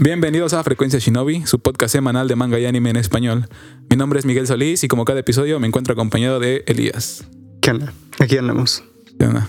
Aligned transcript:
Bienvenidos 0.00 0.52
a 0.52 0.62
Frecuencia 0.62 0.98
Shinobi, 1.00 1.44
su 1.46 1.58
podcast 1.58 1.92
semanal 1.92 2.28
de 2.28 2.36
manga 2.36 2.58
y 2.58 2.66
anime 2.66 2.90
en 2.90 2.96
español. 2.96 3.48
Mi 3.90 3.96
nombre 3.96 4.20
es 4.20 4.24
Miguel 4.26 4.46
Solís 4.46 4.84
y 4.84 4.88
como 4.88 5.04
cada 5.04 5.18
episodio 5.20 5.58
me 5.58 5.66
encuentro 5.66 5.92
acompañado 5.92 6.38
de 6.38 6.62
Elías. 6.66 7.24
¿Qué 7.60 7.72
onda? 7.72 7.92
Aquí 8.20 8.36
andamos. 8.38 8.84
¿Qué 9.18 9.26
onda? 9.26 9.48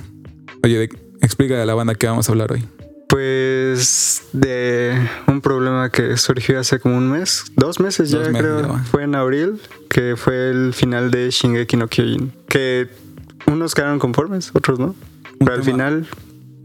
Oye, 0.63 0.89
explica 1.21 1.61
a 1.61 1.65
la 1.65 1.75
banda 1.75 1.93
que 1.95 2.07
vamos 2.07 2.27
a 2.27 2.31
hablar 2.31 2.51
hoy. 2.51 2.65
Pues 3.07 4.23
de 4.33 5.07
un 5.27 5.41
problema 5.41 5.91
que 5.91 6.17
surgió 6.17 6.59
hace 6.59 6.79
como 6.79 6.97
un 6.97 7.11
mes, 7.11 7.45
dos 7.55 7.79
meses 7.79 8.09
ya 8.09 8.19
Dos 8.19 8.29
meses 8.29 8.41
creo. 8.41 8.61
ya 8.61 8.83
fue 8.85 9.03
en 9.03 9.15
abril, 9.15 9.61
que 9.89 10.15
fue 10.17 10.49
el 10.49 10.73
final 10.73 11.11
de 11.11 11.29
Shingeki 11.29 11.77
no 11.77 11.87
Kyojin. 11.87 12.33
Que 12.47 12.87
unos 13.45 13.75
quedaron 13.75 13.99
conformes, 13.99 14.51
otros 14.53 14.79
no. 14.79 14.95
Pero 15.39 15.53
al 15.53 15.63
final, 15.63 16.07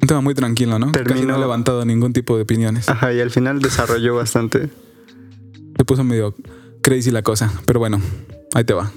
Un 0.04 0.08
tema 0.08 0.20
muy 0.20 0.34
tranquilo, 0.34 0.78
¿no? 0.78 0.92
Casi 0.92 1.02
Termino- 1.02 1.28
no 1.28 1.36
ha 1.36 1.38
levantado 1.38 1.82
ningún 1.86 2.12
tipo 2.12 2.36
de 2.36 2.42
opiniones. 2.42 2.90
ajá, 2.90 3.14
y 3.14 3.20
al 3.22 3.30
final 3.30 3.60
desarrolló 3.60 4.14
bastante. 4.14 4.68
Se 5.78 5.84
puso 5.86 6.04
medio 6.04 6.34
crazy 6.82 7.10
la 7.10 7.22
cosa, 7.22 7.50
pero 7.64 7.80
bueno, 7.80 8.02
ahí 8.52 8.64
te 8.64 8.74
va. 8.74 8.92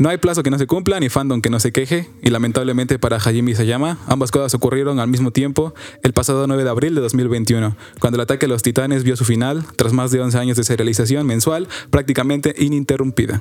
No 0.00 0.08
hay 0.08 0.18
plazo 0.18 0.42
que 0.42 0.50
no 0.50 0.58
se 0.58 0.66
cumpla, 0.66 0.98
ni 0.98 1.08
fandom 1.08 1.40
que 1.40 1.50
no 1.50 1.60
se 1.60 1.70
queje, 1.70 2.10
y 2.20 2.30
lamentablemente 2.30 2.98
para 2.98 3.18
Hajime 3.18 3.52
Isayama, 3.52 3.98
ambas 4.08 4.32
cosas 4.32 4.52
ocurrieron 4.54 4.98
al 4.98 5.06
mismo 5.06 5.30
tiempo 5.30 5.72
el 6.02 6.12
pasado 6.12 6.48
9 6.48 6.64
de 6.64 6.70
abril 6.70 6.96
de 6.96 7.00
2021, 7.00 7.76
cuando 8.00 8.16
el 8.16 8.22
ataque 8.22 8.46
a 8.46 8.48
los 8.48 8.62
titanes 8.62 9.04
vio 9.04 9.14
su 9.14 9.24
final, 9.24 9.64
tras 9.76 9.92
más 9.92 10.10
de 10.10 10.20
11 10.20 10.36
años 10.36 10.56
de 10.56 10.64
serialización 10.64 11.28
mensual 11.28 11.68
prácticamente 11.90 12.56
ininterrumpida. 12.58 13.40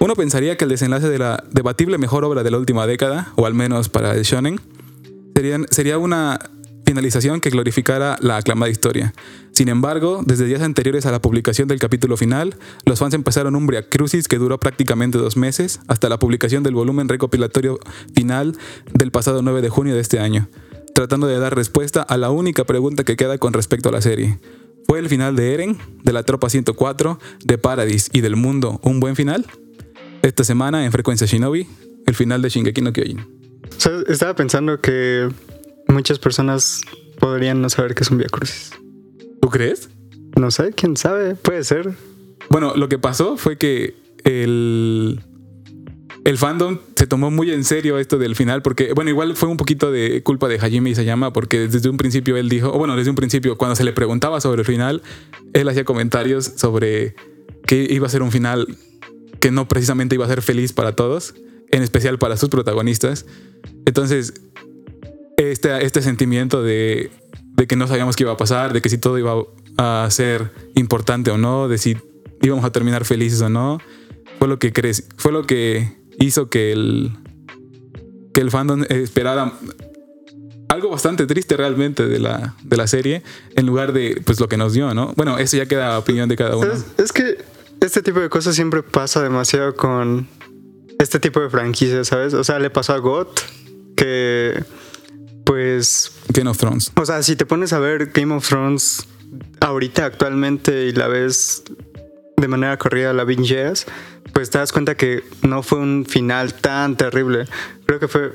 Uno 0.00 0.14
pensaría 0.16 0.56
que 0.56 0.64
el 0.64 0.70
desenlace 0.70 1.08
de 1.08 1.18
la 1.20 1.44
debatible 1.52 1.96
mejor 1.98 2.24
obra 2.24 2.42
de 2.42 2.50
la 2.50 2.58
última 2.58 2.88
década, 2.88 3.32
o 3.36 3.46
al 3.46 3.54
menos 3.54 3.88
para 3.88 4.16
el 4.16 4.24
shonen, 4.24 4.58
sería 5.70 5.98
una 5.98 6.38
finalización 6.84 7.40
que 7.40 7.50
glorificara 7.50 8.16
la 8.20 8.36
aclamada 8.36 8.70
historia. 8.70 9.14
Sin 9.52 9.68
embargo, 9.68 10.22
desde 10.24 10.44
días 10.46 10.62
anteriores 10.62 11.06
a 11.06 11.12
la 11.12 11.20
publicación 11.20 11.68
del 11.68 11.78
capítulo 11.78 12.16
final, 12.16 12.56
los 12.84 12.98
fans 12.98 13.14
empezaron 13.14 13.56
un 13.56 13.66
crucis 13.88 14.28
que 14.28 14.38
duró 14.38 14.58
prácticamente 14.58 15.18
dos 15.18 15.36
meses, 15.36 15.80
hasta 15.88 16.08
la 16.08 16.18
publicación 16.18 16.62
del 16.62 16.74
volumen 16.74 17.08
recopilatorio 17.08 17.78
final 18.14 18.56
del 18.92 19.10
pasado 19.10 19.42
9 19.42 19.62
de 19.62 19.68
junio 19.68 19.94
de 19.94 20.00
este 20.00 20.20
año, 20.20 20.48
tratando 20.94 21.26
de 21.26 21.38
dar 21.38 21.54
respuesta 21.54 22.02
a 22.02 22.16
la 22.16 22.30
única 22.30 22.64
pregunta 22.64 23.04
que 23.04 23.16
queda 23.16 23.38
con 23.38 23.52
respecto 23.52 23.88
a 23.88 23.92
la 23.92 24.00
serie. 24.00 24.38
¿Fue 24.86 24.98
el 24.98 25.08
final 25.08 25.34
de 25.34 25.54
Eren, 25.54 25.78
de 26.02 26.12
la 26.12 26.24
Tropa 26.24 26.50
104, 26.50 27.18
de 27.44 27.58
Paradis 27.58 28.10
y 28.12 28.20
del 28.20 28.36
mundo 28.36 28.80
un 28.82 29.00
buen 29.00 29.16
final? 29.16 29.46
Esta 30.22 30.44
semana 30.44 30.84
en 30.84 30.92
Frecuencia 30.92 31.26
Shinobi, 31.26 31.66
el 32.06 32.14
final 32.14 32.42
de 32.42 32.50
Shingeki 32.50 32.82
no 32.82 32.92
Kyojin. 32.92 33.33
O 33.76 33.80
sea, 33.80 33.92
estaba 34.08 34.34
pensando 34.34 34.80
que 34.80 35.28
muchas 35.88 36.18
personas 36.18 36.82
podrían 37.18 37.60
no 37.60 37.68
saber 37.68 37.94
qué 37.94 38.02
es 38.02 38.10
un 38.10 38.18
Via 38.18 38.28
Crucis. 38.28 38.72
¿Tú 39.40 39.48
crees? 39.48 39.88
No 40.36 40.50
sé, 40.50 40.72
quién 40.72 40.96
sabe, 40.96 41.34
puede 41.34 41.64
ser. 41.64 41.94
Bueno, 42.50 42.74
lo 42.76 42.88
que 42.88 42.98
pasó 42.98 43.36
fue 43.36 43.56
que 43.56 43.94
el, 44.24 45.20
el 46.24 46.38
fandom 46.38 46.78
se 46.96 47.06
tomó 47.06 47.30
muy 47.30 47.50
en 47.50 47.64
serio 47.64 47.98
esto 47.98 48.18
del 48.18 48.34
final, 48.34 48.62
porque, 48.62 48.92
bueno, 48.94 49.10
igual 49.10 49.36
fue 49.36 49.48
un 49.48 49.56
poquito 49.56 49.92
de 49.92 50.22
culpa 50.22 50.48
de 50.48 50.58
Hajime 50.58 50.90
Isayama, 50.90 51.32
porque 51.32 51.68
desde 51.68 51.88
un 51.88 51.96
principio 51.96 52.36
él 52.36 52.48
dijo, 52.48 52.72
o 52.72 52.78
bueno, 52.78 52.96
desde 52.96 53.10
un 53.10 53.16
principio, 53.16 53.56
cuando 53.56 53.76
se 53.76 53.84
le 53.84 53.92
preguntaba 53.92 54.40
sobre 54.40 54.60
el 54.60 54.66
final, 54.66 55.02
él 55.52 55.68
hacía 55.68 55.84
comentarios 55.84 56.52
sobre 56.56 57.14
que 57.66 57.86
iba 57.90 58.06
a 58.06 58.10
ser 58.10 58.22
un 58.22 58.30
final 58.30 58.66
que 59.40 59.50
no 59.50 59.68
precisamente 59.68 60.14
iba 60.14 60.24
a 60.24 60.28
ser 60.28 60.42
feliz 60.42 60.72
para 60.72 60.96
todos, 60.96 61.34
en 61.74 61.82
especial 61.82 62.18
para 62.18 62.36
sus 62.36 62.48
protagonistas. 62.48 63.26
Entonces, 63.84 64.34
este, 65.36 65.84
este 65.84 66.02
sentimiento 66.02 66.62
de, 66.62 67.10
de 67.56 67.66
que 67.66 67.74
no 67.74 67.88
sabíamos 67.88 68.14
qué 68.14 68.22
iba 68.22 68.32
a 68.32 68.36
pasar, 68.36 68.72
de 68.72 68.80
que 68.80 68.88
si 68.88 68.98
todo 68.98 69.18
iba 69.18 69.34
a 69.76 70.08
ser 70.10 70.52
importante 70.76 71.32
o 71.32 71.38
no, 71.38 71.66
de 71.66 71.78
si 71.78 71.96
íbamos 72.42 72.64
a 72.64 72.70
terminar 72.70 73.04
felices 73.04 73.40
o 73.40 73.48
no, 73.48 73.80
fue 74.38 74.46
lo 74.46 74.58
que 74.58 74.72
fue 75.16 75.32
lo 75.32 75.42
que 75.46 75.96
hizo 76.20 76.48
que 76.48 76.72
el 76.72 77.10
que 78.32 78.40
el 78.40 78.50
fandom 78.50 78.84
esperara 78.88 79.52
algo 80.68 80.90
bastante 80.90 81.26
triste 81.26 81.56
realmente 81.56 82.06
de 82.06 82.18
la, 82.18 82.54
de 82.62 82.76
la 82.76 82.86
serie 82.86 83.22
en 83.56 83.66
lugar 83.66 83.92
de 83.92 84.20
pues 84.24 84.40
lo 84.40 84.48
que 84.48 84.56
nos 84.56 84.72
dio, 84.72 84.94
¿no? 84.94 85.12
Bueno, 85.16 85.38
eso 85.38 85.56
ya 85.56 85.66
queda 85.66 85.94
a 85.94 85.98
opinión 85.98 86.28
de 86.28 86.36
cada 86.36 86.56
uno. 86.56 86.66
¿Sabes? 86.66 86.86
Es 86.98 87.12
que 87.12 87.38
este 87.80 88.02
tipo 88.02 88.20
de 88.20 88.28
cosas 88.28 88.54
siempre 88.54 88.82
pasa 88.82 89.22
demasiado 89.22 89.74
con 89.74 90.26
este 91.04 91.20
tipo 91.20 91.40
de 91.40 91.48
franquicias, 91.50 92.08
¿sabes? 92.08 92.34
O 92.34 92.42
sea, 92.42 92.58
le 92.58 92.70
pasó 92.70 92.94
a 92.94 92.98
GOT 92.98 93.40
que, 93.96 94.64
pues, 95.44 96.12
Game 96.28 96.50
of 96.50 96.58
Thrones. 96.58 96.92
o 96.96 97.06
sea, 97.06 97.22
si 97.22 97.36
te 97.36 97.46
pones 97.46 97.72
a 97.72 97.78
ver 97.78 98.06
Game 98.06 98.34
of 98.34 98.46
Thrones 98.46 99.06
ahorita 99.60 100.06
actualmente 100.06 100.86
y 100.86 100.92
la 100.92 101.06
ves 101.08 101.62
de 102.36 102.48
manera 102.48 102.76
corrida, 102.78 103.12
la 103.12 103.24
bingeas, 103.24 103.86
pues 104.32 104.50
te 104.50 104.58
das 104.58 104.72
cuenta 104.72 104.96
que 104.96 105.22
no 105.42 105.62
fue 105.62 105.78
un 105.78 106.06
final 106.06 106.54
tan 106.54 106.96
terrible. 106.96 107.46
Creo 107.86 108.00
que 108.00 108.08
fue 108.08 108.32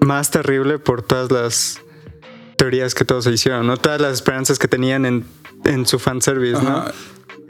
más 0.00 0.30
terrible 0.30 0.78
por 0.78 1.02
todas 1.02 1.30
las 1.30 1.80
teorías 2.56 2.94
que 2.94 3.04
todos 3.04 3.24
se 3.24 3.30
hicieron, 3.30 3.66
¿no? 3.66 3.76
Todas 3.76 4.00
las 4.00 4.14
esperanzas 4.14 4.58
que 4.58 4.66
tenían 4.66 5.06
en, 5.06 5.24
en 5.64 5.86
su 5.86 5.98
fanservice, 5.98 6.60
¿no? 6.62 6.78
Ajá. 6.78 6.92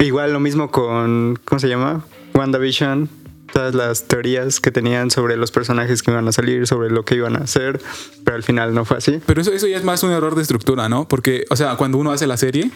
Igual 0.00 0.32
lo 0.32 0.40
mismo 0.40 0.70
con, 0.70 1.38
¿cómo 1.44 1.58
se 1.58 1.68
llama? 1.68 2.04
WandaVision. 2.34 3.08
Todas 3.52 3.74
las 3.74 4.04
teorías 4.04 4.60
que 4.60 4.70
tenían 4.70 5.10
sobre 5.10 5.36
los 5.36 5.50
personajes 5.50 6.02
que 6.02 6.10
iban 6.10 6.28
a 6.28 6.32
salir, 6.32 6.66
sobre 6.66 6.90
lo 6.90 7.04
que 7.04 7.14
iban 7.16 7.34
a 7.36 7.40
hacer, 7.40 7.80
pero 8.24 8.36
al 8.36 8.42
final 8.42 8.74
no 8.74 8.84
fue 8.84 8.98
así. 8.98 9.20
Pero 9.26 9.40
eso, 9.40 9.52
eso 9.52 9.66
ya 9.66 9.76
es 9.78 9.84
más 9.84 10.02
un 10.02 10.10
error 10.10 10.34
de 10.34 10.42
estructura, 10.42 10.88
¿no? 10.88 11.08
Porque, 11.08 11.44
o 11.50 11.56
sea, 11.56 11.76
cuando 11.76 11.98
uno 11.98 12.12
hace 12.12 12.26
la 12.26 12.36
serie, 12.36 12.70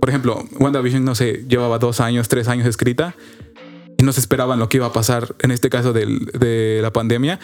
por 0.00 0.08
ejemplo, 0.08 0.44
WandaVision, 0.58 1.04
no 1.04 1.14
sé, 1.14 1.44
llevaba 1.48 1.78
dos 1.78 2.00
años, 2.00 2.28
tres 2.28 2.48
años 2.48 2.66
escrita 2.66 3.14
y 3.98 4.02
no 4.04 4.12
se 4.12 4.20
esperaban 4.20 4.58
lo 4.58 4.68
que 4.68 4.78
iba 4.78 4.86
a 4.86 4.92
pasar 4.92 5.34
en 5.40 5.50
este 5.50 5.68
caso 5.70 5.92
del- 5.92 6.26
de 6.38 6.80
la 6.82 6.92
pandemia 6.92 7.38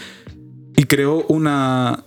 y 0.76 0.84
creó 0.84 1.24
una, 1.28 2.04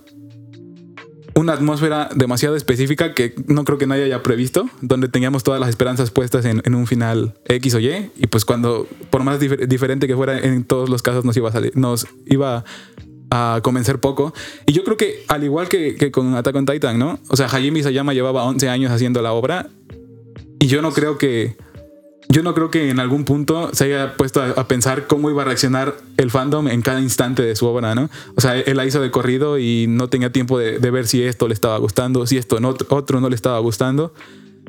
una 1.36 1.52
atmósfera 1.52 2.08
demasiado 2.14 2.56
específica 2.56 3.12
que 3.14 3.34
no 3.46 3.64
creo 3.64 3.76
que 3.78 3.86
nadie 3.86 4.04
haya 4.04 4.22
previsto, 4.22 4.68
donde 4.80 5.08
teníamos 5.08 5.44
todas 5.44 5.60
las 5.60 5.68
esperanzas 5.68 6.10
puestas 6.10 6.44
en, 6.46 6.74
un 6.74 6.86
final 6.86 7.34
X 7.44 7.74
o 7.74 7.78
Y 7.78 8.10
y 8.16 8.26
pues 8.26 8.44
cuando, 8.44 8.88
por 9.10 9.22
más 9.22 9.38
difer- 9.38 9.66
diferente 9.68 10.06
que 10.08 10.16
fuera 10.16 10.38
en 10.38 10.64
todos 10.64 10.88
los 10.88 11.02
casos, 11.02 11.24
nos 11.24 11.36
iba 11.36 11.50
a 11.50 11.52
salir, 11.52 11.76
nos 11.76 12.06
iba 12.24 12.64
a 13.30 13.60
convencer 13.62 13.98
poco. 14.00 14.32
Y 14.66 14.72
yo 14.72 14.82
creo 14.84 14.96
que 14.96 15.24
al 15.28 15.44
igual 15.44 15.68
que, 15.68 15.94
que 15.96 16.10
con 16.10 16.34
Attack 16.34 16.56
on 16.56 16.64
Titan, 16.66 16.98
¿no? 16.98 17.18
O 17.28 17.36
sea, 17.36 17.46
Hajime 17.46 17.80
Isayama 17.80 18.14
llevaba 18.14 18.44
11 18.44 18.68
años 18.70 18.90
haciendo 18.90 19.20
la 19.20 19.32
obra 19.32 19.68
y 20.58 20.68
yo 20.68 20.80
no 20.80 20.90
creo 20.92 21.18
que 21.18 21.56
yo 22.28 22.42
no 22.42 22.54
creo 22.54 22.70
que 22.70 22.90
en 22.90 23.00
algún 23.00 23.24
punto 23.24 23.70
se 23.72 23.84
haya 23.84 24.16
puesto 24.16 24.42
a, 24.42 24.68
pensar 24.68 25.06
cómo 25.06 25.30
iba 25.30 25.42
a 25.42 25.44
reaccionar 25.44 25.96
el 26.16 26.30
fandom 26.30 26.68
en 26.68 26.82
cada 26.82 27.00
instante 27.00 27.42
de 27.42 27.54
su 27.54 27.66
obra, 27.66 27.94
¿no? 27.94 28.10
O 28.36 28.40
sea, 28.40 28.58
él 28.58 28.76
la 28.76 28.84
hizo 28.84 29.00
de 29.00 29.10
corrido 29.10 29.58
y 29.58 29.86
no 29.88 30.08
tenía 30.08 30.32
tiempo 30.32 30.58
de, 30.58 30.78
de 30.78 30.90
ver 30.90 31.06
si 31.06 31.22
esto 31.22 31.48
le 31.48 31.54
estaba 31.54 31.78
gustando, 31.78 32.26
si 32.26 32.36
esto 32.36 32.58
no, 32.60 32.74
otro 32.88 33.20
no 33.20 33.28
le 33.28 33.36
estaba 33.36 33.58
gustando. 33.60 34.12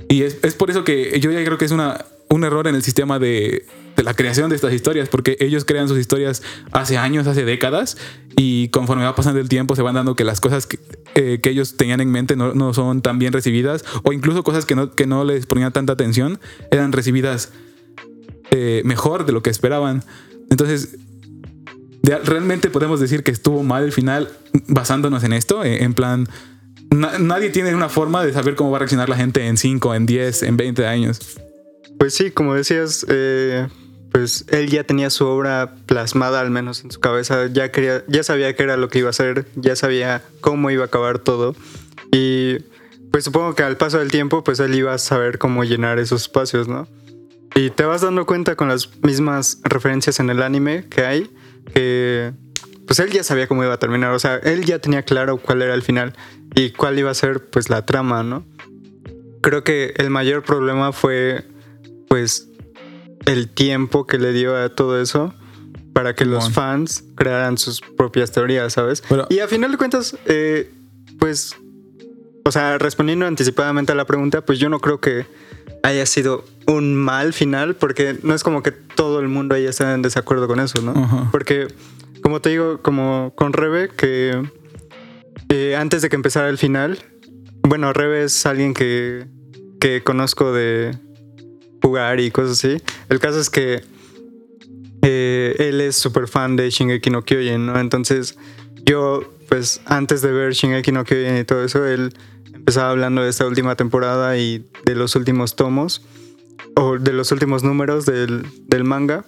Y 0.08 0.22
es, 0.22 0.38
es 0.44 0.54
por 0.54 0.70
eso 0.70 0.84
que 0.84 1.20
yo 1.20 1.32
ya 1.32 1.44
creo 1.44 1.58
que 1.58 1.66
es 1.66 1.72
una, 1.72 2.06
un 2.30 2.44
error 2.44 2.68
en 2.68 2.76
el 2.76 2.84
sistema 2.84 3.20
de, 3.20 3.66
de 3.98 4.04
la 4.04 4.14
creación 4.14 4.50
de 4.50 4.56
estas 4.56 4.74
historias, 4.74 5.10
porque 5.10 5.36
ellos 5.42 5.66
crean 5.66 5.88
sus 5.90 5.98
historias 6.00 6.42
hace 6.72 6.98
años, 6.98 7.28
hace 7.28 7.44
décadas, 7.44 7.98
y 8.38 8.70
conforme 8.70 9.04
va 9.04 9.16
pasando 9.16 9.40
el 9.42 9.50
tiempo 9.50 9.76
se 9.76 9.82
van 9.82 9.96
dando 9.96 10.16
que 10.16 10.24
las 10.24 10.40
cosas 10.40 10.68
que, 10.68 10.80
eh, 11.16 11.40
que 11.42 11.50
ellos 11.50 11.76
tenían 11.76 12.00
en 12.00 12.12
mente 12.12 12.36
no, 12.36 12.54
no 12.54 12.74
son 12.74 13.02
tan 13.02 13.18
bien 13.20 13.34
recibidas, 13.34 13.84
o 14.04 14.14
incluso 14.14 14.44
cosas 14.44 14.66
que 14.66 14.76
no, 14.76 14.92
que 14.94 15.08
no 15.08 15.26
les 15.26 15.46
ponían 15.48 15.74
tanta 15.74 15.92
atención, 15.94 16.40
eran 16.72 16.92
recibidas 16.94 17.52
eh, 18.52 18.82
mejor 18.86 19.26
de 19.26 19.34
lo 19.34 19.42
que 19.42 19.50
esperaban. 19.50 20.04
Entonces, 20.50 20.96
realmente 22.24 22.70
podemos 22.70 23.00
decir 23.00 23.24
que 23.24 23.32
estuvo 23.32 23.64
mal 23.64 23.84
el 23.84 23.92
final 23.92 24.30
basándonos 24.68 25.24
en 25.24 25.34
esto, 25.34 25.64
eh, 25.64 25.84
en 25.84 25.94
plan... 25.94 26.28
na- 26.92 27.18
nadie 27.20 27.50
tiene 27.50 27.74
una 27.76 27.90
forma 27.90 28.24
de 28.24 28.32
saber 28.32 28.56
cómo 28.56 28.72
va 28.72 28.78
a 28.78 28.80
reaccionar 28.80 29.10
la 29.10 29.18
gente 29.18 29.46
en 29.48 29.58
5, 29.58 29.96
en 29.96 30.06
10, 30.06 30.44
en 30.44 30.56
20 30.56 30.86
años. 30.88 31.20
Pues 32.00 32.14
sí, 32.14 32.30
como 32.32 32.54
decías, 32.54 33.06
pues 34.12 34.46
él 34.50 34.70
ya 34.70 34.84
tenía 34.84 35.10
su 35.10 35.26
obra 35.26 35.76
plasmada 35.86 36.40
al 36.40 36.50
menos 36.50 36.84
en 36.84 36.92
su 36.92 37.00
cabeza, 37.00 37.48
ya 37.48 37.72
quería, 37.72 38.04
ya 38.08 38.24
sabía 38.24 38.56
qué 38.56 38.64
era 38.64 38.78
lo 38.78 38.90
que 38.90 39.00
iba 39.00 39.08
a 39.08 39.12
hacer, 39.12 39.46
ya 39.56 39.76
sabía 39.76 40.24
cómo 40.42 40.72
iba 40.72 40.84
a 40.84 40.88
acabar 40.88 41.20
todo 41.20 41.56
y 42.12 42.58
pues 43.12 43.24
supongo 43.24 43.56
que 43.56 43.64
al 43.64 43.78
paso 43.78 44.00
del 44.00 44.12
tiempo 44.12 44.44
pues 44.44 44.60
él 44.60 44.76
iba 44.76 44.94
a 44.94 44.98
saber 44.98 45.38
cómo 45.38 45.64
llenar 45.64 46.00
esos 46.00 46.24
espacios, 46.24 46.68
¿no? 46.68 46.88
Y 47.56 47.70
te 47.72 47.84
vas 47.84 48.02
dando 48.02 48.26
cuenta 48.26 48.56
con 48.56 48.68
las 48.68 48.98
mismas 49.02 49.60
referencias 49.64 50.20
en 50.20 50.30
el 50.30 50.44
anime 50.44 50.86
que 50.90 51.06
hay 51.06 51.32
que 51.74 52.34
pues 52.86 53.00
él 53.00 53.12
ya 53.12 53.24
sabía 53.24 53.48
cómo 53.48 53.64
iba 53.64 53.74
a 53.74 53.80
terminar, 53.80 54.14
o 54.14 54.20
sea, 54.20 54.38
él 54.38 54.64
ya 54.64 54.80
tenía 54.80 55.04
claro 55.04 55.38
cuál 55.38 55.62
era 55.62 55.74
el 55.74 55.82
final 55.82 56.16
y 56.56 56.72
cuál 56.72 56.98
iba 56.98 57.12
a 57.12 57.14
ser 57.14 57.50
pues 57.50 57.70
la 57.70 57.86
trama, 57.86 58.24
¿no? 58.24 58.46
Creo 59.42 59.64
que 59.64 59.94
el 59.98 60.10
mayor 60.10 60.44
problema 60.44 60.94
fue 60.94 61.46
pues 62.08 62.47
el 63.26 63.50
tiempo 63.50 64.06
que 64.08 64.18
le 64.18 64.32
dio 64.34 64.56
a 64.56 64.70
todo 64.70 65.02
eso 65.02 65.34
para 65.94 66.16
que 66.16 66.26
los 66.26 66.52
fans 66.52 67.04
crearan 67.16 67.58
sus 67.58 67.82
propias 67.82 68.32
teorías, 68.32 68.74
¿sabes? 68.74 69.02
Pero- 69.10 69.26
y 69.30 69.40
a 69.40 69.48
final 69.48 69.72
de 69.72 69.78
cuentas, 69.78 70.16
eh, 70.26 70.72
pues 71.20 71.56
o 72.46 72.52
sea, 72.52 72.78
respondiendo 72.78 73.26
anticipadamente 73.26 73.92
a 73.92 73.96
la 73.96 74.06
pregunta, 74.06 74.40
pues 74.46 74.58
yo 74.58 74.70
no 74.70 74.80
creo 74.80 75.02
que 75.02 75.26
haya 75.84 76.06
sido 76.06 76.46
un 76.66 76.96
mal 76.96 77.34
final, 77.34 77.76
porque 77.76 78.18
no 78.24 78.34
es 78.34 78.42
como 78.44 78.64
que 78.64 78.72
todo 78.72 79.20
el 79.20 79.28
mundo 79.28 79.54
haya 79.56 79.70
estado 79.70 79.94
en 79.94 80.02
desacuerdo 80.02 80.48
con 80.48 80.62
eso, 80.62 80.82
¿no? 80.82 81.30
Porque, 81.32 81.68
como 82.24 82.40
te 82.40 82.50
digo, 82.50 82.82
como 82.82 83.34
con 83.36 83.52
Rebe, 83.52 83.90
que 83.90 84.42
eh, 85.50 85.76
antes 85.76 86.02
de 86.02 86.08
que 86.10 86.16
empezara 86.16 86.48
el 86.48 86.58
final, 86.58 87.00
bueno, 87.64 87.92
Rebe 87.92 88.24
es 88.24 88.46
alguien 88.46 88.74
que, 88.74 89.28
que 89.82 90.02
conozco 90.04 90.54
de 90.54 90.98
jugar 91.88 92.20
y 92.20 92.32
cosas 92.32 92.64
así. 92.64 92.82
El 93.10 93.20
caso 93.20 93.40
es 93.40 93.50
que 93.50 93.84
eh, 95.02 95.56
él 95.60 95.82
es 95.82 95.96
súper 95.96 96.28
fan 96.28 96.56
de 96.56 96.70
Shingeki 96.70 97.10
no 97.10 97.24
Kyojin, 97.24 97.66
¿no? 97.66 97.80
Entonces, 97.80 98.38
yo, 98.86 99.22
pues, 99.48 99.82
antes 99.86 100.22
de 100.22 100.32
ver 100.32 100.54
Shingeki 100.54 100.92
no 100.92 101.06
Kyojin 101.06 101.38
y 101.38 101.44
todo 101.44 101.64
eso, 101.64 101.86
él 101.86 102.14
empezaba 102.54 102.90
hablando 102.90 103.22
de 103.22 103.30
esta 103.30 103.46
última 103.46 103.76
temporada 103.76 104.38
y 104.38 104.66
de 104.86 104.96
los 104.96 105.16
últimos 105.16 105.56
tomos, 105.56 106.02
o 106.76 106.98
de 106.98 107.14
los 107.14 107.32
últimos 107.32 107.64
números 107.64 108.06
del, 108.06 108.46
del 108.68 108.84
manga, 108.84 109.26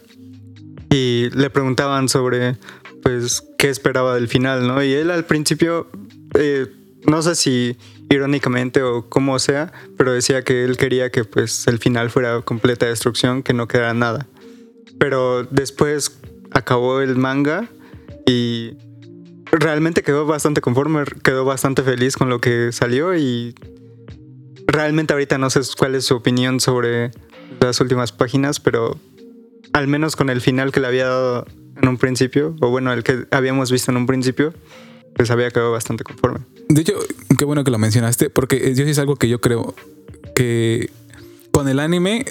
y 0.92 1.30
le 1.32 1.50
preguntaban 1.50 2.10
sobre, 2.10 2.58
pues, 3.02 3.44
qué 3.58 3.70
esperaba 3.70 4.16
del 4.16 4.28
final, 4.28 4.68
¿no? 4.68 4.84
Y 4.84 4.94
él 4.94 5.12
al 5.12 5.26
principio, 5.26 5.88
eh, 6.34 6.68
no 7.06 7.22
sé 7.22 7.36
si 7.36 7.78
irónicamente 8.10 8.82
o 8.82 9.08
como 9.08 9.40
sea, 9.40 9.72
pero 9.98 10.12
decía 10.12 10.44
que 10.44 10.64
él 10.64 10.78
quería 10.78 11.12
que, 11.12 11.24
pues, 11.24 11.68
el 11.68 11.80
final 11.80 12.10
fuera 12.10 12.42
completa 12.42 12.88
destrucción, 12.88 13.44
que 13.44 13.54
no 13.54 13.68
quedara 13.68 13.94
nada. 13.94 14.28
Pero 15.00 15.44
después 15.44 16.20
acabó 16.52 17.02
el 17.02 17.16
manga 17.16 17.70
y 18.26 18.78
realmente 19.52 20.04
quedó 20.04 20.26
bastante 20.26 20.62
conforme, 20.62 21.04
quedó 21.24 21.46
bastante 21.46 21.84
feliz 21.84 22.18
con 22.18 22.30
lo 22.30 22.40
que 22.40 22.72
salió 22.72 23.16
y 23.16 23.56
realmente 24.68 25.14
ahorita 25.14 25.38
no 25.38 25.50
sé 25.50 25.62
cuál 25.78 25.96
es 25.96 26.06
su 26.06 26.16
opinión 26.16 26.60
sobre 26.60 27.12
las 27.60 27.80
últimas 27.82 28.12
páginas, 28.12 28.60
pero 28.60 29.00
al 29.74 29.88
menos 29.88 30.16
con 30.16 30.30
el 30.30 30.42
final 30.42 30.72
que 30.72 30.80
le 30.80 30.88
había 30.88 31.08
dado 31.08 31.46
en 31.82 31.88
un 31.88 31.98
principio, 31.98 32.56
o 32.60 32.70
bueno, 32.70 32.92
el 32.94 33.04
que 33.04 33.26
habíamos 33.32 33.72
visto 33.72 33.92
en 33.92 33.98
un 33.98 34.06
principio, 34.06 34.54
pues 35.16 35.32
había 35.32 35.50
quedado 35.52 35.72
bastante 35.72 36.04
conforme. 36.04 36.40
De 36.70 36.82
hecho, 36.82 36.94
qué 37.38 37.46
bueno 37.46 37.64
que 37.64 37.72
lo 37.72 37.78
mencionaste, 37.78 38.30
porque 38.30 38.74
yo 38.76 38.86
sí 38.86 38.92
es 38.92 39.00
algo 39.00 39.16
que 39.16 39.28
yo 39.28 39.42
creo 39.42 39.76
que 40.36 40.90
con 41.52 41.68
el 41.68 41.80
anime, 41.80 42.26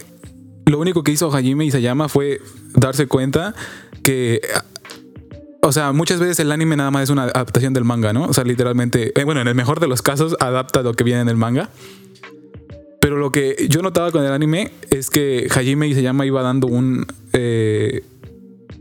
lo 0.67 0.79
único 0.79 1.03
que 1.03 1.13
hizo 1.13 1.31
Hajime 1.31 1.65
Isayama 1.67 2.09
fue 2.09 2.41
darse 2.75 3.07
cuenta 3.07 3.55
que. 4.03 4.41
O 5.61 5.73
sea, 5.73 5.93
muchas 5.93 6.21
veces 6.21 6.39
el 6.39 6.53
anime 6.53 6.77
nada 6.77 6.91
más 6.91 7.03
es 7.03 7.11
una 7.11 7.25
adaptación 7.25 7.75
del 7.75 7.85
manga, 7.85 8.13
¿no? 8.13 8.27
O 8.27 8.33
sea, 8.33 8.45
literalmente, 8.45 9.13
eh, 9.21 9.25
bueno, 9.25 9.41
en 9.41 9.49
el 9.49 9.55
mejor 9.55 9.81
de 9.81 9.89
los 9.89 10.03
casos, 10.03 10.37
adapta 10.41 10.83
lo 10.83 10.95
que 10.95 11.05
viene 11.05 11.21
en 11.21 11.29
el 11.29 11.37
manga. 11.37 11.69
Pero 13.01 13.19
lo 13.19 13.33
que 13.33 13.67
yo 13.69 13.83
notaba 13.83 14.13
con 14.13 14.25
el 14.25 14.33
anime 14.33 14.71
es 14.91 15.11
que 15.11 15.49
Hajime 15.51 15.89
Isayama 15.89 16.27
iba 16.27 16.43
dando 16.43 16.69
un. 16.69 17.07
eh, 17.33 18.03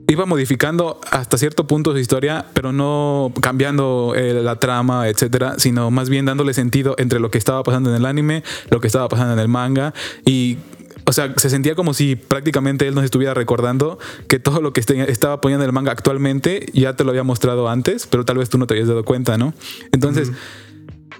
iba 0.07 0.25
modificando 0.25 0.99
hasta 1.11 1.37
cierto 1.37 1.67
punto 1.67 1.91
su 1.91 1.97
historia, 1.97 2.45
pero 2.53 2.71
no 2.71 3.31
cambiando 3.41 4.13
eh, 4.15 4.33
la 4.41 4.57
trama, 4.57 5.07
etcétera, 5.09 5.55
sino 5.57 5.91
más 5.91 6.09
bien 6.09 6.25
dándole 6.25 6.53
sentido 6.53 6.95
entre 6.97 7.19
lo 7.19 7.29
que 7.29 7.37
estaba 7.37 7.61
pasando 7.63 7.89
en 7.89 7.97
el 7.97 8.05
anime, 8.05 8.43
lo 8.69 8.79
que 8.79 8.87
estaba 8.87 9.07
pasando 9.09 9.33
en 9.33 9.39
el 9.39 9.47
manga 9.47 9.93
y 10.25 10.57
o 11.09 11.13
sea, 11.13 11.33
se 11.37 11.49
sentía 11.49 11.73
como 11.73 11.93
si 11.93 12.17
prácticamente 12.17 12.85
él 12.85 12.93
nos 12.93 13.05
estuviera 13.05 13.33
recordando 13.33 13.97
que 14.27 14.39
todo 14.39 14.59
lo 14.61 14.73
que 14.73 14.81
este- 14.81 15.09
estaba 15.09 15.39
poniendo 15.39 15.63
en 15.63 15.69
el 15.69 15.73
manga 15.73 15.93
actualmente 15.93 16.65
ya 16.73 16.97
te 16.97 17.05
lo 17.05 17.11
había 17.11 17.23
mostrado 17.23 17.69
antes, 17.69 18.07
pero 18.07 18.25
tal 18.25 18.37
vez 18.37 18.49
tú 18.49 18.57
no 18.57 18.67
te 18.67 18.73
habías 18.73 18.89
dado 18.89 19.05
cuenta, 19.05 19.37
¿no? 19.37 19.53
Entonces, 19.93 20.33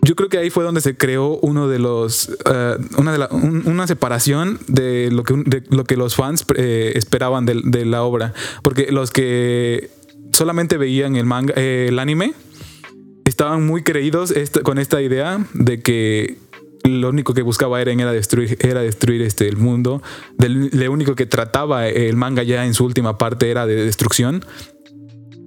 yo 0.02 0.16
creo 0.16 0.30
que 0.30 0.38
ahí 0.38 0.50
fue 0.50 0.64
donde 0.64 0.82
se 0.82 0.96
creó 0.96 1.40
uno 1.42 1.68
de 1.68 1.80
los 1.80 2.30
eh, 2.46 2.78
una, 2.98 3.28
una 3.32 3.88
separación 3.88 4.60
de 4.68 5.10
lo 5.12 5.24
que 5.24 5.64
lo 5.70 5.84
que 5.86 5.98
los 5.98 6.16
fans 6.16 6.46
eh, 6.56 6.94
esperaban 6.96 7.46
de, 7.46 7.86
la 7.86 8.04
obra, 8.04 8.34
porque 8.64 8.92
los 8.92 9.12
que 9.12 9.90
solamente 10.32 10.78
veían 10.78 11.16
el 11.16 11.26
manga, 11.26 11.54
eh, 11.58 11.88
el 11.90 12.00
anime, 12.00 12.34
estaban 13.26 13.66
muy 13.66 13.84
creídos 13.84 14.34
con 14.64 14.78
esta 14.78 15.02
idea 15.02 15.46
de 15.54 15.82
que 15.82 16.38
lo 16.84 17.10
único 17.10 17.34
que 17.34 17.42
buscaba 17.42 17.82
Eren 17.82 18.00
era 18.00 18.12
destruir, 18.12 18.58
era 18.62 18.82
destruir 18.82 19.22
este, 19.22 19.48
el 19.48 19.58
mundo. 19.58 20.02
Lo 20.40 20.92
único 20.92 21.16
que 21.16 21.26
trataba 21.26 21.88
el 21.88 22.16
manga 22.16 22.44
ya 22.44 22.66
en 22.66 22.74
su 22.74 22.86
última 22.86 23.18
parte 23.18 23.52
era 23.52 23.66
de 23.66 23.76
destrucción. 23.76 24.46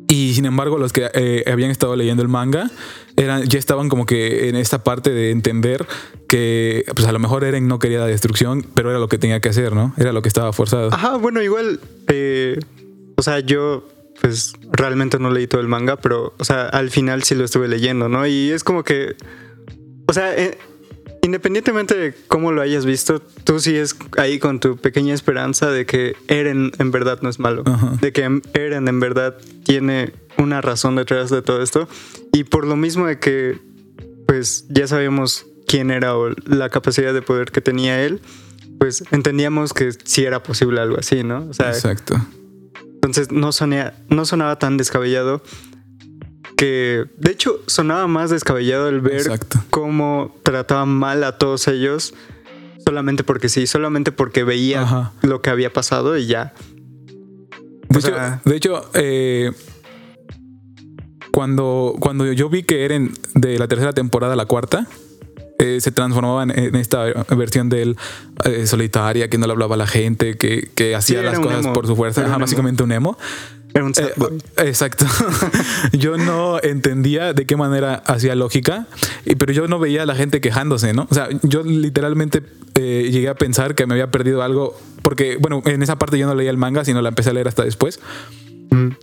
Y 0.07 0.35
sin 0.35 0.45
embargo, 0.45 0.77
los 0.77 0.93
que 0.93 1.45
habían 1.47 1.71
estado 1.71 1.97
leyendo 1.97 2.23
el 2.23 2.29
manga 2.29 2.71
eran, 3.17 3.45
ya 3.49 3.59
estaban 3.59 3.89
como 3.89 4.07
que 4.07 4.49
en 4.49 4.57
esta 4.57 4.85
parte 4.85 5.11
de 5.11 5.31
entender 5.31 5.87
que 6.29 6.85
pues 6.95 7.07
a 7.07 7.13
lo 7.13 7.19
mejor 7.19 7.45
Eren 7.45 7.69
no 7.69 7.79
quería 7.79 7.99
la 8.01 8.07
destrucción, 8.07 8.65
pero 8.75 8.91
era 8.91 8.99
lo 8.99 9.09
que 9.09 9.19
tenía 9.19 9.41
que 9.41 9.49
hacer, 9.49 9.75
¿no? 9.75 9.95
Era 9.97 10.13
lo 10.13 10.23
que 10.23 10.29
estaba 10.29 10.53
forzado. 10.53 10.93
Ajá, 10.93 11.17
bueno, 11.17 11.43
igual, 11.43 11.81
eh, 12.09 12.59
o 13.17 13.23
sea, 13.23 13.41
yo 13.41 13.87
pues 14.21 14.53
realmente 14.71 15.19
no 15.19 15.31
leí 15.31 15.47
todo 15.47 15.61
el 15.61 15.69
manga, 15.69 15.97
pero, 15.97 16.35
o 16.39 16.45
sea, 16.45 16.69
al 16.69 16.91
final 16.91 17.23
sí 17.23 17.35
lo 17.35 17.45
estuve 17.45 17.69
leyendo, 17.69 18.09
¿no? 18.09 18.27
Y 18.27 18.51
es 18.51 18.65
como 18.65 18.85
que, 18.85 19.17
o 20.07 20.13
sea, 20.13 20.37
eh, 20.37 20.59
independientemente 21.23 21.97
de 21.97 22.15
cómo 22.29 22.53
lo 22.53 22.61
hayas 22.63 22.85
visto, 22.85 23.21
tú 23.45 23.61
sigues 23.61 23.97
ahí 24.19 24.39
con 24.39 24.61
tu 24.61 24.77
pequeña 24.77 25.15
esperanza 25.15 25.71
de 25.71 25.87
que 25.87 26.15
Eren 26.29 26.73
en 26.79 26.91
verdad 26.91 27.21
no 27.23 27.29
es 27.29 27.39
malo, 27.39 27.63
Ajá. 27.67 27.93
de 28.01 28.13
que 28.13 28.41
Eren 28.55 28.89
en 28.89 29.01
verdad 29.01 29.37
tiene 29.65 30.13
una 30.39 30.61
razón 30.61 30.97
detrás 30.97 31.31
de 31.31 31.43
todo 31.43 31.63
esto. 31.63 31.89
Y 32.33 32.45
por 32.45 32.67
lo 32.67 32.77
mismo 32.77 33.07
de 33.07 33.19
que, 33.19 33.59
pues, 34.27 34.67
ya 34.69 34.87
sabíamos 34.87 35.47
quién 35.67 35.91
era 35.91 36.17
o 36.17 36.31
la 36.47 36.69
capacidad 36.71 37.13
de 37.15 37.23
poder 37.23 37.51
que 37.53 37.61
tenía 37.61 38.03
él, 38.05 38.21
pues 38.79 39.05
entendíamos 39.11 39.73
que 39.75 39.93
sí 40.05 40.25
era 40.25 40.43
posible 40.43 40.81
algo 40.81 40.99
así, 40.99 41.23
¿no? 41.23 41.47
O 41.51 41.53
sea, 41.53 41.69
Exacto. 41.69 42.17
entonces 42.95 43.31
no, 43.31 43.53
sonía, 43.53 43.95
no 44.09 44.25
sonaba 44.25 44.59
tan 44.59 44.77
descabellado 44.79 45.43
que, 46.57 47.07
de 47.17 47.31
hecho, 47.31 47.61
sonaba 47.67 48.07
más 48.07 48.31
descabellado 48.31 48.89
el 48.89 49.01
ver 49.01 49.21
Exacto. 49.21 49.63
cómo 49.71 50.35
trataban 50.43 50.89
mal 50.89 51.25
a 51.25 51.39
todos 51.39 51.69
ellos 51.69 52.15
solamente 52.85 53.23
porque 53.25 53.49
sí, 53.49 53.67
solamente 53.67 54.13
porque 54.13 54.43
veía 54.45 54.83
Ajá. 54.83 55.13
lo 55.23 55.43
que 55.43 55.51
había 55.51 55.73
pasado 55.73 56.17
y 56.17 56.27
ya. 56.27 56.55
De 57.89 57.97
O 57.97 57.99
hecho, 57.99 58.09
sea- 58.09 58.41
de 58.45 58.57
hecho, 58.57 58.91
eh, 58.95 59.53
cuando, 61.33 61.95
cuando 62.01 62.31
yo 62.33 62.49
vi 62.49 62.63
que 62.63 62.85
Eren 62.85 63.13
de 63.35 63.59
la 63.59 63.69
tercera 63.69 63.93
temporada 63.93 64.35
a 64.35 64.37
la 64.37 64.47
cuarta, 64.47 64.87
eh, 65.61 65.79
se 65.81 65.93
transformaba 65.93 66.43
en, 66.43 66.59
en 66.59 66.77
esta 66.77 67.05
versión 67.37 67.69
de 67.69 67.83
él 67.83 67.97
eh, 68.45 68.67
solitaria, 68.67 69.29
que 69.29 69.37
no 69.37 69.47
le 69.47 69.53
hablaba 69.53 69.75
a 69.75 69.79
la 69.79 69.87
gente, 69.87 70.39
que, 70.39 70.71
que 70.75 70.95
hacía 70.95 71.21
era 71.21 71.33
las 71.33 71.41
cosas 71.41 71.65
emo. 71.65 71.75
por 71.75 71.87
su 71.87 71.97
fuerza, 71.97 72.25
Ajá, 72.25 72.37
un 72.37 72.41
básicamente 72.41 72.83
un 72.83 72.93
emo. 72.93 73.19
Era 73.75 73.85
un 73.85 73.93
Eh, 73.97 74.39
exacto. 74.65 75.05
yo 75.93 76.17
no 76.17 76.61
entendía 76.63 77.35
de 77.35 77.45
qué 77.45 77.57
manera 77.57 77.97
hacía 78.07 78.35
lógica, 78.35 78.87
pero 79.39 79.53
yo 79.53 79.69
no 79.69 79.79
veía 79.79 80.05
a 80.05 80.07
la 80.07 80.15
gente 80.15 80.41
quejándose, 80.41 80.95
¿no? 80.95 81.07
O 81.11 81.15
sea, 81.15 81.29
yo 81.43 81.63
literalmente 81.63 82.43
eh, 82.77 83.11
llegué 83.13 83.29
a 83.29 83.35
pensar 83.35 83.75
que 83.75 83.87
me 83.87 83.95
había 83.95 84.11
perdido 84.11 84.43
algo, 84.43 84.75
porque, 85.03 85.37
bueno, 85.37 85.63
en 85.67 85.83
esa 85.83 85.99
parte 85.99 86.19
yo 86.19 86.27
no 86.27 86.35
leía 86.35 86.51
el 86.51 86.57
manga, 86.57 86.87
sino 86.87 87.03
la 87.03 87.11
empecé 87.11 87.31
a 87.31 87.33
leer 87.35 87.49
hasta 87.49 87.65
después. 87.65 88.01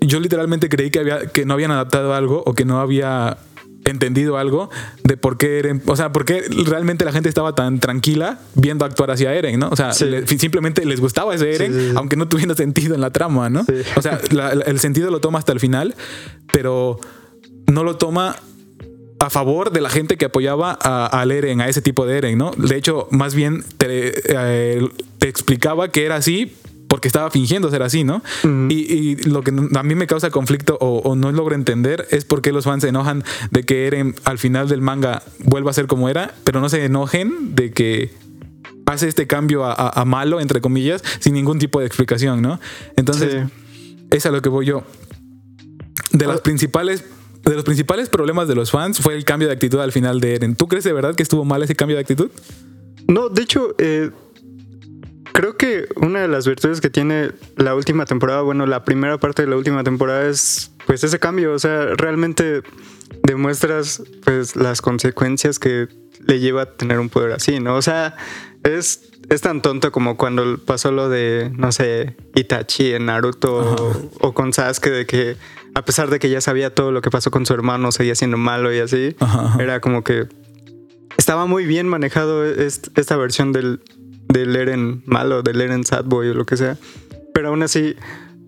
Yo 0.01 0.19
literalmente 0.19 0.69
creí 0.69 0.89
que, 0.91 0.99
había, 0.99 1.27
que 1.27 1.45
no 1.45 1.53
habían 1.53 1.71
adaptado 1.71 2.13
algo 2.13 2.43
o 2.45 2.53
que 2.53 2.65
no 2.65 2.79
había 2.79 3.37
entendido 3.85 4.37
algo 4.37 4.69
de 5.03 5.15
por 5.15 5.37
qué 5.37 5.59
Eren, 5.59 5.81
o 5.85 5.95
sea, 5.95 6.11
por 6.11 6.25
qué 6.25 6.43
realmente 6.65 7.05
la 7.05 7.13
gente 7.13 7.29
estaba 7.29 7.55
tan 7.55 7.79
tranquila 7.79 8.39
viendo 8.55 8.83
actuar 8.83 9.11
hacia 9.11 9.33
Eren, 9.33 9.59
¿no? 9.59 9.69
O 9.69 9.75
sea, 9.77 9.93
Sí. 9.93 10.05
le- 10.05 10.27
simplemente 10.27 10.83
les 10.85 10.99
gustaba 10.99 11.33
ese 11.33 11.53
Eren, 11.55 11.73
sí, 11.73 11.79
sí. 11.89 11.93
aunque 11.95 12.17
no 12.17 12.27
tuviera 12.27 12.53
sentido 12.55 12.95
en 12.95 13.01
la 13.01 13.11
trama, 13.11 13.49
¿no? 13.49 13.65
O 13.95 14.01
sea, 14.01 14.19
la- 14.31 14.53
la- 14.55 14.65
el 14.65 14.79
sentido 14.79 15.09
lo 15.09 15.21
toma 15.21 15.39
hasta 15.39 15.53
el 15.53 15.59
final, 15.61 15.95
pero 16.51 16.99
no 17.67 17.83
lo 17.85 17.95
toma 17.95 18.35
a 19.19 19.29
favor 19.29 19.71
de 19.71 19.79
la 19.81 19.89
gente 19.89 20.17
que 20.17 20.25
apoyaba 20.25 20.77
a, 20.81 21.05
al 21.07 21.31
Eren, 21.31 21.61
a 21.61 21.69
ese 21.69 21.81
tipo 21.81 22.05
de 22.05 22.17
Eren, 22.17 22.37
¿no? 22.37 22.51
De 22.57 22.75
hecho, 22.75 23.07
más 23.11 23.35
bien 23.35 23.63
te, 23.77 24.13
eh, 24.27 24.81
te 25.17 25.29
explicaba 25.29 25.91
que 25.91 26.05
era 26.05 26.17
así 26.17 26.53
porque 26.87 27.07
estaba 27.07 27.29
fingiendo 27.31 27.69
ser 27.69 27.83
así, 27.83 28.03
¿no? 28.03 28.21
Y, 28.69 28.75
y 28.93 29.15
lo 29.23 29.41
que 29.43 29.51
a 29.75 29.83
mí 29.83 29.95
me 29.95 30.07
causa 30.07 30.29
conflicto 30.31 30.77
o, 30.79 30.99
o 30.99 31.15
no 31.15 31.31
logro 31.31 31.53
entender 31.55 32.07
es 32.11 32.23
por 32.25 32.41
qué 32.41 32.51
los 32.51 32.63
fans 32.65 32.83
se 32.83 32.89
enojan 32.89 33.23
de 33.51 33.63
que 33.63 33.87
Eren 33.87 34.15
al 34.23 34.37
final 34.37 34.69
del 34.69 34.81
manga 34.81 35.21
vuelva 35.39 35.71
a 35.71 35.73
ser 35.73 35.87
como 35.87 36.07
era, 36.09 36.33
pero 36.43 36.61
no 36.61 36.69
se 36.69 36.85
enojen 36.85 37.55
de 37.55 37.71
que 37.71 38.13
hace 38.85 39.07
este 39.09 39.27
cambio 39.27 39.65
a, 39.65 39.73
a- 39.73 40.01
a 40.01 40.05
malo, 40.05 40.39
entre 40.39 40.61
comillas, 40.61 41.03
sin 41.19 41.33
ningún 41.33 41.59
tipo 41.59 41.79
de 41.81 41.85
explicación, 41.87 42.41
¿no? 42.41 42.59
Entonces, 42.95 43.43
Sí. 43.69 43.95
es 44.11 44.25
a 44.25 44.31
lo 44.31 44.41
que 44.41 44.47
voy 44.49 44.65
yo. 44.65 44.83
De 46.11 46.25
las 46.25 46.37
Ah. 46.37 46.43
principales. 46.43 47.03
De 47.43 47.53
los 47.53 47.63
principales 47.63 48.09
problemas 48.09 48.47
de 48.49 48.55
los 48.55 48.71
fans 48.71 48.99
fue 48.99 49.15
el 49.15 49.23
cambio 49.23 49.47
de 49.47 49.53
actitud 49.53 49.79
al 49.79 49.91
final 49.93 50.19
de 50.19 50.35
Eren. 50.35 50.55
¿Tú 50.55 50.67
crees 50.67 50.83
de 50.83 50.91
verdad 50.93 51.15
que 51.15 51.23
estuvo 51.23 51.45
mal 51.45 51.63
ese 51.63 51.75
cambio 51.75 51.95
de 51.95 52.01
actitud? 52.01 52.29
No, 53.07 53.29
de 53.29 53.41
hecho, 53.41 53.73
eh, 53.77 54.11
creo 55.37 55.55
que 55.55 55.87
una 55.97 56.19
de 56.21 56.27
las 56.27 56.47
virtudes 56.47 56.81
que 56.81 56.89
tiene 56.89 57.29
la 57.57 57.75
última 57.75 58.05
temporada, 58.05 58.41
bueno, 58.41 58.65
la 58.65 58.83
primera 58.83 59.19
parte 59.19 59.43
de 59.43 59.47
la 59.47 59.55
última 59.55 59.83
temporada 59.83 60.27
es 60.27 60.71
pues 60.87 61.03
ese 61.03 61.19
cambio, 61.19 61.53
o 61.53 61.59
sea, 61.59 61.93
realmente 61.95 62.63
demuestras 63.23 64.01
pues 64.25 64.55
las 64.55 64.81
consecuencias 64.81 65.59
que 65.59 65.87
le 66.25 66.39
lleva 66.39 66.63
a 66.63 66.65
tener 66.65 66.99
un 66.99 67.09
poder 67.09 67.33
así, 67.33 67.59
¿no? 67.59 67.75
O 67.75 67.81
sea, 67.83 68.15
es, 68.63 69.11
es 69.29 69.41
tan 69.41 69.61
tonto 69.61 69.91
como 69.91 70.17
cuando 70.17 70.57
pasó 70.57 70.91
lo 70.91 71.07
de, 71.07 71.51
no 71.55 71.71
sé, 71.71 72.15
Itachi 72.33 72.93
en 72.93 73.05
Naruto 73.05 73.57
o, 73.57 74.09
o 74.27 74.33
con 74.33 74.53
Sasuke, 74.53 74.89
de 74.89 75.05
que 75.05 75.37
a 75.75 75.85
pesar 75.85 76.09
de 76.09 76.17
que 76.17 76.31
ya 76.31 76.41
sabía 76.41 76.73
todo 76.73 76.91
lo 76.91 77.01
que 77.03 77.11
pasó 77.11 77.29
con 77.29 77.45
su 77.45 77.53
hermano, 77.53 77.91
seguía 77.91 78.15
siendo 78.15 78.37
malo 78.37 78.73
y 78.73 78.79
así, 78.79 79.15
era 79.59 79.81
como 79.81 80.03
que 80.03 80.25
estaba 81.17 81.45
muy 81.45 81.65
bien 81.67 81.87
manejado 81.87 82.43
est- 82.45 82.87
esta 82.97 83.15
versión 83.17 83.51
del, 83.51 83.81
del 84.37 84.55
Eren 84.55 85.01
malo, 85.05 85.41
del 85.43 85.59
Eren 85.61 85.83
sad 85.85 86.05
boy 86.05 86.29
o 86.29 86.33
lo 86.33 86.45
que 86.45 86.57
sea, 86.57 86.77
pero 87.33 87.49
aún 87.49 87.63
así 87.63 87.95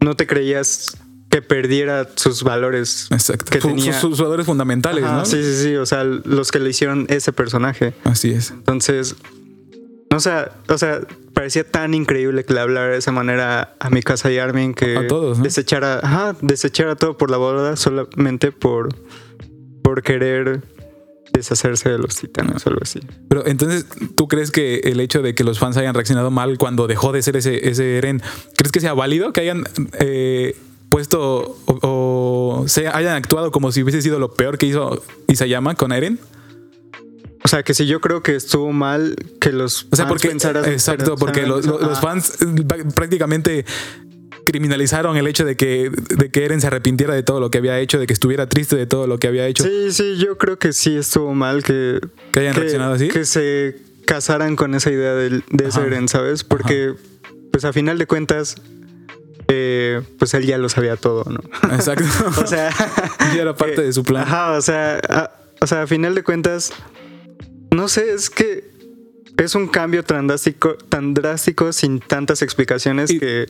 no 0.01 0.15
te 0.15 0.27
creías 0.27 0.97
que 1.29 1.41
perdiera 1.43 2.07
sus 2.15 2.43
valores. 2.43 3.07
Exacto. 3.11 3.51
Que 3.51 3.59
tenía- 3.59 3.93
sus, 3.99 4.17
sus 4.17 4.21
valores 4.21 4.45
fundamentales, 4.45 5.03
Ajá, 5.03 5.17
¿no? 5.17 5.25
Sí, 5.25 5.43
sí, 5.43 5.55
sí, 5.63 5.75
o 5.75 5.85
sea, 5.85 6.03
los 6.03 6.51
que 6.51 6.59
le 6.59 6.69
hicieron 6.71 7.05
ese 7.09 7.31
personaje. 7.31 7.93
Así 8.03 8.31
es. 8.31 8.49
Entonces, 8.51 9.15
no 10.11 10.19
sé, 10.19 10.31
o 10.67 10.77
sea, 10.79 11.01
parecía 11.35 11.63
tan 11.63 11.93
increíble 11.93 12.43
que 12.45 12.53
le 12.55 12.61
hablara 12.61 12.87
de 12.89 12.97
esa 12.97 13.11
manera 13.11 13.75
a 13.79 13.89
mi 13.91 14.01
casa 14.01 14.31
y 14.31 14.39
Armin 14.39 14.73
que 14.73 14.97
A 14.97 15.07
todos, 15.07 15.37
¿no? 15.37 15.43
desechara, 15.43 15.99
ajá, 16.01 16.35
desechara 16.41 16.95
todo 16.95 17.15
por 17.15 17.29
la 17.29 17.37
boda 17.37 17.75
solamente 17.75 18.51
por, 18.51 18.89
por 19.83 20.01
querer 20.01 20.63
deshacerse 21.33 21.89
de 21.89 21.97
los 21.97 22.15
titanes 22.15 22.65
o 22.65 22.69
algo 22.69 22.81
así. 22.83 22.99
Pero 23.27 23.45
entonces, 23.47 23.85
¿tú 24.15 24.27
crees 24.27 24.51
que 24.51 24.79
el 24.85 24.99
hecho 24.99 25.21
de 25.21 25.35
que 25.35 25.43
los 25.43 25.59
fans 25.59 25.77
hayan 25.77 25.93
reaccionado 25.93 26.31
mal 26.31 26.57
cuando 26.57 26.87
dejó 26.87 27.11
de 27.11 27.21
ser 27.21 27.35
ese, 27.37 27.69
ese 27.69 27.97
Eren, 27.97 28.21
¿crees 28.55 28.71
que 28.71 28.79
sea 28.81 28.93
válido? 28.93 29.31
Que 29.33 29.41
hayan 29.41 29.63
eh, 29.99 30.55
puesto 30.89 31.57
o, 31.65 31.79
o 32.61 32.67
se 32.67 32.87
hayan 32.87 33.15
actuado 33.15 33.51
como 33.51 33.71
si 33.71 33.83
hubiese 33.83 34.01
sido 34.01 34.19
lo 34.19 34.33
peor 34.33 34.57
que 34.57 34.65
hizo 34.65 35.03
Isayama 35.27 35.75
con 35.75 35.91
Eren? 35.91 36.19
O 37.43 37.47
sea, 37.47 37.63
que 37.63 37.73
si 37.73 37.85
yo 37.87 38.01
creo 38.01 38.21
que 38.21 38.35
estuvo 38.35 38.71
mal 38.73 39.15
que 39.39 39.51
los 39.53 39.87
O 39.91 39.95
sea, 39.95 40.05
fans 40.05 40.09
porque. 40.09 40.27
pensaran- 40.29 40.65
exacto, 40.67 41.15
porque 41.15 41.47
los, 41.47 41.65
los- 41.65 41.99
fans 42.01 42.37
eh, 42.41 42.83
prácticamente 42.93 43.65
criminalizaron 44.51 45.15
el 45.15 45.27
hecho 45.27 45.45
de 45.45 45.55
que, 45.55 45.91
de 45.91 46.31
que 46.31 46.43
Eren 46.45 46.59
se 46.59 46.65
arrepintiera 46.67 47.13
de 47.13 47.21
todo 47.21 47.39
lo 47.39 47.51
que 47.51 47.59
había 47.59 47.77
hecho, 47.79 47.99
de 47.99 48.07
que 48.07 48.13
estuviera 48.13 48.49
triste 48.49 48.75
de 48.75 48.87
todo 48.87 49.05
lo 49.05 49.19
que 49.19 49.27
había 49.27 49.45
hecho. 49.45 49.63
Sí, 49.63 49.91
sí, 49.91 50.17
yo 50.17 50.37
creo 50.39 50.57
que 50.57 50.73
sí 50.73 50.95
estuvo 50.97 51.33
mal 51.35 51.63
que, 51.63 51.99
Que 52.31 52.39
hayan 52.39 52.55
reaccionado 52.55 52.93
así. 52.93 53.09
Que 53.09 53.25
se 53.25 53.77
casaran 54.05 54.55
con 54.55 54.73
esa 54.73 54.89
idea 54.91 55.13
del- 55.13 55.43
de, 55.51 55.67
ese. 55.67 55.81
Eren, 55.81 56.07
¿sabes? 56.07 56.43
Porque, 56.43 56.95
pues 57.51 57.63
a 57.63 57.73
final 57.73 57.99
de 57.99 58.07
cuentas, 58.07 58.55
eh, 59.47 60.01
pues 60.17 60.33
él 60.33 60.45
ya 60.45 60.57
lo 60.57 60.67
sabía 60.69 60.95
todo, 60.95 61.23
¿no? 61.29 61.39
Exacto. 61.75 62.05
o 62.41 62.47
sea, 62.47 62.69
Ya 63.35 63.41
era 63.41 63.55
parte 63.55 63.81
eh, 63.81 63.85
de 63.85 63.93
su 63.93 64.03
plan. 64.03 64.23
Ajá, 64.23 64.53
o 64.53 64.61
sea, 64.61 64.99
a, 65.09 65.31
o 65.61 65.67
sea, 65.67 65.83
a 65.83 65.87
final 65.87 66.15
de 66.15 66.23
cuentas, 66.23 66.71
no 67.71 67.87
sé, 67.87 68.11
es 68.13 68.29
que 68.29 68.67
es 69.37 69.55
un 69.55 69.67
cambio 69.67 70.03
tan 70.03 70.27
drástico, 70.27 70.75
tan 70.75 71.13
drástico 71.13 71.71
sin 71.71 71.99
tantas 71.99 72.41
explicaciones 72.41 73.09
Y- 73.11 73.19
que 73.19 73.47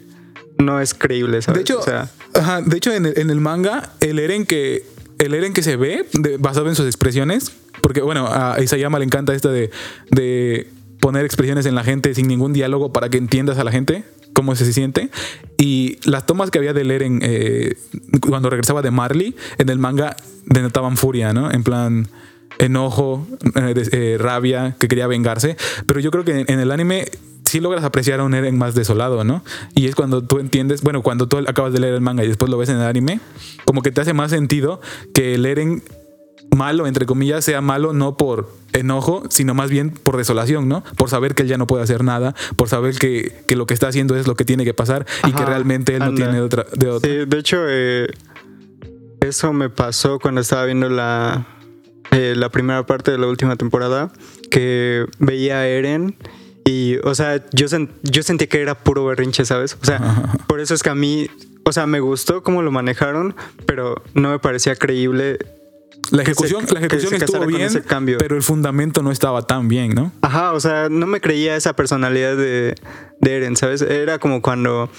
no 0.59 0.79
es 0.79 0.93
creíble, 0.93 1.41
¿sabes? 1.41 1.57
De 1.57 1.61
hecho, 1.61 1.79
o 1.79 1.83
sea, 1.83 2.09
ajá, 2.35 2.61
de 2.61 2.77
hecho 2.77 2.93
en, 2.93 3.07
el, 3.07 3.17
en 3.17 3.29
el 3.29 3.39
manga, 3.39 3.93
el 4.01 4.19
Eren 4.19 4.45
que, 4.45 4.83
el 5.17 5.33
Eren 5.33 5.53
que 5.53 5.63
se 5.63 5.75
ve, 5.77 6.05
de- 6.13 6.37
basado 6.37 6.67
en 6.69 6.75
sus 6.75 6.85
expresiones, 6.85 7.51
porque 7.81 8.01
bueno, 8.01 8.27
a 8.27 8.61
Isayama 8.61 8.99
le 8.99 9.05
encanta 9.05 9.33
esto 9.33 9.49
de, 9.51 9.71
de 10.11 10.67
poner 10.99 11.25
expresiones 11.25 11.65
en 11.65 11.75
la 11.75 11.83
gente 11.83 12.13
sin 12.13 12.27
ningún 12.27 12.51
diálogo 12.53 12.91
para 12.93 13.09
que 13.09 13.17
entiendas 13.17 13.57
a 13.57 13.63
la 13.63 13.71
gente 13.71 14.03
cómo 14.33 14.55
se 14.55 14.71
siente. 14.71 15.09
Y 15.57 15.97
las 16.07 16.25
tomas 16.25 16.51
que 16.51 16.59
había 16.59 16.73
del 16.73 16.91
Eren 16.91 17.19
eh, 17.23 17.75
cuando 18.21 18.49
regresaba 18.49 18.81
de 18.81 18.91
Marley, 18.91 19.35
en 19.57 19.69
el 19.69 19.79
manga 19.79 20.15
denotaban 20.45 20.97
furia, 20.97 21.33
¿no? 21.33 21.51
En 21.51 21.63
plan 21.63 22.07
enojo, 22.59 23.25
eh, 23.55 23.73
eh, 23.91 24.17
rabia, 24.19 24.75
que 24.79 24.87
quería 24.87 25.07
vengarse. 25.07 25.55
Pero 25.87 25.99
yo 25.99 26.11
creo 26.11 26.25
que 26.25 26.41
en, 26.41 26.51
en 26.51 26.59
el 26.59 26.71
anime 26.71 27.07
sí 27.49 27.59
logras 27.59 27.83
apreciar 27.83 28.19
a 28.19 28.23
un 28.23 28.33
Eren 28.33 28.57
más 28.57 28.75
desolado, 28.75 29.23
¿no? 29.23 29.43
Y 29.75 29.87
es 29.87 29.95
cuando 29.95 30.23
tú 30.23 30.39
entiendes, 30.39 30.81
bueno, 30.81 31.01
cuando 31.01 31.27
tú 31.27 31.37
acabas 31.37 31.73
de 31.73 31.79
leer 31.79 31.95
el 31.95 32.01
manga 32.01 32.23
y 32.23 32.27
después 32.27 32.49
lo 32.49 32.57
ves 32.57 32.69
en 32.69 32.77
el 32.77 32.83
anime, 32.83 33.19
como 33.65 33.81
que 33.81 33.91
te 33.91 34.01
hace 34.01 34.13
más 34.13 34.31
sentido 34.31 34.79
que 35.13 35.35
el 35.35 35.45
Eren 35.45 35.83
malo, 36.55 36.87
entre 36.87 37.05
comillas, 37.05 37.45
sea 37.45 37.61
malo 37.61 37.93
no 37.93 38.17
por 38.17 38.49
enojo, 38.73 39.23
sino 39.29 39.53
más 39.53 39.69
bien 39.69 39.91
por 39.91 40.17
desolación, 40.17 40.67
¿no? 40.67 40.83
Por 40.97 41.09
saber 41.09 41.35
que 41.35 41.43
él 41.43 41.49
ya 41.49 41.57
no 41.57 41.67
puede 41.67 41.83
hacer 41.83 42.03
nada, 42.03 42.35
por 42.55 42.69
saber 42.69 42.95
que, 42.97 43.43
que 43.47 43.55
lo 43.55 43.65
que 43.65 43.73
está 43.73 43.87
haciendo 43.87 44.15
es 44.15 44.27
lo 44.27 44.35
que 44.35 44.45
tiene 44.45 44.65
que 44.65 44.73
pasar 44.73 45.05
y 45.27 45.31
que 45.31 45.45
realmente 45.45 45.95
él 45.95 45.99
no 45.99 46.13
tiene 46.13 46.41
otra, 46.41 46.65
de 46.75 46.89
otra. 46.89 47.09
Sí, 47.09 47.25
de 47.27 47.37
hecho, 47.37 47.57
eh, 47.67 48.07
eso 49.21 49.53
me 49.53 49.69
pasó 49.69 50.19
cuando 50.19 50.41
estaba 50.41 50.65
viendo 50.65 50.89
la, 50.89 51.47
eh, 52.11 52.33
la 52.35 52.49
primera 52.49 52.85
parte 52.85 53.11
de 53.11 53.17
la 53.17 53.27
última 53.27 53.55
temporada, 53.55 54.11
que 54.49 55.05
veía 55.19 55.59
a 55.59 55.67
Eren 55.67 56.15
y, 56.69 56.97
o 57.03 57.15
sea, 57.15 57.43
yo, 57.53 57.67
sen- 57.67 57.89
yo 58.03 58.21
sentí 58.23 58.47
que 58.47 58.61
era 58.61 58.75
puro 58.75 59.05
berrinche, 59.05 59.45
¿sabes? 59.45 59.77
O 59.81 59.85
sea, 59.85 59.99
por 60.47 60.59
eso 60.59 60.73
es 60.73 60.83
que 60.83 60.89
a 60.89 60.95
mí, 60.95 61.27
o 61.65 61.71
sea, 61.71 61.85
me 61.87 61.99
gustó 61.99 62.43
cómo 62.43 62.61
lo 62.61 62.71
manejaron, 62.71 63.35
pero 63.65 64.01
no 64.13 64.29
me 64.29 64.39
parecía 64.39 64.75
creíble. 64.75 65.37
La 66.11 66.23
que 66.23 66.33
se- 66.33 66.45
ejecución, 66.45 66.65
la 66.71 66.79
ejecución 66.85 67.13
estuvo 67.15 67.45
bien, 67.45 67.69
cambio. 67.85 68.17
pero 68.19 68.35
el 68.35 68.41
fundamento 68.43 69.01
no 69.03 69.11
estaba 69.11 69.41
tan 69.47 69.67
bien, 69.67 69.91
¿no? 69.93 70.11
Ajá, 70.21 70.53
o 70.53 70.59
sea, 70.59 70.89
no 70.89 71.05
me 71.07 71.19
creía 71.21 71.55
esa 71.55 71.75
personalidad 71.75 72.35
de, 72.37 72.75
de 73.21 73.35
Eren, 73.37 73.55
¿sabes? 73.57 73.81
Era 73.81 74.17
como 74.19 74.41
cuando 74.41 74.89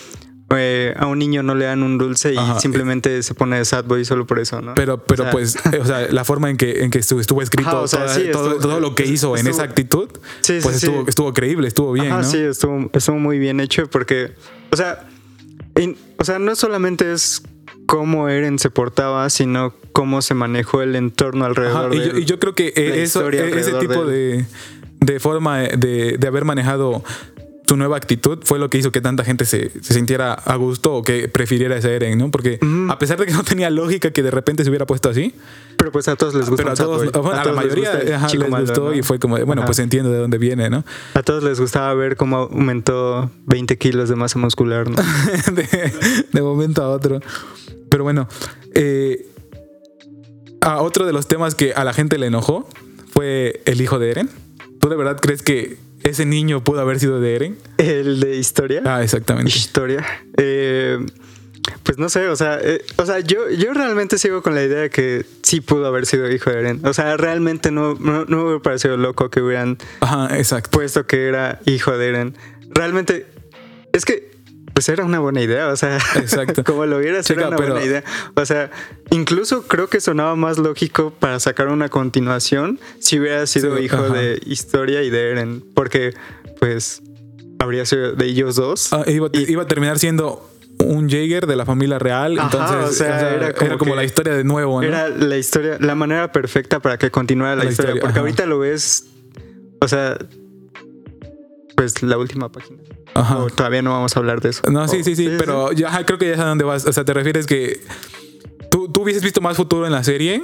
eh, 0.57 0.95
a 0.99 1.07
un 1.07 1.19
niño 1.19 1.43
no 1.43 1.55
le 1.55 1.65
dan 1.67 1.83
un 1.83 1.97
dulce 1.99 2.35
y 2.35 2.37
Ajá. 2.37 2.59
simplemente 2.61 3.23
se 3.23 3.35
pone 3.35 3.57
de 3.59 3.65
sad 3.65 3.85
boy 3.85 4.05
solo 4.05 4.27
por 4.27 4.39
eso, 4.39 4.61
¿no? 4.61 4.75
Pero, 4.75 4.99
pero 4.99 5.23
O 5.23 5.27
sea, 5.27 5.33
pues, 5.33 5.57
eh, 5.73 5.79
o 5.81 5.85
sea, 5.87 6.09
la 6.11 6.25
forma 6.25 6.51
en 6.51 6.57
que, 6.57 6.83
en 6.83 6.91
que 6.91 6.99
estuvo, 6.99 7.21
estuvo 7.21 7.41
escrito 7.43 7.69
Ajá, 7.71 7.79
o 7.81 7.89
sea, 7.89 8.01
toda- 8.07 8.15
sí, 8.15 8.29
todo, 8.33 8.49
estuvo- 8.53 8.61
todo 8.69 8.81
lo 8.81 8.95
que 8.95 9.07
hizo 9.07 9.37
en 9.37 9.47
esa 9.47 9.63
actitud, 9.63 10.09
Sí, 10.41 10.59
pues 10.63 10.81
sí. 10.81 10.87
estuvo, 10.87 11.09
estuvo 11.09 11.33
creíble, 11.33 11.69
estuvo 11.69 11.93
bien, 11.93 12.09
Ajá, 12.13 12.23
¿no? 12.23 12.29
sí, 12.29 12.39
estuvo, 12.39 12.91
estuvo 12.93 13.17
muy 13.19 13.39
bien 13.39 13.61
hecho 13.61 13.87
porque, 13.89 14.33
o 14.73 14.77
sea, 14.77 15.07
in- 15.79 15.97
o 16.19 16.25
sea, 16.25 16.39
no 16.39 16.55
solamente 16.57 17.13
es 17.13 17.43
cómo 17.87 18.29
Eren 18.29 18.59
se 18.59 18.71
portaba, 18.71 19.29
sino 19.31 19.75
cómo 19.93 20.23
se 20.23 20.35
manejó 20.35 20.83
el 20.83 20.97
entorno 20.97 21.45
Ajá, 21.45 21.49
alrededor 21.51 21.95
y, 21.95 21.99
de 22.01 22.09
yo, 22.09 22.19
y 22.19 22.25
yo 22.25 22.39
creo 22.39 22.55
que 22.55 22.69
eh, 22.77 23.03
eso, 23.03 23.29
eh, 23.31 23.53
ese 23.59 23.73
tipo 23.75 24.05
de 24.05 24.45
de, 25.01 25.15
de 25.15 25.19
forma 25.21 25.61
de, 25.61 26.17
de 26.19 26.27
haber 26.29 26.45
manejado 26.45 27.03
su 27.71 27.77
nueva 27.77 27.97
actitud 27.97 28.41
fue 28.43 28.59
lo 28.59 28.69
que 28.69 28.79
hizo 28.79 28.91
que 28.91 29.01
tanta 29.01 29.23
gente 29.23 29.45
se, 29.45 29.71
se 29.81 29.95
sintiera 29.95 30.33
a 30.33 30.57
gusto 30.57 30.93
o 30.93 31.03
que 31.05 31.29
prefiriera 31.29 31.77
ese 31.77 31.95
Eren, 31.95 32.19
¿no? 32.19 32.29
Porque 32.33 32.59
a 32.89 32.99
pesar 32.99 33.17
de 33.17 33.27
que 33.27 33.33
no 33.33 33.45
tenía 33.45 33.71
lógica 33.71 34.11
que 34.11 34.25
de 34.25 34.33
repente 34.33 34.65
se 34.65 34.71
hubiera 34.71 34.87
puesto 34.87 35.09
así, 35.09 35.33
Pero 35.77 35.93
pues 35.93 36.09
a 36.09 36.17
todos 36.17 36.35
les 36.35 36.51
gusta 36.51 36.65
pero 36.65 36.73
a 36.73 36.75
todos, 36.75 37.13
bueno, 37.13 37.31
a, 37.31 37.37
la 37.37 37.43
todos 37.45 37.57
les 37.57 37.65
mayoría 37.65 37.95
gusta 37.95 38.17
ajá, 38.17 38.29
les 38.37 38.51
malo, 38.51 38.67
gustó 38.67 38.85
¿no? 38.87 38.95
y 38.95 39.05
fue 39.05 39.21
como, 39.21 39.39
bueno, 39.47 39.63
Ajá. 39.63 39.67
pues 39.67 39.79
entiendo 39.79 40.11
de 40.11 40.19
dónde 40.19 40.39
viene, 40.39 40.69
¿no? 40.69 40.85
A 41.15 41.23
todos 41.23 41.45
les 41.45 41.61
gustaba 41.61 41.95
ver 41.95 42.17
cómo 42.17 42.39
aumentó 42.39 43.31
20 43.47 43.79
kilos 43.79 44.09
de 44.09 44.17
masa 44.17 44.41
muscular, 44.41 44.91
¿no? 44.91 44.97
de, 45.53 45.93
de 46.33 46.43
momento 46.43 46.83
a 46.83 46.89
otro. 46.89 47.21
Pero 47.89 48.03
bueno, 48.03 48.27
eh, 48.75 49.29
a 50.61 50.83
otro 50.83 51.07
de 51.07 51.13
los 51.13 51.29
temas 51.29 51.55
que 51.55 51.73
a 51.73 51.85
la 51.85 51.93
gente 51.93 52.19
le 52.19 52.27
enojó 52.27 52.69
fue 53.13 53.63
el 53.65 53.81
hijo 53.81 54.01
de 54.01 54.11
Eren. 54.11 54.31
¿Tú 54.81 54.89
de 54.89 54.97
verdad 54.97 55.21
crees 55.21 55.43
que 55.43 55.79
ese 56.03 56.25
niño 56.27 56.63
pudo 56.65 56.81
haber 56.81 56.99
sido 56.99 57.21
de 57.21 57.35
Eren? 57.35 57.59
El 57.79 58.21
de 58.21 58.37
historia. 58.37 58.83
Ah, 58.85 59.03
exactamente. 59.03 59.51
Historia. 59.51 60.05
Eh, 60.37 60.99
pues 61.83 61.99
no 61.99 62.09
sé, 62.09 62.27
o 62.29 62.37
sea, 62.37 62.59
eh, 62.63 62.83
o 62.97 63.07
sea, 63.07 63.21
yo, 63.21 63.51
yo 63.51 63.73
realmente 63.75 64.19
sigo 64.19 64.43
con 64.43 64.55
la 64.55 64.63
idea 64.63 64.81
de 64.81 64.91
que 64.91 65.25
sí 65.43 65.61
pudo 65.61 65.87
haber 65.87 66.07
sido 66.07 66.31
hijo 66.31 66.51
de 66.51 66.61
Eren. 66.61 66.87
O 66.87 66.93
sea, 66.95 67.17
realmente 67.17 67.71
no, 67.71 67.95
no, 67.95 68.25
no 68.25 68.37
me 68.39 68.43
hubiera 68.45 68.63
parecido 68.63 68.97
loco 68.97 69.31
que 69.31 69.41
hubieran 69.41 69.79
Ajá, 70.01 70.37
exacto. 70.37 70.71
puesto 70.71 71.07
que 71.07 71.27
era 71.29 71.61
hijo 71.67 71.97
de 71.97 72.09
Eren. 72.09 72.37
Realmente, 72.71 73.27
es 73.93 74.05
que 74.05 74.30
pues 74.75 74.89
era 74.89 75.05
una 75.05 75.19
buena 75.19 75.41
idea, 75.43 75.69
o 75.69 75.77
sea, 75.77 75.99
Exacto. 76.17 76.65
como 76.65 76.87
lo 76.87 76.99
vieras 76.99 77.27
Chica, 77.27 77.41
era 77.41 77.49
una 77.49 77.57
pero- 77.57 77.73
buena 77.75 77.87
idea. 77.87 78.05
O 78.35 78.45
sea, 78.47 78.71
incluso 79.11 79.63
creo 79.69 79.89
que 79.89 80.01
sonaba 80.01 80.37
más 80.37 80.59
lógico 80.59 81.13
para 81.19 81.39
sacar 81.41 81.69
una 81.69 81.89
continuación 81.89 82.79
si 82.99 83.19
hubiera 83.19 83.47
sido 83.47 83.77
Sí, 83.77 83.85
hijo 83.85 83.97
ajá. 83.97 84.15
de 84.15 84.41
Historia 84.47 85.03
y 85.03 85.11
de 85.11 85.31
Eren, 85.31 85.65
porque 85.75 86.15
pues 86.59 87.03
habría 87.59 87.85
sido 87.85 88.13
de 88.13 88.27
ellos 88.27 88.57
dos. 88.57 88.93
Ah, 88.93 89.05
iba, 89.07 89.29
Y- 89.33 89.51
iba 89.53 89.63
a 89.63 89.67
terminar 89.67 89.99
siendo 89.99 90.47
un 90.79 91.11
Jaeger 91.11 91.47
de 91.47 91.57
la 91.57 91.67
familia 91.67 91.99
real. 91.99 92.39
Ajá, 92.39 92.47
entonces, 92.51 92.91
o 92.91 92.93
sea, 93.05 93.35
era 93.35 93.77
como 93.77 93.95
la 93.95 94.05
historia 94.05 94.35
de 94.35 94.45
nuevo, 94.45 94.81
¿no? 94.81 94.87
Era 94.89 95.09
la 95.09 95.37
historia, 95.37 95.77
la 95.79 95.95
manera 95.95 96.33
perfecta 96.33 96.81
para 96.81 96.97
que 96.97 97.11
continuara 97.11 97.55
la, 97.57 97.65
La 97.65 97.71
historia, 97.71 97.91
historia, 97.91 98.01
porque 98.01 98.13
ajá. 98.19 98.21
ahorita 98.21 98.47
lo 98.47 98.61
ves, 98.61 99.05
o 99.83 99.89
sea, 99.89 100.17
pues 101.77 102.03
la 102.03 102.17
última 102.19 102.51
página. 102.51 102.79
Ajá. 103.21 103.47
Todavía 103.55 103.83
no 103.83 103.91
vamos 103.93 104.17
a 104.17 104.21
hablar 104.21 104.41
de 104.41 104.51
eso. 104.51 104.63
No, 104.71 104.87
sí, 104.89 104.99
O- 105.01 105.05
sí, 105.05 105.17
sí, 105.17 105.31
pero 105.39 105.73
ya 105.73 105.89
ajá, 105.89 106.05
creo 106.07 106.19
que 106.19 106.29
ya 106.29 106.37
sé 106.37 106.43
a 106.43 106.47
dónde 106.47 106.65
vas. 106.65 106.87
O 106.87 106.93
sea, 106.93 107.05
te 107.05 107.13
refieres 107.15 107.47
que 107.47 107.81
tú, 108.71 108.89
tú 108.91 109.03
hubieses 109.03 109.23
visto 109.23 109.41
más 109.41 109.57
futuro 109.57 109.87
en 109.87 109.93
la 109.93 110.05
serie 110.05 110.43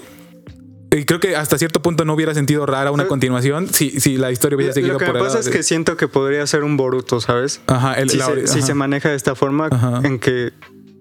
Y 0.95 1.05
creo 1.05 1.21
que 1.21 1.37
hasta 1.37 1.59
cierto 1.59 1.83
punto 1.83 2.05
no 2.05 2.15
hubiera 2.15 2.33
sentido 2.33 2.65
rara 2.65 2.91
una 2.91 3.03
Pero- 3.03 3.09
continuación 3.11 3.69
si, 3.69 4.01
si 4.01 4.17
la 4.17 4.31
historia 4.33 4.57
hubiera 4.57 4.73
seguido 4.73 4.95
Lo 4.95 4.99
que 4.99 5.05
por 5.07 5.15
me 5.15 5.21
el 5.21 5.27
pasa 5.27 5.41
es 5.41 5.49
que 5.49 5.63
siento 5.63 5.97
que 5.97 6.09
podría 6.09 6.47
ser 6.47 6.65
un 6.65 6.77
Boruto, 6.77 7.21
¿sabes? 7.21 7.61
Ajá, 7.67 7.95
el- 7.95 8.09
si, 8.11 8.17
la- 8.19 8.27
se, 8.27 8.47
si 8.47 8.63
se 8.63 8.75
maneja 8.75 9.11
de 9.11 9.17
esta 9.17 9.35
forma 9.35 9.69
Ajá. 9.71 10.01
en 10.05 10.19
que 10.19 10.53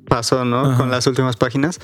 pasó, 0.08 0.44
¿no? 0.46 0.75
Con 0.77 0.89
las 0.91 1.08
últimas 1.08 1.36
páginas. 1.38 1.79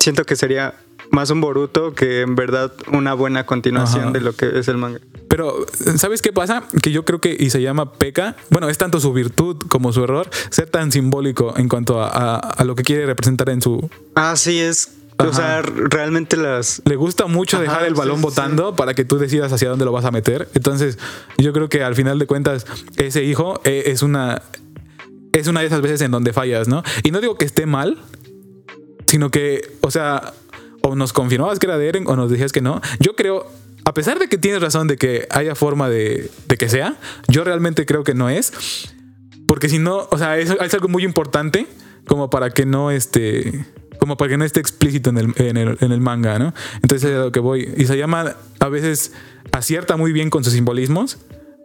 Siento 0.00 0.24
que 0.24 0.36
sería 0.36 0.74
más 1.10 1.30
un 1.30 1.40
Boruto 1.40 1.94
que 1.94 2.20
en 2.22 2.34
verdad 2.34 2.72
una 2.92 3.14
buena 3.14 3.46
continuación 3.46 4.04
Ajá. 4.04 4.12
de 4.12 4.20
lo 4.20 4.32
que 4.34 4.58
es 4.58 4.68
el 4.68 4.76
manga. 4.78 5.00
Pero, 5.28 5.66
¿sabes 5.96 6.22
qué 6.22 6.32
pasa? 6.32 6.64
Que 6.82 6.92
yo 6.92 7.04
creo 7.04 7.20
que 7.20 7.36
Isayama 7.38 7.92
peca. 7.94 8.36
Bueno, 8.50 8.68
es 8.68 8.78
tanto 8.78 9.00
su 9.00 9.12
virtud 9.12 9.56
como 9.68 9.92
su 9.92 10.04
error 10.04 10.28
ser 10.50 10.68
tan 10.70 10.92
simbólico 10.92 11.54
en 11.56 11.68
cuanto 11.68 12.00
a, 12.00 12.08
a- 12.08 12.36
a 12.38 12.64
lo 12.64 12.74
que 12.74 12.82
quiere 12.84 13.06
representar 13.06 13.48
en 13.50 13.60
su. 13.60 13.90
Ah, 14.14 14.34
sí, 14.36 14.60
es. 14.60 14.92
Ajá. 15.18 15.30
O 15.30 15.32
sea, 15.32 15.62
realmente 15.62 16.36
las. 16.36 16.82
Le 16.84 16.96
gusta 16.96 17.26
mucho 17.26 17.56
Ajá, 17.56 17.64
dejar 17.64 17.84
el 17.86 17.94
balón 17.94 18.16
sí, 18.18 18.22
botando 18.22 18.74
para 18.76 18.94
que 18.94 19.04
tú 19.04 19.18
decidas 19.18 19.52
hacia 19.52 19.68
dónde 19.68 19.84
lo 19.84 19.92
vas 19.92 20.04
a 20.04 20.10
meter. 20.10 20.48
Entonces, 20.54 20.98
yo 21.38 21.52
creo 21.52 21.68
que 21.68 21.82
al 21.84 21.94
final 21.94 22.18
de 22.18 22.26
cuentas, 22.26 22.66
ese 22.96 23.22
hijo 23.24 23.60
eh, 23.64 23.84
es 23.86 24.02
una. 24.02 24.42
Es 25.32 25.48
una 25.48 25.60
de 25.60 25.66
esas 25.66 25.80
veces 25.80 26.00
en 26.00 26.12
donde 26.12 26.32
fallas, 26.32 26.68
¿no? 26.68 26.82
Y 27.02 27.10
no 27.10 27.20
digo 27.20 27.36
que 27.36 27.44
esté 27.44 27.66
mal, 27.66 27.98
sino 29.06 29.30
que, 29.30 29.62
o 29.80 29.90
sea, 29.90 30.32
o 30.84 30.94
nos 30.94 31.12
confirmabas 31.14 31.58
que 31.58 31.66
era 31.66 31.78
de 31.78 31.88
Eren 31.88 32.04
o 32.06 32.14
nos 32.14 32.30
decías 32.30 32.52
que 32.52 32.60
no. 32.60 32.80
Yo 33.00 33.16
creo, 33.16 33.46
a 33.86 33.94
pesar 33.94 34.18
de 34.18 34.28
que 34.28 34.36
tienes 34.36 34.60
razón 34.60 34.86
de 34.86 34.98
que 34.98 35.26
haya 35.30 35.54
forma 35.54 35.88
de, 35.88 36.30
que 36.58 36.68
sea, 36.68 36.96
yo 37.26 37.42
realmente 37.42 37.86
creo 37.86 38.04
que 38.04 38.14
no 38.14 38.28
es. 38.28 38.52
Porque 39.48 39.70
si 39.70 39.78
no, 39.78 40.06
o 40.10 40.18
sea, 40.18 40.36
es, 40.38 40.50
algo 40.50 40.88
muy 40.88 41.04
importante 41.04 41.66
como 42.06 42.28
para 42.28 42.50
que 42.50 42.66
no 42.66 42.90
este 42.90 43.64
como 43.98 44.18
para 44.18 44.28
que 44.28 44.36
no 44.36 44.44
esté 44.44 44.60
explícito 44.60 45.08
en 45.08 45.16
el, 45.16 45.34
en 45.38 45.92
el, 45.92 46.00
manga, 46.02 46.38
¿no? 46.38 46.52
Entonces 46.82 47.10
es 47.10 47.16
a 47.16 47.20
lo 47.20 47.32
que 47.32 47.40
voy. 47.40 47.72
Isayama 47.78 48.36
a 48.60 48.68
veces 48.68 49.12
acierta 49.52 49.96
muy 49.96 50.12
bien 50.12 50.28
con 50.28 50.44
sus 50.44 50.52
simbolismos. 50.52 51.16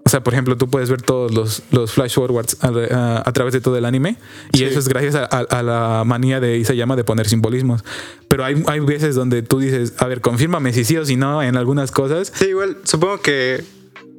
O 0.05 0.09
sea, 0.09 0.23
por 0.23 0.33
ejemplo, 0.33 0.57
tú 0.57 0.67
puedes 0.69 0.89
ver 0.89 1.01
todos 1.03 1.31
los, 1.33 1.61
los 1.71 1.91
flash 1.91 2.15
forwards 2.15 2.57
a, 2.61 2.67
a- 2.69 3.23
a 3.29 3.31
través 3.33 3.53
de 3.53 3.61
todo 3.61 3.77
el 3.77 3.85
anime. 3.85 4.17
Y 4.53 4.59
Sí. 4.59 4.63
eso 4.63 4.79
es 4.79 4.87
gracias 4.87 5.13
a, 5.15 5.25
a- 5.25 5.61
la 5.63 6.03
manía 6.05 6.39
de 6.39 6.57
Isayama 6.57 6.95
de 6.95 7.03
poner 7.03 7.27
simbolismos. 7.27 7.83
Pero 8.27 8.43
hay, 8.45 8.63
hay 8.67 8.79
veces 8.79 9.13
donde 9.13 9.43
tú 9.43 9.59
dices, 9.59 9.93
a 9.99 10.07
ver, 10.07 10.21
confírmame 10.21 10.73
si 10.73 10.83
sí 10.83 10.97
o 10.97 11.05
si 11.05 11.15
no 11.15 11.43
en 11.43 11.57
algunas 11.57 11.91
cosas. 11.91 12.31
Sí, 12.33 12.45
igual, 12.47 12.77
supongo 12.85 13.21
que. 13.21 13.63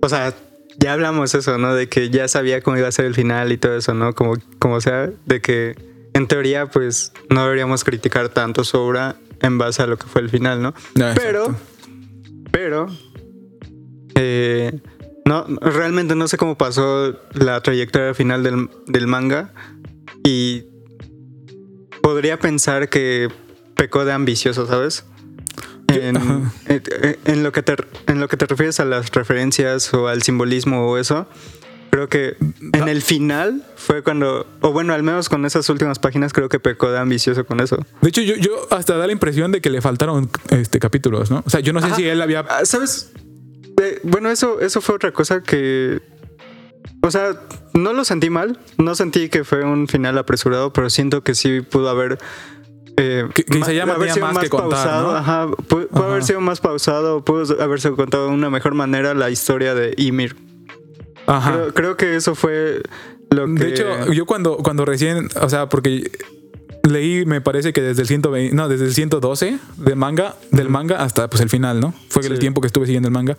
O 0.03 0.09
sea, 0.09 0.33
ya 0.79 0.93
hablamos 0.93 1.35
eso, 1.35 1.59
¿no? 1.59 1.75
De 1.75 1.89
que 1.89 2.09
ya 2.11 2.29
sabía 2.29 2.61
cómo 2.63 2.77
iba 2.77 2.87
a 2.87 2.93
ser 2.93 3.07
el 3.07 3.15
final 3.15 3.51
y 3.51 3.57
todo 3.59 3.77
eso, 3.77 3.93
¿no? 3.93 4.15
Como, 4.15 4.35
como 4.61 4.81
sea, 4.81 5.11
de 5.27 5.41
que 5.41 5.75
en 6.13 6.27
teoría, 6.29 6.67
pues 6.67 7.13
no 7.31 7.43
deberíamos 7.43 7.83
criticar 7.85 8.29
tanto 8.29 8.63
su 8.65 8.79
obra 8.79 9.17
en 9.43 9.59
base 9.59 9.83
a 9.83 9.87
lo 9.87 9.97
que 9.99 10.07
fue 10.07 10.21
el 10.23 10.29
final, 10.31 10.63
¿no? 10.63 10.73
Ah, 11.03 11.15
pero, 11.17 11.55
pero, 12.53 12.87
eh, 14.15 14.73
no, 15.31 15.45
realmente 15.61 16.15
no 16.17 16.27
sé 16.27 16.37
cómo 16.37 16.59
pasó 16.59 17.17
la 17.35 17.61
trayectoria 17.63 18.15
final 18.15 18.43
del, 18.43 18.69
del 18.89 19.07
manga 19.07 19.53
y 20.25 20.65
podría 22.03 22.39
pensar 22.39 22.89
que 22.89 23.29
pecó 23.77 24.05
de 24.05 24.13
ambicioso, 24.13 24.67
¿sabes? 24.67 25.05
En, 25.89 26.17
en- 26.67 26.83
en 27.25 27.43
lo 27.43 27.53
que 27.53 27.63
te, 27.63 27.77
en 28.07 28.21
lo 28.21 28.29
que 28.29 28.37
te 28.37 28.47
refieres 28.47 28.79
a 28.81 28.85
las 28.85 29.11
referencias 29.13 29.93
o 29.95 30.09
al 30.09 30.23
simbolismo 30.23 30.87
o 30.89 30.99
eso, 30.99 31.27
creo 31.91 32.09
que 32.09 32.37
en 32.73 32.89
el 32.89 33.03
final 33.03 33.65
fue 33.77 34.03
cuando, 34.03 34.47
o 34.61 34.73
bueno, 34.73 34.95
al 34.95 35.03
menos 35.03 35.29
con 35.29 35.45
esas 35.47 35.69
últimas 35.69 35.99
páginas 35.99 36.33
creo 36.33 36.49
que 36.49 36.61
pecó 36.61 36.91
de 36.91 36.99
ambicioso 36.99 37.45
con 37.45 37.61
eso. 37.61 37.77
De 38.03 38.09
hecho, 38.09 38.21
yo, 38.23 38.37
yo 38.37 38.67
hasta 38.71 38.97
da 38.97 39.07
la 39.07 39.13
impresión 39.13 39.51
de 39.53 39.61
que 39.61 39.71
le 39.71 39.81
faltaron 39.81 40.31
este, 40.51 40.79
capítulos, 40.79 41.31
¿no? 41.31 41.43
O 41.47 41.51
sea, 41.51 41.61
yo 41.61 41.73
no 41.73 41.81
sé 41.81 41.87
Ajá. 41.87 41.97
si 41.97 42.07
él 42.07 42.21
había 42.23 42.41
Ah, 42.49 42.65
¿Sabes? 42.65 43.13
Eh, 43.81 44.01
bueno, 44.05 44.31
eso, 44.31 44.61
eso 44.61 44.81
fue 44.81 44.95
otra 44.97 45.13
cosa 45.13 45.43
que. 45.43 46.01
O 47.03 47.11
sea, 47.11 47.33
no 47.75 47.93
lo 47.93 48.05
sentí 48.05 48.31
mal. 48.31 48.59
No 48.79 48.95
sentí 48.95 49.29
que 49.29 49.43
fue 49.45 49.65
un 49.65 49.89
final 49.89 50.19
apresurado, 50.19 50.73
pero 50.73 50.91
siento 50.91 51.23
que 51.23 51.35
sí 51.35 51.61
pudo 51.63 51.89
haber. 51.89 52.19
eh, 52.97 53.27
Que- 53.35 53.45
que 53.45 53.59
ma- 53.59 53.65
Isayama 53.67 53.95
haber 53.95 54.13
sido 54.13 54.27
más 54.27 54.39
que 54.39 54.51
contar, 54.51 54.71
pausado. 54.71 55.13
¿no? 55.13 55.17
Ajá, 55.17 55.47
pu- 55.49 55.89
pudo, 55.89 56.05
haber 56.05 56.23
sido 56.23 56.41
más 56.43 56.61
pausado, 56.61 57.25
pudo 57.25 57.63
haberse 57.63 57.91
contado 57.93 58.27
de 58.29 58.35
una 58.35 58.51
mejor 58.51 58.75
manera 58.75 59.15
la 59.15 59.31
historia 59.31 59.75
de 59.75 59.95
Ymir. 59.97 60.37
Ajá. 61.27 61.53
Creo, 61.53 61.75
creo 61.75 61.97
que 61.97 62.17
eso 62.17 62.35
fue 62.35 62.83
lo 63.31 63.47
que. 63.47 63.53
De 63.53 63.69
hecho, 63.71 64.13
yo 64.13 64.27
cuando, 64.27 64.57
cuando 64.59 64.85
recién, 64.85 65.29
o 65.41 65.49
sea, 65.49 65.69
porque 65.71 66.11
leí, 66.89 67.25
me 67.25 67.41
parece 67.41 67.73
que 67.73 67.81
desde 67.81 68.03
el 68.03 68.09
120, 68.09 68.55
no, 68.55 68.69
desde 68.69 68.87
el 68.87 68.95
112 68.95 69.59
del 69.77 69.97
manga, 69.97 70.37
del 70.51 70.69
manga 70.69 71.03
hasta 71.03 71.29
pues 71.29 71.43
el 71.43 71.49
final, 71.49 71.81
¿no? 71.81 71.95
Fue 72.09 72.27
el 72.27 72.39
tiempo 72.39 72.61
que 72.61 72.67
estuve 72.67 72.87
siguiendo 72.87 73.09
el 73.09 73.15
manga. 73.15 73.37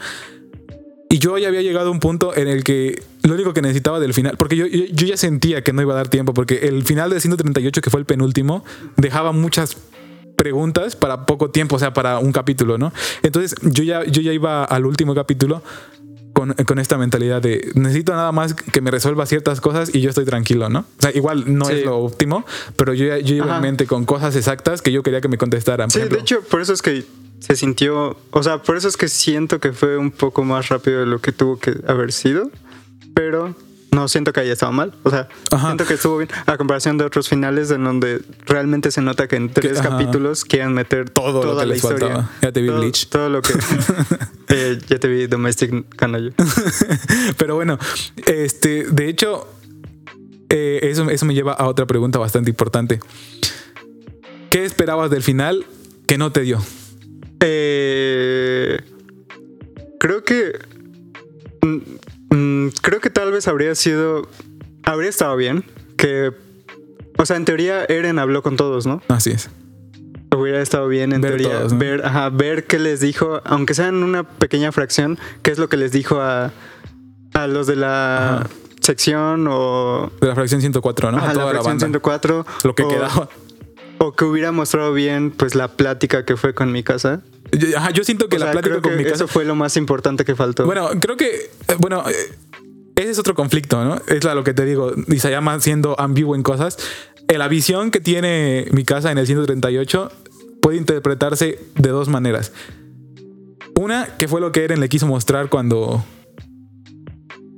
Y 1.10 1.20
yo 1.20 1.38
ya 1.38 1.50
había 1.50 1.62
llegado 1.62 1.90
a 1.90 1.92
un 1.92 2.00
punto 2.00 2.36
en 2.36 2.48
el 2.48 2.64
que 2.64 3.04
lo 3.24 3.34
único 3.34 3.54
que 3.54 3.62
necesitaba 3.62 4.00
del 4.00 4.14
final, 4.14 4.38
porque 4.38 4.56
yo, 4.56 4.66
yo, 4.66 4.86
yo 4.92 5.08
ya 5.08 5.18
sentía 5.18 5.62
que 5.62 5.74
no 5.74 5.82
iba 5.82 5.94
a 5.94 5.98
dar 5.98 6.08
tiempo, 6.08 6.34
porque 6.34 6.68
el 6.68 6.84
final 6.84 7.10
del 7.10 7.20
138, 7.20 7.82
que 7.82 7.90
fue 7.90 8.00
el 8.00 8.06
penúltimo, 8.06 8.64
dejaba 8.96 9.34
muchas 9.34 9.76
preguntas 10.38 10.96
para 10.96 11.26
poco 11.26 11.52
tiempo, 11.52 11.76
o 11.76 11.80
sea, 11.80 11.94
para 11.94 12.20
un 12.20 12.32
capítulo, 12.32 12.78
¿no? 12.78 12.94
Entonces 13.24 13.56
yo 13.62 13.84
ya, 13.84 14.04
yo 14.06 14.22
ya 14.22 14.32
iba 14.32 14.64
al 14.64 14.86
último 14.86 15.14
capítulo 15.14 15.62
con, 16.42 16.54
con 16.66 16.80
esta 16.80 16.98
mentalidad 16.98 17.42
de 17.42 17.72
necesito 17.76 18.14
nada 18.14 18.32
más 18.32 18.54
que 18.56 18.82
me 18.82 18.90
resuelva 18.90 19.26
ciertas 19.28 19.62
cosas 19.62 19.94
y 19.94 20.02
yo 20.02 20.10
estoy 20.10 20.26
tranquilo, 20.26 20.70
¿no? 20.70 20.80
O 20.80 21.02
sea, 21.02 21.12
igual 21.14 21.44
no 21.56 21.66
Sí. 21.66 21.74
es 21.74 21.86
lo 21.86 21.98
óptimo, 22.00 22.46
pero 22.76 22.94
yo, 22.96 23.16
yo 23.18 23.44
Ajá. 23.44 23.58
en 23.58 23.62
mente 23.62 23.86
con 23.86 24.06
cosas 24.06 24.36
exactas 24.36 24.82
que 24.82 24.92
yo 24.92 25.04
quería 25.04 25.22
que 25.22 25.28
me 25.28 25.38
contestaran. 25.38 25.90
Sí, 25.92 26.00
de 26.00 26.06
ejemplo, 26.06 26.22
hecho, 26.22 26.42
por 26.42 26.62
eso 26.62 26.74
es 26.74 26.82
que 26.82 27.06
se 27.40 27.56
sintió, 27.56 28.18
o 28.32 28.44
sea, 28.44 28.58
por 28.64 28.76
eso 28.76 28.88
es 28.88 28.98
que 28.98 29.08
siento 29.08 29.60
que 29.60 29.72
fue 29.72 29.98
un 29.98 30.10
poco 30.12 30.44
más 30.44 30.70
rápido 30.70 31.02
de 31.02 31.06
lo 31.06 31.20
que 31.20 31.32
tuvo 31.32 31.60
que 31.60 31.76
haber 31.88 32.12
sido, 32.12 32.50
pero 33.14 33.54
no 33.92 34.08
siento 34.08 34.32
que 34.32 34.40
haya 34.40 34.54
estado 34.54 34.72
mal, 34.72 34.94
o 35.04 35.10
sea, 35.10 35.28
Ajá. 35.52 35.68
siento 35.68 35.86
que 35.86 35.96
estuvo 35.96 36.18
bien, 36.18 36.30
a 36.46 36.56
comparación 36.58 36.98
de 36.98 37.04
otros 37.04 37.28
finales 37.28 37.72
en 37.72 37.84
donde 37.84 38.22
realmente 38.46 38.90
se 38.90 39.02
nota 39.02 39.28
que 39.28 39.36
en 39.36 39.50
tres 39.50 39.80
ajá. 39.80 39.90
capítulos 39.90 40.46
quieren 40.46 40.74
meter 40.74 41.10
Todo 41.10 41.44
lo 41.44 41.52
toda 41.52 41.64
que 41.64 41.68
la 41.68 41.74
les 41.74 41.84
historia. 41.84 42.08
faltaba. 42.08 42.30
Ya 42.42 42.52
te 42.54 42.62
vi 42.62 42.68
todo, 42.68 42.78
Bleach. 42.80 43.08
Todo 43.10 43.30
lo 43.30 43.42
que... 43.42 43.54
Ya 44.88 45.00
te 45.00 45.08
vi 45.08 45.28
Domestic 45.28 45.96
Canallo. 45.96 46.32
Pero 47.38 47.56
bueno, 47.56 47.78
este, 48.26 48.86
de 48.86 49.08
hecho, 49.10 49.48
eh, 50.50 50.80
eso, 50.84 51.10
eso 51.10 51.26
me 51.26 51.34
lleva 51.34 51.54
a 51.54 51.68
otra 51.68 51.86
pregunta 51.86 52.20
bastante 52.20 52.50
importante. 52.50 53.00
¿Qué 54.50 54.66
esperabas 54.66 55.10
del 55.10 55.24
final 55.24 55.66
que 56.08 56.18
no 56.18 56.32
te 56.32 56.42
dio? 56.42 56.62
Eh, 57.40 58.80
creo 60.00 60.24
que. 60.24 60.60
mm, 61.62 62.36
mm, 62.36 62.70
creo 62.82 63.00
que 63.00 63.10
tal 63.10 63.32
vez 63.32 63.48
habría 63.48 63.74
sido. 63.76 64.28
Habría 64.84 65.10
estado 65.10 65.36
bien. 65.38 65.64
Que. 65.98 66.32
O 67.18 67.26
sea, 67.26 67.38
en 67.38 67.46
teoría 67.46 67.86
Eren 67.86 68.20
habló 68.20 68.42
con 68.42 68.58
todos, 68.58 68.86
¿no? 68.86 69.02
Así 69.08 69.32
es. 69.32 69.50
Hubiera 70.42 70.62
estado 70.62 70.88
bien 70.88 71.14
en 71.14 71.22
Ver 71.22 71.38
teoría 71.38 71.60
todos, 71.60 71.74
¿no? 71.74 71.80
ver, 71.80 72.06
ajá, 72.06 72.30
ver 72.30 72.66
qué 72.68 72.80
les 72.80 73.00
dijo, 73.00 73.42
aunque 73.46 73.74
sea 73.74 73.88
en 73.88 74.04
una 74.04 74.24
pequeña 74.24 74.72
fracción, 74.72 75.18
qué 75.42 75.52
es 75.52 75.58
lo 75.58 75.70
que 75.70 75.78
les 75.78 75.92
dijo 75.92 76.20
a, 76.22 76.52
a 77.34 77.48
los 77.48 77.68
de 77.68 77.76
la 77.76 78.36
Ajá. 78.40 78.48
sección 78.82 79.48
o 79.50 80.12
De 80.20 80.28
la 80.28 80.36
fracción 80.36 80.62
104, 80.62 81.12
¿no? 81.12 81.18
ajá, 81.18 81.30
a 81.30 81.34
toda 81.34 81.46
la 81.46 81.54
la, 81.54 81.62
fracción 81.62 81.74
banda. 81.92 82.00
104. 82.00 82.46
Lo 82.64 82.76
que 82.76 82.84
o, 82.84 82.88
quedaba. 82.90 83.30
O 84.00 84.14
que 84.14 84.26
hubiera 84.26 84.52
mostrado 84.52 84.94
bien, 84.94 85.30
pues, 85.32 85.54
la 85.56 85.68
plática 85.70 86.26
que 86.26 86.36
fue 86.36 86.54
con 86.56 86.72
mi 86.72 86.82
casa. 86.84 87.22
Yo- 87.52 87.78
Ajá, 87.78 87.92
yo 87.92 88.04
siento 88.04 88.30
que 88.30 88.38
O 88.38 88.40
la 88.40 88.46
sea, 88.46 88.52
plática 88.54 88.70
creo 88.76 88.82
con 88.82 88.92
que 88.94 88.98
mi 88.98 89.04
casa 89.04 89.16
Eso 89.16 89.28
fue 89.28 89.46
lo 89.46 89.54
más 89.56 89.78
importante 89.78 90.26
que 90.26 90.36
faltó. 90.36 90.66
Bueno, 90.66 90.90
creo 91.00 91.18
que, 91.18 91.28
eh, 91.68 91.76
bueno, 91.78 92.04
eh, 92.10 92.14
ese 92.96 93.12
es 93.12 93.20
otro 93.20 93.36
conflicto, 93.36 93.84
¿no? 93.84 94.02
Es 94.08 94.24
la- 94.24 94.34
lo 94.34 94.44
que 94.44 94.54
te 94.56 94.66
digo, 94.66 94.92
Isayama 95.08 95.60
siendo 95.60 96.00
ambiguo 96.00 96.36
en 96.36 96.42
cosas. 96.44 96.78
Eh, 97.28 97.38
La 97.38 97.48
visión 97.48 97.92
que 97.92 98.00
tiene 98.02 98.68
mi 98.72 98.84
casa 98.84 99.12
en 99.12 99.18
el 99.18 99.26
138 99.28 100.12
puede 100.62 100.78
interpretarse 100.78 101.60
de 101.76 101.90
dos 101.90 102.08
maneras. 102.08 102.52
Una, 103.80 104.06
que 104.18 104.28
fue 104.28 104.42
lo 104.42 104.52
que 104.52 104.64
Eren 104.64 104.80
le 104.80 104.90
quiso 104.90 105.08
mostrar 105.08 105.50
cuando, 105.50 106.04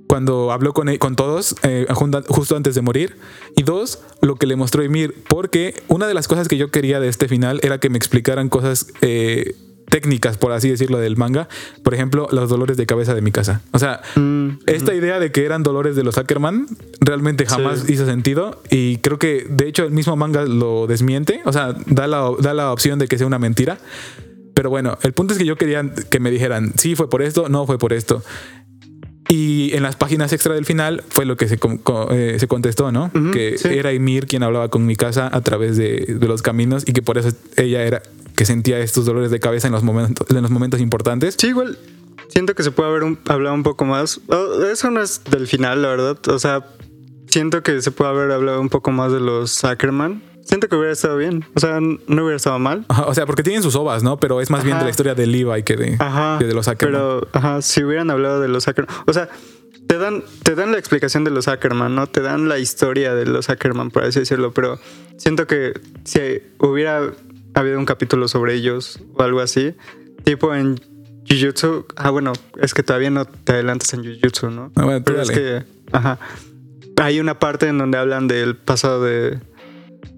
cuando 0.08 0.52
habló 0.52 0.74
con, 0.74 0.90
él- 0.90 1.00
con 1.00 1.16
todos 1.16 1.56
eh, 1.64 1.86
justo 2.28 2.56
antes 2.56 2.76
de 2.76 2.82
morir. 2.82 3.18
Y 3.56 3.64
dos, 3.64 4.00
lo 4.22 4.36
que 4.36 4.46
le 4.46 4.56
mostró 4.56 4.84
Ymir. 4.84 5.16
Porque 5.28 5.74
una 5.88 6.08
de 6.08 6.14
las 6.14 6.28
cosas 6.28 6.48
que 6.48 6.58
yo 6.58 6.72
quería 6.72 7.00
de 7.00 7.10
este 7.10 7.28
final 7.28 7.60
era 7.64 7.80
que 7.80 7.90
me 7.90 7.98
explicaran 7.98 8.50
cosas 8.50 8.88
eh, 9.02 9.56
técnicas, 9.94 10.38
por 10.38 10.52
así 10.54 10.70
decirlo, 10.72 10.98
del 10.98 11.18
manga. 11.18 11.48
Por 11.84 11.94
ejemplo, 11.94 12.28
los 12.32 12.50
dolores 12.50 12.78
de 12.78 12.88
cabeza 12.88 13.14
de 13.14 13.22
mi 13.22 13.32
casa. 13.32 13.62
O 13.74 13.78
sea, 13.78 14.02
Mm, 14.16 14.58
esta 14.66 14.96
idea 14.96 15.20
de 15.20 15.32
que 15.32 15.46
eran 15.46 15.62
dolores 15.62 15.96
de 15.96 16.04
los 16.04 16.18
Ackerman 16.18 16.66
realmente 17.00 17.46
jamás 17.46 17.82
Sí. 17.82 17.94
hizo 17.94 18.08
sentido 18.08 18.60
y 18.72 18.98
creo 18.98 19.20
que 19.20 19.46
de 19.48 19.68
hecho 19.68 19.84
el 19.86 19.92
mismo 19.92 20.16
manga 20.16 20.46
lo 20.46 20.88
desmiente, 20.88 21.42
o 21.46 21.54
sea, 21.54 21.76
da 21.86 22.08
la, 22.08 22.32
da 22.40 22.56
la 22.56 22.72
opción 22.74 22.98
de 22.98 23.08
que 23.08 23.20
sea 23.20 23.28
una 23.28 23.38
mentira. 23.38 23.78
Pero 24.56 24.72
bueno, 24.72 24.98
el 25.04 25.14
punto 25.14 25.34
es 25.34 25.40
que 25.40 25.46
yo 25.46 25.58
quería 25.58 25.84
que 26.10 26.20
me 26.20 26.32
dijeran, 26.32 26.74
sí 26.76 26.96
fue 26.96 27.08
por 27.08 27.22
esto, 27.22 27.48
no 27.50 27.68
fue 27.68 27.78
por 27.78 27.94
esto. 27.94 28.24
Y 29.30 29.72
en 29.76 29.84
las 29.84 29.96
páginas 29.96 30.34
extra 30.34 30.54
del 30.54 30.66
final 30.66 31.04
fue 31.10 31.26
lo 31.26 31.38
que 31.38 31.48
se, 31.48 31.58
eh, 32.12 32.36
se 32.40 32.48
contestó, 32.48 32.92
¿no? 32.92 33.12
Que 33.32 33.58
sí. 33.58 33.68
era 33.70 33.94
Ymir 33.94 34.28
quien 34.28 34.44
hablaba 34.44 34.70
con 34.70 34.86
mi 34.86 34.96
casa 34.96 35.30
a 35.32 35.42
través 35.42 35.78
de, 35.78 36.06
de 36.20 36.28
los 36.28 36.42
caminos 36.42 36.84
y 36.86 36.94
que 36.94 37.02
por 37.02 37.18
eso 37.18 37.30
ella 37.58 37.84
era, 37.84 38.04
que 38.44 38.48
sentía 38.48 38.80
estos 38.80 39.06
dolores 39.06 39.32
de 39.32 39.40
cabeza 39.40 39.68
en 39.68 39.74
los 39.74 39.84
momentos, 39.84 40.28
en 40.30 40.42
los 40.42 40.52
momentos 40.52 40.82
importantes. 40.82 41.36
Sí, 41.40 41.48
igual 41.48 41.78
siento 42.28 42.56
que 42.56 42.64
se 42.64 42.72
puede 42.72 42.90
haber 42.90 43.04
un- 43.04 43.18
hablado 43.30 43.56
un 43.56 43.64
poco 43.64 43.86
más. 43.86 44.20
Oh, 44.28 44.62
eso 44.66 44.92
no 44.92 45.02
es 45.02 45.22
del 45.32 45.48
final, 45.48 45.82
la 45.82 45.88
verdad. 45.88 46.18
O 46.28 46.40
sea, 46.40 46.66
siento 47.28 47.64
que 47.64 47.82
se 47.82 47.92
puede 47.92 48.12
haber 48.12 48.32
hablado 48.32 48.60
un 48.60 48.68
poco 48.68 48.92
más 48.92 49.14
de 49.14 49.22
los 49.22 49.64
Ackerman. 49.64 50.22
Siento 50.44 50.68
que 50.68 50.76
hubiera 50.76 50.92
estado 50.92 51.16
bien. 51.16 51.46
O 51.56 51.60
sea, 51.62 51.80
no 51.80 51.98
hubiera 52.22 52.36
estado 52.36 52.60
mal. 52.60 52.86
Ajá, 52.90 53.06
o 53.06 53.14
sea, 53.14 53.26
porque 53.26 53.44
tienen 53.44 53.64
sus 53.64 53.76
ovas, 53.78 54.04
¿no? 54.04 54.18
Pero 54.20 54.42
es 54.42 54.50
más 54.50 54.66
bien 54.66 54.78
de 54.78 54.84
la 54.84 54.90
historia 54.90 55.16
de 55.16 55.26
Levi 55.26 55.64
que 55.64 55.78
de, 55.78 55.96
Ajá. 56.00 56.36
que 56.38 56.46
de 56.46 56.54
los 56.54 56.68
Ackerman. 56.68 57.02
Pero, 57.02 57.28
ajá, 57.32 57.62
si 57.62 57.82
hubieran 57.82 58.10
hablado 58.12 58.42
de 58.42 58.50
los 58.50 58.68
Ackerman. 58.68 58.94
O 59.08 59.14
sea, 59.14 59.30
te 59.88 59.98
dan, 59.98 60.22
te 60.44 60.56
dan 60.56 60.74
la 60.74 60.80
explicación 60.80 61.24
de 61.24 61.32
los 61.32 61.48
Ackerman, 61.48 61.96
¿no? 61.96 62.08
Te 62.08 62.20
dan 62.20 62.50
la 62.50 62.60
historia 62.60 63.16
de 63.16 63.26
los 63.26 63.50
Ackerman, 63.50 63.90
por 63.90 64.04
así 64.04 64.20
decirlo. 64.20 64.52
Pero 64.54 64.80
siento 65.16 65.48
que 65.48 65.80
si 66.04 66.20
hubiera 66.60 67.14
habido 67.54 67.80
un 67.80 67.86
capítulo 67.86 68.28
sobre 68.28 68.56
ellos 68.56 69.00
o 69.16 69.24
algo 69.24 69.40
así, 69.42 69.76
tipo 70.24 70.54
en 70.54 70.80
Jujutsu. 71.30 71.86
Ah, 71.96 72.10
bueno, 72.10 72.34
es 72.62 72.74
que 72.74 72.84
todavía 72.84 73.10
no 73.10 73.26
te 73.26 73.54
adelantas 73.54 73.94
en 73.94 74.04
Jujutsu, 74.04 74.50
¿no? 74.50 74.72
Ah, 74.76 74.86
bueno, 74.86 75.04
Pero 75.06 75.22
es 75.22 75.32
que, 75.32 75.64
ajá. 75.92 76.20
Hay 77.02 77.20
una 77.20 77.40
parte 77.40 77.68
en 77.68 77.78
donde 77.78 77.98
hablan 77.98 78.28
del 78.28 78.56
pasado 78.56 79.04
de 79.04 79.40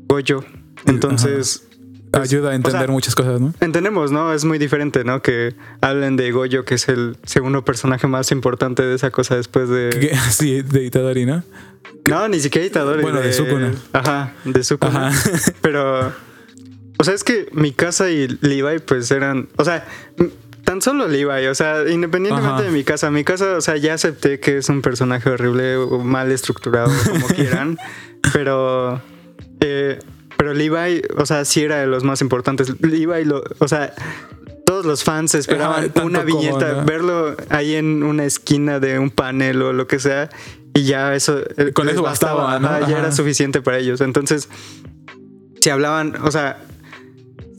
Goyo. 0.07 0.43
Entonces. 0.85 1.63
pues, 2.11 2.31
Ayuda 2.31 2.51
a 2.51 2.55
entender 2.55 2.81
o 2.83 2.85
sea, 2.85 2.91
muchas 2.91 3.15
cosas, 3.15 3.41
¿no? 3.41 3.53
Entendemos, 3.59 4.11
¿no? 4.11 4.33
Es 4.33 4.45
muy 4.45 4.57
diferente, 4.57 5.03
¿no? 5.03 5.21
Que 5.21 5.53
hablen 5.81 6.15
de 6.15 6.31
Goyo, 6.31 6.63
que 6.63 6.75
es 6.75 6.87
el 6.87 7.17
segundo 7.23 7.65
personaje 7.65 8.07
más 8.07 8.31
importante 8.31 8.83
de 8.83 8.95
esa 8.95 9.11
cosa 9.11 9.35
después 9.35 9.69
de. 9.69 9.89
Que- 9.89 10.15
Sí, 10.31 10.61
de 10.61 10.83
Itadori, 10.85 11.25
¿no? 11.25 11.43
No, 12.09 12.27
ni 12.27 12.39
siquiera 12.39 12.67
Itadori. 12.67 13.01
Bueno, 13.01 13.19
de 13.21 13.33
Sukuna. 13.33 13.73
Ajá, 13.93 14.33
de 14.43 14.63
Sukuna. 14.63 15.07
Ajá. 15.07 15.31
Pero. 15.61 16.13
O 16.97 17.03
sea, 17.03 17.13
es 17.13 17.23
que 17.23 17.47
Mikasa 17.51 18.09
y 18.09 18.27
Levi, 18.41 18.79
pues 18.79 19.09
eran. 19.11 19.49
O 19.57 19.65
sea. 19.65 19.85
Tan 20.63 20.81
solo 20.81 21.07
Levi, 21.07 21.45
o 21.45 21.53
sea, 21.53 21.87
independientemente 21.87 22.55
Ajá. 22.55 22.63
de 22.63 22.71
mi 22.71 22.83
casa, 22.83 23.11
mi 23.11 23.23
casa, 23.23 23.55
o 23.55 23.61
sea, 23.61 23.77
ya 23.77 23.93
acepté 23.93 24.39
que 24.39 24.57
es 24.57 24.67
un 24.67 24.81
personaje 24.81 25.29
horrible 25.29 25.75
o 25.75 25.99
mal 25.99 26.31
estructurado, 26.31 26.91
como 27.07 27.27
quieran, 27.35 27.77
pero, 28.33 28.99
eh, 29.59 29.99
pero 30.37 30.55
Levi, 30.55 31.03
o 31.17 31.25
sea, 31.27 31.45
sí 31.45 31.61
era 31.61 31.77
de 31.81 31.85
los 31.85 32.03
más 32.03 32.21
importantes. 32.21 32.73
Levi, 32.81 33.25
lo, 33.25 33.43
o 33.59 33.67
sea, 33.67 33.93
todos 34.65 34.85
los 34.85 35.03
fans 35.03 35.35
esperaban 35.35 35.91
Ajá, 35.95 36.03
una 36.03 36.25
como, 36.25 36.39
viñeta, 36.39 36.73
¿no? 36.73 36.85
verlo 36.85 37.35
ahí 37.49 37.75
en 37.75 38.01
una 38.01 38.25
esquina 38.25 38.79
de 38.79 38.97
un 38.97 39.11
panel 39.11 39.61
o 39.61 39.71
lo 39.71 39.85
que 39.85 39.99
sea, 39.99 40.29
y 40.73 40.85
ya 40.85 41.13
eso, 41.13 41.41
eh, 41.57 41.73
Con 41.73 41.89
eso 41.89 42.01
bastaba, 42.01 42.59
¿no? 42.59 42.69
ya 42.79 42.85
Ajá. 42.85 42.99
era 42.99 43.11
suficiente 43.11 43.61
para 43.61 43.77
ellos. 43.77 44.01
Entonces, 44.01 44.49
si 45.61 45.69
hablaban, 45.69 46.15
o 46.23 46.31
sea, 46.31 46.57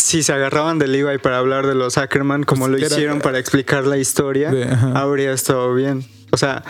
si 0.06 0.22
se 0.22 0.32
agarraban 0.32 0.78
de 0.78 0.86
Levi 0.86 1.18
para 1.18 1.38
hablar 1.38 1.66
de 1.66 1.74
los 1.74 1.98
Ackerman, 1.98 2.44
como 2.44 2.66
Pues 2.66 2.70
lo 2.72 2.76
era- 2.78 2.86
hicieron 2.94 3.20
para 3.20 3.38
explicar 3.40 3.86
la 3.86 3.98
historia, 3.98 4.50
De- 4.52 4.68
habría 4.94 5.32
estado 5.32 5.74
bien. 5.74 6.04
O 6.30 6.36
sea, 6.36 6.62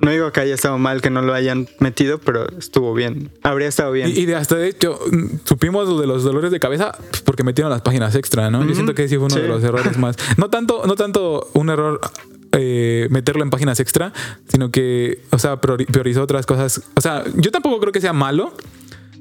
no 0.00 0.10
digo 0.10 0.30
que 0.32 0.40
haya 0.40 0.54
estado 0.54 0.76
mal 0.78 1.00
que 1.00 1.08
no 1.10 1.22
lo 1.22 1.32
hayan 1.34 1.68
metido, 1.78 2.18
pero 2.18 2.46
estuvo 2.58 2.92
bien. 2.94 3.30
Habría 3.42 3.68
estado 3.68 3.92
bien. 3.92 4.08
Y, 4.08 4.20
y 4.20 4.26
de 4.26 4.34
hasta 4.36 4.56
de 4.56 4.68
hecho, 4.68 4.98
mm, 5.10 5.26
supimos 5.44 5.88
lo 5.88 6.00
de 6.00 6.06
los 6.06 6.22
dolores 6.22 6.50
de 6.50 6.60
cabeza 6.60 6.92
pues, 7.10 7.22
porque 7.22 7.44
metieron 7.44 7.70
las 7.70 7.80
páginas 7.82 8.14
extra, 8.14 8.50
¿no? 8.50 8.62
Yo 8.66 8.74
siento 8.74 8.94
que 8.94 9.08
sí 9.08 9.16
fue 9.16 9.26
uno 9.26 9.34
Sí. 9.36 9.40
de 9.42 9.48
los 9.48 9.62
errores 9.64 9.96
más. 9.98 10.16
No 10.36 10.50
tanto, 10.50 10.82
no 10.86 10.96
tanto 10.96 11.48
un 11.54 11.70
error 11.70 11.98
eh, 12.52 13.06
meterlo 13.10 13.42
en 13.44 13.50
páginas 13.50 13.78
extra, 13.78 14.12
sino 14.48 14.70
que, 14.70 15.22
o 15.30 15.38
sea, 15.38 15.60
priori- 15.60 15.86
priorizó 15.86 16.22
otras 16.22 16.46
cosas. 16.46 16.82
O 16.96 17.00
sea, 17.00 17.22
yo 17.36 17.50
tampoco 17.52 17.78
creo 17.80 17.92
que 17.92 18.00
sea 18.00 18.12
malo. 18.12 18.52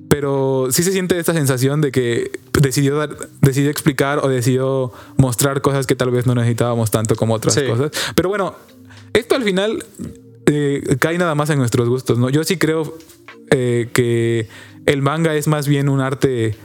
Pero 0.10 0.68
sí 0.72 0.84
se 0.84 0.92
siente 0.92 1.18
esta 1.20 1.34
sensación 1.34 1.82
de 1.82 1.92
que 1.92 2.32
decidió 2.60 2.98
dar, 2.98 3.16
decidió 3.42 3.70
explicar 3.70 4.20
o 4.20 4.28
decidió 4.28 4.92
mostrar 5.18 5.62
cosas 5.62 5.86
que 5.88 5.96
tal 5.96 6.10
vez 6.12 6.26
no 6.26 6.34
necesitábamos 6.36 6.90
tanto 6.92 7.16
como 7.16 7.36
otras 7.36 7.54
Sí. 7.54 7.62
cosas. 7.68 7.92
Pero 8.16 8.28
bueno, 8.30 8.56
esto 9.14 9.36
al 9.36 9.44
final 9.44 9.86
eh, 10.48 10.98
cae 11.00 11.18
nada 11.20 11.36
más 11.36 11.50
en 11.52 11.60
nuestros 11.60 11.88
gustos, 11.88 12.18
¿no? 12.18 12.30
Yo 12.30 12.44
sí 12.44 12.58
creo 12.58 12.98
eh, 13.52 13.90
que 13.94 14.48
el 14.88 15.02
manga 15.04 15.36
es 15.36 15.48
más 15.48 15.68
bien 15.68 15.90
un 15.90 16.02
arte 16.02 16.56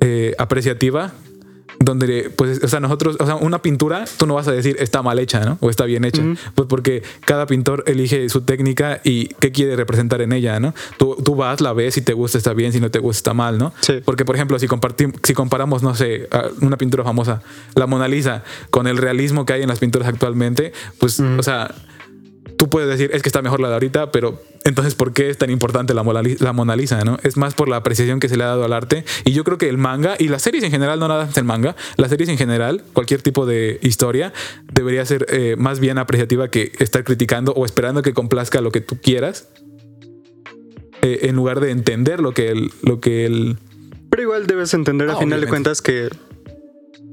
eh, 0.00 0.34
apreciativa. 0.38 1.12
Donde, 1.78 2.30
pues, 2.34 2.62
o 2.64 2.68
sea, 2.68 2.80
nosotros, 2.80 3.16
o 3.20 3.26
sea, 3.26 3.36
una 3.36 3.60
pintura, 3.60 4.04
tú 4.16 4.26
no 4.26 4.34
vas 4.34 4.48
a 4.48 4.52
decir 4.52 4.76
está 4.78 5.02
mal 5.02 5.18
hecha, 5.18 5.40
¿no? 5.44 5.58
O 5.60 5.70
está 5.70 5.84
bien 5.84 6.04
hecha. 6.04 6.22
Pues 6.54 6.68
porque 6.68 7.02
cada 7.24 7.46
pintor 7.46 7.84
elige 7.86 8.28
su 8.28 8.40
técnica 8.40 9.00
y 9.04 9.28
qué 9.40 9.52
quiere 9.52 9.76
representar 9.76 10.20
en 10.22 10.32
ella, 10.32 10.58
¿no? 10.60 10.74
Tú, 10.98 11.16
tú 11.22 11.36
vas, 11.36 11.60
la 11.60 11.72
ves, 11.72 11.94
si 11.94 12.00
te 12.02 12.12
gusta 12.12 12.38
está 12.38 12.54
bien, 12.54 12.72
si 12.72 12.80
no 12.80 12.90
te 12.90 12.98
gusta 12.98 13.16
está 13.18 13.34
mal, 13.34 13.58
¿no? 13.58 13.72
Sí. 13.80 14.00
Porque, 14.04 14.24
por 14.24 14.34
ejemplo, 14.36 14.58
si, 14.58 14.66
compartim- 14.68 15.14
si 15.22 15.34
comparamos, 15.34 15.82
no 15.82 15.94
sé, 15.94 16.28
una 16.60 16.76
pintura 16.76 17.04
famosa, 17.04 17.42
la 17.74 17.86
Mona 17.86 18.08
Lisa, 18.08 18.42
con 18.70 18.86
el 18.86 18.96
realismo 18.96 19.44
que 19.46 19.52
hay 19.54 19.62
en 19.62 19.68
las 19.68 19.78
pinturas 19.78 20.08
actualmente, 20.08 20.72
pues, 20.98 21.20
o 21.20 21.42
sea, 21.42 21.74
tú 22.56 22.68
puedes 22.70 22.88
decir, 22.88 23.10
es 23.12 23.22
que 23.22 23.28
está 23.28 23.42
mejor 23.42 23.60
la 23.60 23.68
de 23.68 23.74
ahorita, 23.74 24.10
pero 24.10 24.42
entonces, 24.64 24.94
¿por 24.94 25.12
qué 25.12 25.28
es 25.30 25.38
tan 25.38 25.50
importante 25.50 25.94
la 25.94 26.02
Mona, 26.02 26.22
Li- 26.22 26.36
la 26.40 26.52
Mona 26.52 26.74
Lisa? 26.76 27.04
¿no? 27.04 27.18
Es 27.22 27.36
más 27.36 27.54
por 27.54 27.68
la 27.68 27.76
apreciación 27.76 28.18
que 28.20 28.28
se 28.28 28.36
le 28.36 28.44
ha 28.44 28.48
dado 28.48 28.64
al 28.64 28.72
arte. 28.72 29.04
Y 29.24 29.32
yo 29.32 29.44
creo 29.44 29.58
que 29.58 29.68
el 29.68 29.78
manga, 29.78 30.16
y 30.18 30.28
las 30.28 30.42
series 30.42 30.64
en 30.64 30.70
general, 30.70 30.98
no 30.98 31.08
nada 31.08 31.26
más 31.26 31.36
el 31.36 31.44
manga, 31.44 31.76
las 31.96 32.10
series 32.10 32.28
en 32.28 32.38
general, 32.38 32.82
cualquier 32.92 33.22
tipo 33.22 33.46
de 33.46 33.78
historia, 33.82 34.32
debería 34.72 35.04
ser 35.06 35.26
eh, 35.28 35.56
más 35.58 35.78
bien 35.80 35.98
apreciativa 35.98 36.48
que 36.48 36.72
estar 36.78 37.04
criticando 37.04 37.52
o 37.52 37.64
esperando 37.64 38.02
que 38.02 38.12
complazca 38.14 38.60
lo 38.60 38.72
que 38.72 38.80
tú 38.80 38.98
quieras, 39.00 39.48
eh, 41.02 41.20
en 41.22 41.36
lugar 41.36 41.60
de 41.60 41.70
entender 41.70 42.20
lo 42.20 42.32
que 42.32 42.50
el... 42.50 42.70
Lo 42.82 43.00
que 43.00 43.26
el 43.26 43.58
Pero 44.10 44.22
igual 44.22 44.46
debes 44.46 44.72
entender 44.74 45.10
a 45.10 45.12
Ah, 45.12 45.16
final 45.18 45.40
de 45.40 45.46
cuentas 45.46 45.82
que, 45.82 46.08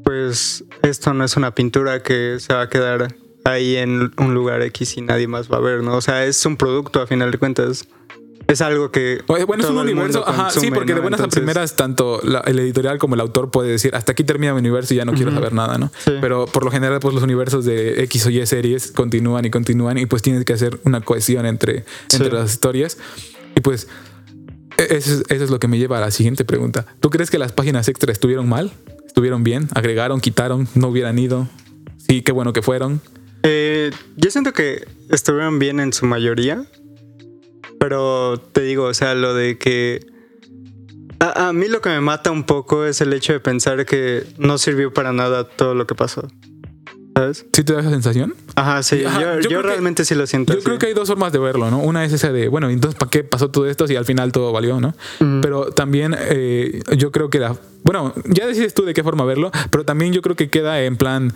pues, 0.04 0.64
esto 0.84 1.14
no 1.14 1.24
es 1.24 1.36
una 1.38 1.54
pintura 1.54 2.02
que 2.02 2.38
se 2.40 2.54
va 2.54 2.62
a 2.64 2.70
quedar 2.70 3.14
ahí 3.46 3.76
en 3.78 4.12
un 4.18 4.34
lugar 4.34 4.62
X 4.62 4.98
y 4.98 5.02
nadie 5.02 5.28
más 5.28 5.52
va 5.52 5.58
a 5.58 5.62
ver, 5.62 5.82
¿no? 5.84 5.96
O 5.98 6.02
sea, 6.02 6.26
es 6.26 6.46
un 6.46 6.58
producto 6.58 7.02
a 7.02 7.08
final 7.08 7.32
de 7.32 7.38
cuentas. 7.38 7.88
Es 8.46 8.60
algo 8.62 8.92
que. 8.92 9.22
Bueno, 9.26 9.64
es 9.64 9.70
un 9.70 9.78
universo, 9.78 10.20
mundo 10.20 10.28
ajá, 10.28 10.50
sí, 10.50 10.56
consume, 10.60 10.76
porque 10.76 10.92
de 10.92 10.96
¿no? 10.98 11.02
buenas 11.04 11.20
a 11.22 11.24
Entonces, 11.24 11.40
primeras, 11.40 11.76
tanto 11.78 12.20
la- 12.24 12.42
el 12.42 12.60
editorial 12.60 12.98
como 12.98 13.16
el 13.16 13.22
autor 13.22 13.52
puede 13.52 13.72
decir, 13.72 13.96
hasta 13.96 14.12
aquí 14.12 14.26
termina 14.26 14.52
mi 14.54 14.60
universo 14.60 14.94
y 14.94 14.98
ya 14.98 15.06
no 15.06 15.14
quiero 15.14 15.32
saber 15.32 15.54
nada, 15.54 15.78
¿no? 15.78 15.92
Sí. 16.04 16.12
Pero 16.20 16.46
por 16.46 16.66
lo 16.66 16.70
general, 16.72 17.00
pues 17.00 17.14
los 17.14 17.24
universos 17.24 17.64
de 17.64 18.04
X 18.04 18.26
o 18.26 18.30
Y 18.30 18.46
series 18.46 18.92
continúan 18.92 19.46
y 19.46 19.50
continúan 19.50 19.98
y 19.98 20.06
pues 20.08 20.22
tienes 20.22 20.44
que 20.44 20.52
hacer 20.54 20.78
una 20.84 21.00
cohesión 21.00 21.46
entre, 21.46 21.86
Sí. 22.10 22.18
entre 22.18 22.34
las 22.34 22.52
historias. 22.52 22.98
Y 23.56 23.62
pues 23.62 23.88
e- 24.78 24.88
eso 24.98 25.14
es, 25.14 25.24
eso 25.30 25.44
es 25.46 25.50
lo 25.50 25.60
que 25.60 25.70
me 25.70 25.78
lleva 25.78 25.98
a 26.00 26.02
la 26.02 26.12
siguiente 26.12 26.44
pregunta. 26.44 26.86
¿Tú 27.00 27.10
crees 27.10 27.30
que 27.32 27.38
las 27.38 27.54
páginas 27.54 27.88
extra 27.88 28.12
estuvieron 28.12 28.50
mal? 28.50 28.72
¿Estuvieron 29.08 29.46
bien? 29.46 29.70
¿Agregaron? 29.74 30.20
¿Quitaron? 30.20 30.68
¿No 30.76 30.90
hubieran 30.90 31.18
ido? 31.18 31.48
Sí, 31.98 32.22
qué 32.24 32.34
bueno 32.34 32.52
que 32.52 32.62
fueron. 32.62 33.00
Eh, 33.44 33.92
yo 34.16 34.32
siento 34.32 34.54
que 34.54 34.86
estuvieron 35.10 35.60
bien 35.60 35.80
en 35.80 35.94
su 35.94 36.06
mayoría. 36.06 36.66
Pero 37.80 38.38
te 38.40 38.62
digo, 38.62 38.86
o 38.86 38.94
sea, 38.94 39.14
lo 39.16 39.34
de 39.34 39.58
que. 39.58 40.06
A, 41.20 41.50
a 41.50 41.54
mí 41.54 41.68
lo 41.68 41.82
que 41.82 41.90
me 41.90 42.02
mata 42.02 42.32
un 42.32 42.44
poco 42.46 42.86
es 42.86 43.02
el 43.02 43.14
hecho 43.14 43.34
de 43.34 43.40
pensar 43.40 43.86
que 43.86 44.24
no 44.38 44.58
sirvió 44.58 44.94
para 44.94 45.12
nada 45.14 45.46
todo 45.48 45.76
lo 45.76 45.86
que 45.88 45.96
pasó. 45.96 46.28
¿Sabes? 47.16 47.46
¿Sí 47.54 47.64
te 47.64 47.74
da 47.74 47.82
esa 47.82 47.92
sensación? 47.92 48.34
Ajá, 48.56 48.82
sí. 48.82 49.04
Ajá, 49.06 49.22
yo 49.22 49.28
yo 49.36 49.40
yo 49.42 49.50
creo 49.50 49.62
que- 49.62 49.68
realmente 49.68 50.04
sí 50.06 50.16
lo 50.16 50.26
siento. 50.26 50.54
Yo 50.54 50.64
creo 50.64 50.80
que 50.80 50.88
hay 50.88 50.94
dos 50.94 51.08
formas 51.10 51.32
de 51.32 51.38
verlo, 51.40 51.70
¿no? 51.70 51.80
Una 51.80 52.04
es 52.06 52.12
esa 52.12 52.32
de, 52.32 52.48
bueno, 52.48 52.70
entonces, 52.70 52.98
¿para 52.98 53.10
qué 53.12 53.24
pasó 53.24 53.52
todo 53.52 53.68
esto 53.70 53.86
si 53.88 53.96
al 53.96 54.06
final 54.06 54.32
todo 54.32 54.52
valió, 54.52 54.80
¿no? 54.82 54.96
Pero 55.42 55.66
también 55.68 56.16
eh, 56.18 56.82
yo 56.98 57.12
creo 57.12 57.30
que 57.30 57.38
la... 57.40 57.56
Bueno, 57.84 58.14
ya 58.26 58.48
decides 58.48 58.74
tú 58.74 58.84
de 58.84 58.94
qué 58.96 59.04
forma 59.04 59.26
verlo, 59.26 59.52
pero 59.70 59.86
también 59.86 60.12
yo 60.12 60.22
creo 60.24 60.36
que 60.36 60.50
queda 60.50 60.82
en 60.84 60.98
plan... 60.98 61.34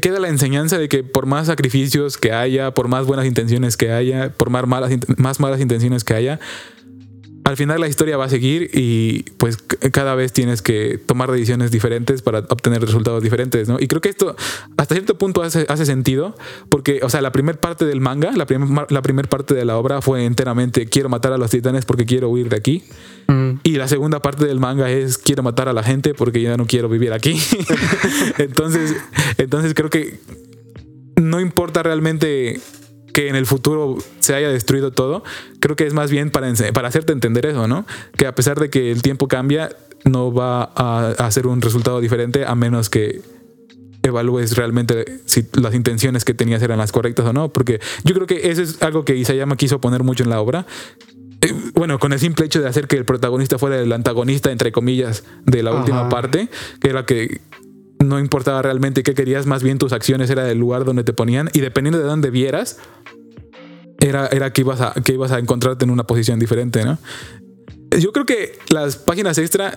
Queda 0.00 0.20
la 0.20 0.28
enseñanza 0.28 0.78
de 0.78 0.88
que 0.88 1.04
por 1.04 1.26
más 1.26 1.46
sacrificios 1.46 2.18
que 2.18 2.32
haya, 2.32 2.72
por 2.72 2.88
más 2.88 3.06
buenas 3.06 3.26
intenciones 3.26 3.76
que 3.76 3.92
haya, 3.92 4.30
por 4.30 4.50
más 4.50 4.66
malas, 4.66 4.92
más 5.16 5.40
malas 5.40 5.60
intenciones 5.60 6.04
que 6.04 6.14
haya, 6.14 6.40
al 7.44 7.56
final 7.56 7.80
la 7.80 7.88
historia 7.88 8.16
va 8.16 8.24
a 8.24 8.28
seguir 8.28 8.70
y 8.72 9.24
pues 9.36 9.58
cada 9.92 10.14
vez 10.14 10.32
tienes 10.32 10.62
que 10.62 10.98
tomar 10.98 11.30
decisiones 11.30 11.70
diferentes 11.70 12.22
para 12.22 12.40
obtener 12.40 12.80
resultados 12.80 13.22
diferentes, 13.22 13.68
¿no? 13.68 13.76
Y 13.78 13.86
creo 13.86 14.00
que 14.00 14.08
esto 14.08 14.34
hasta 14.76 14.94
cierto 14.94 15.18
punto 15.18 15.42
hace, 15.42 15.66
hace 15.68 15.84
sentido 15.84 16.34
porque, 16.70 17.00
o 17.02 17.10
sea, 17.10 17.20
la 17.20 17.32
primera 17.32 17.60
parte 17.60 17.84
del 17.84 18.00
manga, 18.00 18.32
la 18.32 18.46
primera 18.46 18.86
la 18.88 19.02
primer 19.02 19.28
parte 19.28 19.54
de 19.54 19.64
la 19.64 19.76
obra 19.76 20.00
fue 20.00 20.24
enteramente 20.24 20.86
quiero 20.86 21.08
matar 21.08 21.32
a 21.32 21.38
los 21.38 21.50
titanes 21.50 21.84
porque 21.84 22.06
quiero 22.06 22.28
huir 22.28 22.48
de 22.48 22.56
aquí. 22.56 22.82
Mm. 23.26 23.60
Y 23.62 23.76
la 23.76 23.88
segunda 23.88 24.20
parte 24.20 24.46
del 24.46 24.60
manga 24.60 24.90
es 24.90 25.18
quiero 25.18 25.42
matar 25.42 25.68
a 25.68 25.72
la 25.72 25.82
gente 25.82 26.14
porque 26.14 26.40
ya 26.40 26.56
no 26.56 26.66
quiero 26.66 26.88
vivir 26.88 27.12
aquí. 27.12 27.38
entonces, 28.38 28.94
entonces 29.38 29.74
creo 29.74 29.90
que 29.90 30.18
no 31.16 31.40
importa 31.40 31.82
realmente 31.82 32.60
que 33.14 33.28
en 33.28 33.36
el 33.36 33.46
futuro 33.46 33.96
se 34.18 34.34
haya 34.34 34.48
destruido 34.48 34.90
todo, 34.90 35.22
creo 35.60 35.76
que 35.76 35.86
es 35.86 35.94
más 35.94 36.10
bien 36.10 36.30
para, 36.30 36.52
para 36.74 36.88
hacerte 36.88 37.12
entender 37.12 37.46
eso, 37.46 37.68
¿no? 37.68 37.86
Que 38.18 38.26
a 38.26 38.34
pesar 38.34 38.58
de 38.58 38.68
que 38.70 38.90
el 38.90 39.02
tiempo 39.02 39.28
cambia, 39.28 39.70
no 40.04 40.34
va 40.34 40.64
a, 40.64 41.30
ser 41.30 41.46
un 41.46 41.62
resultado 41.62 42.00
diferente 42.00 42.44
a 42.44 42.54
menos 42.56 42.90
que 42.90 43.22
evalúes 44.02 44.56
realmente 44.56 45.20
si 45.26 45.46
las 45.54 45.74
intenciones 45.74 46.24
que 46.24 46.34
tenías 46.34 46.60
eran 46.60 46.76
las 46.76 46.90
correctas 46.90 47.24
o 47.24 47.32
no, 47.32 47.50
porque 47.50 47.80
yo 48.02 48.14
creo 48.14 48.26
que 48.26 48.50
eso 48.50 48.62
es 48.62 48.82
algo 48.82 49.04
que 49.04 49.16
Isayama 49.16 49.56
quiso 49.56 49.80
poner 49.80 50.02
mucho 50.02 50.24
en 50.24 50.30
la 50.30 50.40
obra, 50.40 50.66
eh, 51.40 51.54
bueno, 51.74 52.00
con 52.00 52.12
el 52.12 52.18
simple 52.18 52.46
hecho 52.46 52.60
de 52.60 52.68
hacer 52.68 52.88
que 52.88 52.96
el 52.96 53.04
protagonista 53.04 53.58
fuera 53.58 53.78
el 53.78 53.92
antagonista, 53.92 54.50
entre 54.50 54.72
comillas, 54.72 55.22
de 55.44 55.62
la 55.62 55.72
última 55.72 56.08
parte, 56.08 56.48
que 56.80 56.88
era 56.88 57.06
que 57.06 57.40
no 58.08 58.18
importaba 58.18 58.62
realmente 58.62 59.02
qué 59.02 59.14
querías, 59.14 59.46
más 59.46 59.62
bien 59.62 59.78
tus 59.78 59.92
acciones 59.92 60.30
era 60.30 60.50
el 60.50 60.58
lugar 60.58 60.84
donde 60.84 61.04
te 61.04 61.12
ponían 61.12 61.50
y 61.52 61.60
dependiendo 61.60 61.98
de 61.98 62.04
dónde 62.04 62.30
vieras, 62.30 62.78
era, 64.00 64.26
era 64.26 64.52
que, 64.52 64.60
ibas 64.60 64.80
a, 64.80 64.92
que 64.92 65.14
ibas 65.14 65.32
a 65.32 65.38
encontrarte 65.38 65.84
en 65.84 65.90
una 65.90 66.04
posición 66.04 66.38
diferente, 66.38 66.84
¿no? 66.84 66.98
Yo 67.98 68.12
creo 68.12 68.26
que 68.26 68.58
las 68.70 68.96
páginas 68.96 69.38
extra 69.38 69.76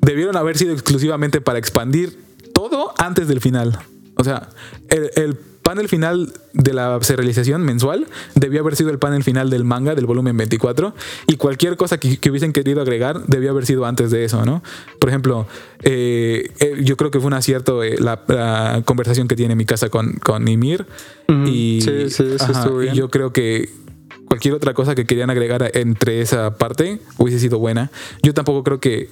debieron 0.00 0.36
haber 0.36 0.56
sido 0.56 0.72
exclusivamente 0.72 1.40
para 1.40 1.58
expandir 1.58 2.18
todo 2.54 2.94
antes 2.98 3.28
del 3.28 3.40
final. 3.40 3.78
O 4.16 4.24
sea, 4.24 4.48
el 4.88 5.36
panel 5.62 5.88
final 5.88 6.32
de 6.52 6.72
la 6.72 6.98
serialización 7.02 7.62
mensual 7.62 8.06
debió 8.34 8.60
haber 8.60 8.76
sido 8.76 8.90
el 8.90 8.98
panel 8.98 9.22
final 9.22 9.50
del 9.50 9.64
manga 9.64 9.94
del 9.94 10.06
volumen 10.06 10.36
24 10.36 10.94
y 11.26 11.36
cualquier 11.36 11.76
cosa 11.76 11.98
que, 11.98 12.16
que 12.18 12.30
hubiesen 12.30 12.52
querido 12.52 12.80
agregar 12.80 13.24
debió 13.26 13.50
haber 13.50 13.66
sido 13.66 13.86
antes 13.86 14.10
de 14.10 14.24
eso, 14.24 14.44
¿no? 14.44 14.62
Por 14.98 15.10
ejemplo, 15.10 15.46
eh, 15.82 16.50
eh, 16.60 16.80
yo 16.82 16.96
creo 16.96 17.10
que 17.10 17.20
fue 17.20 17.28
un 17.28 17.34
acierto 17.34 17.82
eh, 17.82 17.96
la, 17.98 18.22
la 18.28 18.82
conversación 18.84 19.28
que 19.28 19.36
tiene 19.36 19.54
mi 19.54 19.64
casa 19.64 19.88
con, 19.88 20.14
con 20.14 20.46
Ymir 20.48 20.86
y, 21.46 21.80
Sí, 21.82 22.10
sí, 22.10 22.24
eso 22.34 22.44
ajá, 22.44 22.68
y 22.90 22.96
yo 22.96 23.08
creo 23.08 23.32
que 23.32 23.70
cualquier 24.30 24.54
otra 24.54 24.74
cosa 24.74 24.94
que 24.94 25.06
querían 25.06 25.28
agregar 25.30 25.70
entre 25.74 26.20
esa 26.20 26.56
parte 26.56 27.00
hubiese 27.18 27.40
sido 27.40 27.58
buena. 27.58 27.90
Yo 28.22 28.32
tampoco 28.32 28.62
creo 28.62 28.80
que. 28.80 29.08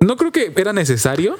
No 0.00 0.16
creo 0.16 0.32
que 0.32 0.52
era 0.56 0.72
necesario 0.72 1.36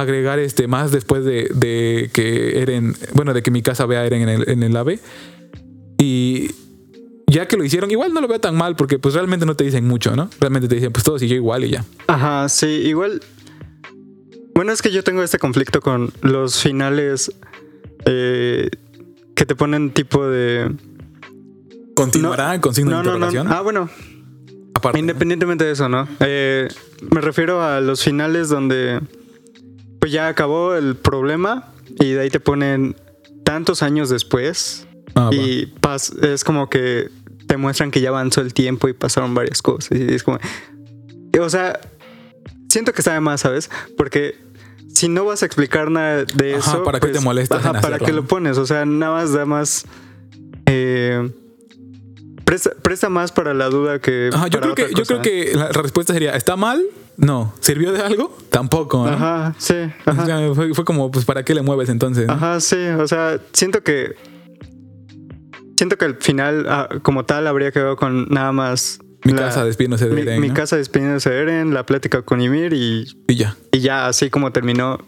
agregar 0.00 0.38
este 0.38 0.66
más 0.68 0.90
después 0.92 1.24
de, 1.24 1.48
de 1.54 2.10
que 2.12 2.60
Eren. 2.62 2.94
Bueno, 3.14 3.34
de 3.34 3.42
que 3.42 3.50
mi 3.50 3.62
casa 3.62 3.86
vea 3.86 4.00
a 4.00 4.06
Eren 4.06 4.22
en 4.22 4.28
el, 4.28 4.48
en 4.48 4.62
el 4.62 4.76
AVE. 4.76 5.00
Y 5.98 6.50
ya 7.26 7.46
que 7.48 7.56
lo 7.56 7.64
hicieron, 7.64 7.90
igual 7.90 8.14
no 8.14 8.20
lo 8.20 8.28
veo 8.28 8.40
tan 8.40 8.54
mal 8.56 8.76
porque 8.76 8.98
pues 8.98 9.14
realmente 9.14 9.44
no 9.46 9.54
te 9.56 9.64
dicen 9.64 9.86
mucho, 9.86 10.14
¿no? 10.16 10.30
Realmente 10.40 10.68
te 10.68 10.76
dicen, 10.76 10.92
pues 10.92 11.04
todo 11.04 11.18
siguió 11.18 11.36
igual 11.36 11.64
y 11.64 11.70
ya. 11.70 11.84
Ajá, 12.06 12.48
sí, 12.48 12.66
igual. 12.66 13.20
Bueno, 14.54 14.72
es 14.72 14.82
que 14.82 14.90
yo 14.90 15.02
tengo 15.04 15.22
este 15.22 15.38
conflicto 15.38 15.80
con 15.80 16.12
los 16.22 16.60
finales 16.62 17.30
eh, 18.06 18.68
que 19.34 19.46
te 19.46 19.54
ponen 19.54 19.90
tipo 19.90 20.26
de. 20.26 20.72
Continuará 21.94 22.60
con 22.60 22.74
signo 22.74 22.90
No, 22.92 22.98
de 22.98 23.04
no. 23.04 23.10
interrogación. 23.26 23.48
Ah, 23.52 23.60
bueno, 23.60 23.90
Aparte. 24.74 24.98
independientemente 24.98 25.64
de 25.64 25.72
eso, 25.72 25.88
¿no? 25.88 26.08
Eh, 26.20 26.68
me 27.10 27.20
refiero 27.20 27.62
a 27.62 27.80
los 27.80 28.02
finales 28.02 28.48
donde 28.48 29.00
pues 29.98 30.12
ya 30.12 30.28
acabó 30.28 30.74
el 30.74 30.96
problema 30.96 31.72
y 32.00 32.12
de 32.12 32.20
ahí 32.20 32.30
te 32.30 32.40
ponen 32.40 32.96
tantos 33.44 33.82
años 33.82 34.10
después 34.10 34.84
Ah, 35.14 35.30
y 35.32 35.66
pas- 35.80 36.12
es 36.24 36.44
como 36.44 36.68
que 36.68 37.08
te 37.46 37.56
muestran 37.56 37.90
que 37.90 38.00
ya 38.00 38.10
avanzó 38.10 38.40
el 38.42 38.52
tiempo 38.54 38.88
y 38.88 38.92
pasaron 38.92 39.34
varias 39.34 39.62
cosas. 39.62 39.98
Y 39.98 40.14
es 40.14 40.22
como. 40.22 40.38
O 41.40 41.48
sea, 41.50 41.80
siento 42.68 42.92
que 42.92 43.02
sabe 43.02 43.18
más, 43.20 43.40
¿sabes? 43.40 43.70
Porque 43.96 44.36
si 44.94 45.08
no 45.08 45.24
vas 45.24 45.42
a 45.42 45.46
explicar 45.46 45.90
nada 45.90 46.24
de 46.24 46.54
Ajá, 46.56 46.72
eso. 46.72 46.84
¿para 46.84 47.00
qué 47.00 47.08
te 47.08 47.20
molestas 47.20 47.64
ajá, 47.64 47.76
en 47.76 47.80
¿Para 47.82 47.98
qué 47.98 48.12
lo 48.12 48.26
pones? 48.26 48.58
O 48.58 48.66
sea, 48.66 48.84
nada 48.84 49.12
más 49.12 49.32
da 49.32 49.44
más. 49.46 49.86
eh, 50.66 51.30
presta, 52.44 52.70
presta 52.82 53.08
más 53.08 53.32
para 53.32 53.54
la 53.54 53.70
duda 53.70 54.00
que. 54.00 54.30
Ajá, 54.32 54.48
yo 54.48 54.60
creo 54.60 54.74
que, 54.74 54.92
yo 54.94 55.04
creo 55.04 55.22
que 55.22 55.52
la 55.54 55.68
respuesta 55.70 56.12
sería: 56.12 56.32
¿está 56.36 56.54
mal? 56.56 56.82
No. 57.18 57.52
¿Sirvió 57.60 57.92
de 57.92 58.00
algo? 58.00 58.34
Tampoco. 58.48 59.04
¿no? 59.04 59.12
Ajá, 59.12 59.54
sí. 59.58 59.74
O 60.06 60.24
sea, 60.24 60.54
fue, 60.54 60.72
fue 60.72 60.84
como, 60.84 61.10
pues, 61.10 61.24
¿para 61.24 61.44
qué 61.44 61.52
le 61.54 61.62
mueves 61.62 61.88
entonces? 61.90 62.26
no? 62.28 62.32
ajá, 62.32 62.60
sí. 62.60 62.76
O 62.98 63.06
sea, 63.06 63.38
siento 63.52 63.82
que. 63.82 64.14
Siento 65.76 65.96
que 65.98 66.04
al 66.06 66.16
final, 66.16 66.66
ah, 66.68 66.88
como 67.02 67.24
tal, 67.24 67.46
habría 67.46 67.70
quedado 67.72 67.96
con 67.96 68.26
nada 68.28 68.52
más. 68.52 69.00
Mi 69.24 69.32
la- 69.32 69.42
casa 69.42 69.64
despidiéndose 69.64 70.08
de 70.08 70.14
mi, 70.14 70.20
Eren, 70.22 70.40
mi 70.40 70.48
¿no? 70.48 70.54
casa 70.54 70.76
despidiéndose 70.76 71.28
de 71.30 71.40
Eren, 71.42 71.74
la 71.74 71.84
plática 71.84 72.22
con 72.22 72.40
Ymir 72.40 72.72
y, 72.72 73.04
Y 73.26 73.34
ya. 73.34 73.56
y 73.72 73.80
ya 73.80 74.06
así 74.06 74.30
como 74.30 74.52
terminó 74.52 74.98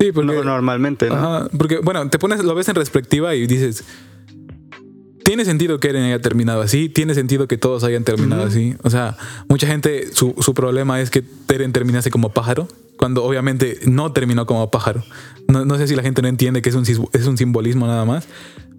Sí, 0.00 0.12
porque, 0.12 0.32
no- 0.34 0.44
normalmente, 0.44 1.10
¿no? 1.10 1.14
ajá, 1.16 1.48
porque, 1.58 1.78
bueno, 1.82 2.08
te 2.08 2.18
pones, 2.18 2.42
lo 2.42 2.54
ves 2.54 2.68
en 2.68 2.74
perspectiva 2.74 3.34
y 3.34 3.46
dices, 3.46 3.84
tiene 5.30 5.44
sentido 5.44 5.78
que 5.78 5.90
Eren 5.90 6.02
haya 6.02 6.20
terminado 6.20 6.60
así, 6.60 6.88
tiene 6.88 7.14
sentido 7.14 7.46
que 7.46 7.56
todos 7.56 7.84
hayan 7.84 8.02
terminado 8.02 8.42
así. 8.42 8.74
O 8.82 8.90
sea, 8.90 9.16
mucha 9.48 9.68
gente, 9.68 10.12
su, 10.12 10.34
su 10.40 10.54
problema 10.54 11.00
es 11.00 11.08
que 11.08 11.22
Eren 11.48 11.70
terminase 11.70 12.10
como 12.10 12.30
pájaro, 12.30 12.66
cuando 12.96 13.22
obviamente 13.22 13.78
no 13.86 14.10
terminó 14.10 14.44
como 14.44 14.72
pájaro. 14.72 15.04
No, 15.46 15.64
no 15.64 15.78
sé 15.78 15.86
si 15.86 15.94
la 15.94 16.02
gente 16.02 16.20
no 16.20 16.26
entiende 16.26 16.62
que 16.62 16.70
es 16.70 16.74
un, 16.74 16.82
es 16.82 17.26
un 17.28 17.38
simbolismo 17.38 17.86
nada 17.86 18.04
más, 18.04 18.26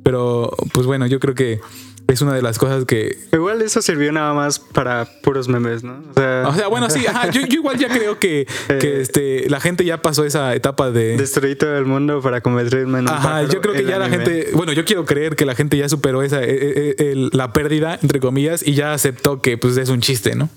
pero 0.03 0.53
pues 0.73 0.85
bueno, 0.85 1.07
yo 1.07 1.21
creo 1.21 1.35
que 1.35 1.61
es 2.07 2.21
una 2.21 2.33
de 2.33 2.41
las 2.41 2.57
cosas 2.57 2.85
que 2.85 3.17
Igual 3.31 3.61
eso 3.61 3.81
sirvió 3.81 4.11
nada 4.11 4.33
más 4.33 4.59
para 4.59 5.05
puros 5.23 5.47
memes, 5.47 5.83
¿no? 5.83 6.03
O 6.09 6.13
sea, 6.13 6.43
O 6.47 6.53
sea, 6.53 6.67
bueno, 6.67 6.89
sí, 6.89 7.05
ajá, 7.07 7.29
yo, 7.31 7.41
yo 7.41 7.53
igual 7.59 7.77
ya 7.77 7.87
creo 7.87 8.19
que, 8.19 8.45
que, 8.67 8.97
Eh, 8.97 9.01
este, 9.01 9.49
la 9.49 9.59
gente 9.59 9.85
ya 9.85 10.01
pasó 10.01 10.25
esa 10.25 10.53
etapa 10.55 10.91
de... 10.91 11.15
destruí 11.17 11.55
todo 11.55 11.77
el 11.77 11.85
mundo 11.85 12.21
para 12.21 12.41
convertirme 12.41 12.99
en 12.99 13.05
un 13.05 13.09
Ajá, 13.13 13.43
yo 13.43 13.61
creo 13.61 13.73
que 13.73 13.81
el 13.81 13.87
ya 13.87 13.97
la 13.99 14.09
gente, 14.09 14.49
bueno, 14.53 14.73
yo 14.73 14.83
quiero 14.85 15.05
creer 15.05 15.35
que 15.35 15.45
la 15.45 15.55
gente 15.55 15.77
ya 15.77 15.87
superó 15.87 16.21
esa, 16.23 16.41
eh, 16.43 16.47
eh, 16.49 16.95
eh, 16.97 17.11
el- 17.11 17.29
la 17.33 17.53
pérdida, 17.53 17.97
entre 18.01 18.19
comillas, 18.19 18.65
y 18.67 18.73
ya 18.73 18.93
aceptó 18.93 19.41
que 19.41 19.57
pues 19.57 19.77
es 19.77 19.89
un 19.89 20.01
chiste, 20.01 20.35
¿no? 20.35 20.49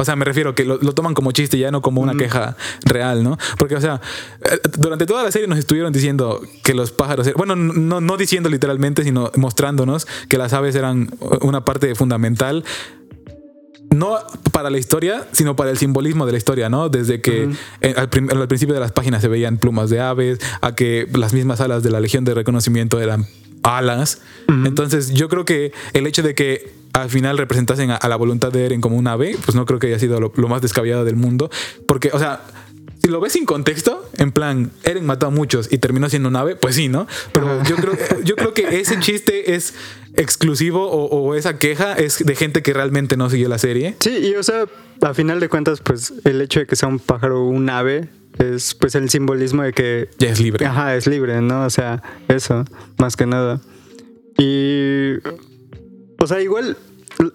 O 0.00 0.04
sea, 0.04 0.14
me 0.16 0.24
refiero 0.24 0.54
que 0.54 0.64
lo, 0.64 0.78
lo 0.78 0.92
toman 0.94 1.12
como 1.12 1.32
chiste, 1.32 1.58
ya 1.58 1.70
no 1.72 1.82
como 1.82 2.00
una 2.00 2.12
queja 2.16 2.56
real, 2.84 3.24
¿no? 3.24 3.36
Porque, 3.58 3.74
o 3.74 3.80
sea, 3.80 4.00
eh, 4.42 4.58
durante 4.78 5.06
toda 5.06 5.24
la 5.24 5.32
serie 5.32 5.48
nos 5.48 5.58
estuvieron 5.58 5.92
diciendo 5.92 6.40
que 6.62 6.72
los 6.72 6.92
pájaros, 6.92 7.26
er- 7.26 7.34
bueno, 7.36 7.56
no, 7.56 8.00
no 8.00 8.16
diciendo 8.16 8.48
literalmente, 8.48 9.02
sino 9.02 9.30
mostrándonos 9.36 10.06
que 10.28 10.38
las 10.38 10.52
aves 10.52 10.76
eran 10.76 11.10
una 11.40 11.64
parte 11.64 11.94
fundamental 11.96 12.64
no 13.90 14.18
para 14.52 14.68
la 14.70 14.78
historia, 14.78 15.26
sino 15.32 15.56
para 15.56 15.70
el 15.70 15.78
simbolismo 15.78 16.26
de 16.26 16.32
la 16.32 16.38
historia, 16.38 16.68
¿no? 16.68 16.88
Desde 16.90 17.20
que 17.22 17.48
eh, 17.80 17.94
al, 17.96 18.08
prim- 18.10 18.28
al 18.30 18.46
principio 18.46 18.74
de 18.74 18.80
las 18.80 18.92
páginas 18.92 19.22
se 19.22 19.28
veían 19.28 19.56
plumas 19.56 19.88
de 19.90 19.98
aves, 20.00 20.38
a 20.60 20.74
que 20.74 21.08
las 21.14 21.32
mismas 21.32 21.60
alas 21.60 21.82
de 21.82 21.90
la 21.90 21.98
Legión 21.98 22.24
de 22.24 22.34
Reconocimiento 22.34 23.00
eran 23.00 23.26
alas. 23.62 24.20
Entonces, 24.66 25.10
yo 25.14 25.28
creo 25.28 25.44
que 25.44 25.72
el 25.94 26.06
hecho 26.06 26.22
de 26.22 26.34
que 26.34 26.70
al 27.02 27.10
final 27.10 27.38
representasen 27.38 27.90
a, 27.90 27.96
a 27.96 28.08
la 28.08 28.16
voluntad 28.16 28.52
de 28.52 28.64
Eren 28.64 28.80
como 28.80 28.96
un 28.96 29.06
ave, 29.06 29.36
pues 29.44 29.54
no 29.54 29.66
creo 29.66 29.78
que 29.78 29.88
haya 29.88 29.98
sido 29.98 30.20
lo, 30.20 30.32
lo 30.36 30.48
más 30.48 30.62
descabellado 30.62 31.04
del 31.04 31.16
mundo. 31.16 31.50
Porque, 31.86 32.10
o 32.12 32.18
sea, 32.18 32.42
si 33.02 33.08
lo 33.08 33.20
ves 33.20 33.32
sin 33.32 33.44
contexto, 33.44 34.08
en 34.18 34.32
plan, 34.32 34.70
Eren 34.84 35.06
mató 35.06 35.26
a 35.26 35.30
muchos 35.30 35.72
y 35.72 35.78
terminó 35.78 36.08
siendo 36.08 36.28
un 36.28 36.36
ave, 36.36 36.56
pues 36.56 36.74
sí, 36.74 36.88
¿no? 36.88 37.06
Pero 37.32 37.62
yo 37.64 37.76
creo, 37.76 37.94
yo 38.24 38.36
creo 38.36 38.54
que 38.54 38.80
ese 38.80 38.98
chiste 39.00 39.54
es 39.54 39.74
exclusivo 40.14 40.90
o, 40.90 41.04
o 41.06 41.34
esa 41.34 41.58
queja 41.58 41.92
es 41.92 42.24
de 42.24 42.34
gente 42.34 42.62
que 42.62 42.72
realmente 42.72 43.16
no 43.16 43.30
siguió 43.30 43.48
la 43.48 43.58
serie. 43.58 43.94
Sí, 44.00 44.18
y 44.18 44.34
o 44.34 44.42
sea, 44.42 44.66
a 45.00 45.14
final 45.14 45.40
de 45.40 45.48
cuentas, 45.48 45.80
pues 45.80 46.12
el 46.24 46.40
hecho 46.40 46.60
de 46.60 46.66
que 46.66 46.76
sea 46.76 46.88
un 46.88 46.98
pájaro 46.98 47.42
o 47.42 47.48
un 47.48 47.70
ave 47.70 48.08
es 48.38 48.74
pues 48.74 48.94
el 48.94 49.10
simbolismo 49.10 49.62
de 49.62 49.72
que 49.72 50.08
Ya 50.18 50.28
es 50.28 50.40
libre. 50.40 50.66
Ajá, 50.66 50.96
es 50.96 51.06
libre, 51.06 51.40
¿no? 51.40 51.64
O 51.64 51.70
sea, 51.70 52.02
eso, 52.28 52.64
más 52.98 53.16
que 53.16 53.26
nada. 53.26 53.60
Y. 54.38 55.14
O 56.20 56.26
sea, 56.26 56.40
igual, 56.40 56.76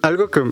algo 0.02 0.30
que 0.30 0.42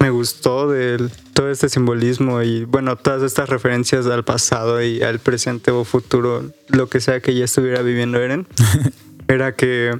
me 0.00 0.10
gustó 0.10 0.68
de 0.68 1.08
todo 1.32 1.50
este 1.50 1.68
simbolismo 1.68 2.42
y, 2.42 2.64
bueno, 2.64 2.96
todas 2.96 3.22
estas 3.22 3.48
referencias 3.48 4.06
al 4.06 4.24
pasado 4.24 4.82
y 4.82 5.00
al 5.02 5.18
presente 5.20 5.70
o 5.70 5.84
futuro, 5.84 6.44
lo 6.68 6.88
que 6.88 7.00
sea 7.00 7.20
que 7.20 7.34
ya 7.34 7.44
estuviera 7.44 7.82
viviendo 7.82 8.18
Eren, 8.18 8.46
era 9.28 9.54
que 9.54 9.92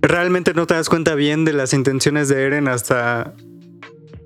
realmente 0.00 0.54
no 0.54 0.66
te 0.66 0.74
das 0.74 0.88
cuenta 0.88 1.14
bien 1.14 1.44
de 1.44 1.52
las 1.52 1.72
intenciones 1.72 2.28
de 2.28 2.42
Eren 2.44 2.68
hasta 2.68 3.34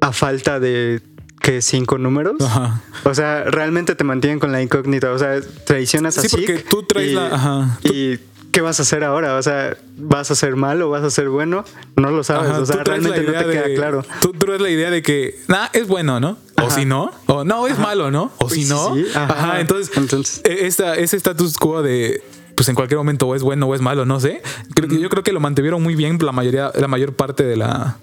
a 0.00 0.12
falta 0.12 0.60
de 0.60 1.00
que 1.40 1.60
cinco 1.60 1.98
números. 1.98 2.36
Ajá. 2.40 2.82
O 3.04 3.14
sea, 3.14 3.44
realmente 3.44 3.94
te 3.96 4.04
mantienen 4.04 4.38
con 4.38 4.52
la 4.52 4.62
incógnita. 4.62 5.10
O 5.12 5.18
sea, 5.18 5.40
traicionas 5.66 6.14
Sí, 6.14 6.26
así. 6.26 6.36
porque 6.36 6.58
tú 6.60 6.82
traes 6.84 7.12
la- 7.14 7.34
ajá. 7.34 7.78
Y 7.82 8.18
¿qué 8.52 8.60
vas 8.60 8.78
a 8.78 8.82
hacer 8.82 9.02
ahora? 9.04 9.36
O 9.36 9.42
sea, 9.42 9.76
¿vas 9.96 10.30
a 10.30 10.34
ser 10.34 10.54
malo 10.56 10.88
o 10.88 10.90
vas 10.90 11.02
a 11.02 11.10
ser 11.10 11.28
bueno? 11.28 11.64
No 11.96 12.10
lo 12.10 12.22
sabes. 12.22 12.50
Ajá, 12.50 12.60
o 12.60 12.66
sea, 12.66 12.84
realmente 12.84 13.22
no 13.22 13.32
te 13.32 13.44
queda 13.50 13.74
claro. 13.74 14.04
Tú 14.20 14.32
traes 14.32 14.60
la 14.60 14.70
idea 14.70 14.90
de 14.90 15.02
que, 15.02 15.34
nah, 15.48 15.66
es 15.72 15.88
bueno, 15.88 16.20
¿no? 16.20 16.38
O 16.62 16.70
si 16.70 16.84
no, 16.84 17.10
o 17.26 17.42
no, 17.44 17.66
es 17.66 17.78
malo, 17.78 18.10
¿no? 18.12 18.30
O 18.38 18.48
si 18.48 18.62
Sí, 18.64 18.68
no. 18.70 18.94
sí, 18.94 19.06
Ajá. 19.14 19.60
entonces, 19.60 19.90
Entonces- 19.96 20.40
eh, 20.44 20.58
esta, 20.66 20.94
ese 20.94 21.16
status 21.16 21.56
quo 21.56 21.82
de 21.82 22.22
pues 22.54 22.68
en 22.68 22.74
cualquier 22.76 22.98
momento 22.98 23.26
o 23.26 23.34
es 23.34 23.42
bueno 23.42 23.66
o 23.66 23.74
es 23.74 23.80
malo, 23.80 24.04
no 24.04 24.20
sé. 24.20 24.42
Creo 24.74 24.88
que, 24.88 25.00
yo 25.00 25.08
creo 25.08 25.22
que 25.24 25.32
lo 25.32 25.40
mantuvieron 25.40 25.82
muy 25.82 25.96
bien 25.96 26.18
la 26.20 26.30
mayoría, 26.32 26.70
la 26.78 26.86
mayor 26.86 27.14
parte 27.14 27.42
de 27.44 27.56
la 27.56 27.96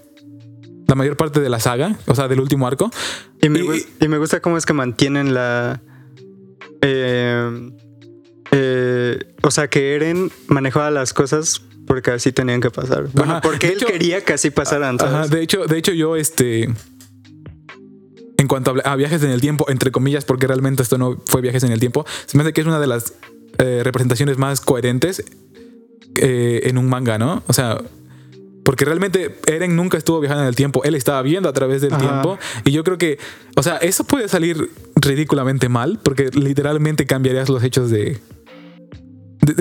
la 0.87 0.95
mayor 0.95 1.15
parte 1.17 1.39
de 1.39 1.49
la 1.49 1.59
saga, 1.59 1.95
o 2.07 2.15
sea, 2.15 2.27
del 2.27 2.39
último 2.41 2.65
arco. 2.67 2.89
Y 3.43 3.49
me, 3.49 3.59
Y- 3.59 3.61
gus- 3.67 3.87
y 4.01 4.07
me 4.07 4.17
gusta 4.17 4.41
cómo 4.41 4.57
es 4.57 4.65
que 4.65 4.73
mantienen 4.73 5.35
la. 5.35 5.81
eh, 6.81 7.69
eh, 8.51 9.19
o 9.43 9.51
sea, 9.51 9.67
que 9.69 9.95
Eren 9.95 10.31
manejaba 10.47 10.89
las 10.91 11.13
cosas 11.13 11.61
porque 11.87 12.11
así 12.11 12.31
tenían 12.31 12.61
que 12.61 12.69
pasar. 12.71 13.07
Bueno, 13.13 13.33
Ajá. 13.33 13.41
porque 13.41 13.67
De 13.67 13.73
él 13.73 13.79
hecho- 13.79 13.87
quería 13.87 14.23
que 14.23 14.33
así 14.33 14.49
pasaran. 14.51 14.99
¿sabes? 14.99 15.13
Ajá, 15.13 15.27
de 15.27 15.41
hecho, 15.41 15.65
de 15.65 15.77
hecho 15.77 15.91
yo 15.93 16.15
este 16.15 16.69
en 18.37 18.47
cuanto 18.47 18.73
a, 18.85 18.91
a 18.91 18.95
viajes 18.95 19.21
en 19.23 19.31
el 19.31 19.41
tiempo, 19.41 19.65
entre 19.69 19.91
comillas, 19.91 20.23
porque 20.25 20.47
realmente 20.47 20.81
esto 20.83 20.97
no 20.97 21.21
fue 21.25 21.41
viajes 21.41 21.63
en 21.63 21.71
el 21.71 21.79
tiempo, 21.79 22.05
se 22.25 22.37
me 22.37 22.43
hace 22.43 22.53
que 22.53 22.61
es 22.61 22.67
una 22.67 22.79
de 22.79 22.87
las 22.87 23.13
eh, 23.57 23.81
representaciones 23.83 24.37
más 24.37 24.61
coherentes 24.61 25.23
eh, 26.15 26.61
en 26.63 26.77
un 26.77 26.87
manga, 26.87 27.17
¿no? 27.17 27.43
O 27.47 27.53
sea, 27.53 27.81
Porque 28.63 28.85
realmente 28.85 29.35
Eren 29.47 29.75
nunca 29.75 29.97
estuvo 29.97 30.19
viajando 30.19 30.43
en 30.43 30.47
el 30.49 30.55
tiempo, 30.55 30.83
él 30.83 30.93
estaba 30.95 31.21
viendo 31.23 31.49
a 31.49 31.53
través 31.53 31.81
del 31.81 31.91
Ajá. 31.93 32.01
tiempo. 32.01 32.37
Y 32.65 32.71
yo 32.71 32.83
creo 32.83 32.97
que, 32.99 33.17
o 33.55 33.63
sea, 33.63 33.77
eso 33.77 34.03
puede 34.03 34.27
salir 34.29 34.69
ridículamente 34.95 35.67
mal, 35.69 35.99
porque 36.03 36.29
literalmente 36.33 37.05
cambiarías 37.07 37.49
los 37.49 37.63
hechos 37.63 37.89
de... 37.89 38.19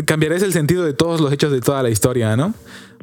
cambiarías 0.04 0.42
el 0.42 0.52
sentido 0.52 0.84
de 0.84 0.92
todos 0.92 1.20
los 1.20 1.32
hechos 1.32 1.52
de 1.52 1.60
toda 1.60 1.82
la 1.82 1.90
historia, 1.90 2.36
¿no? 2.36 2.54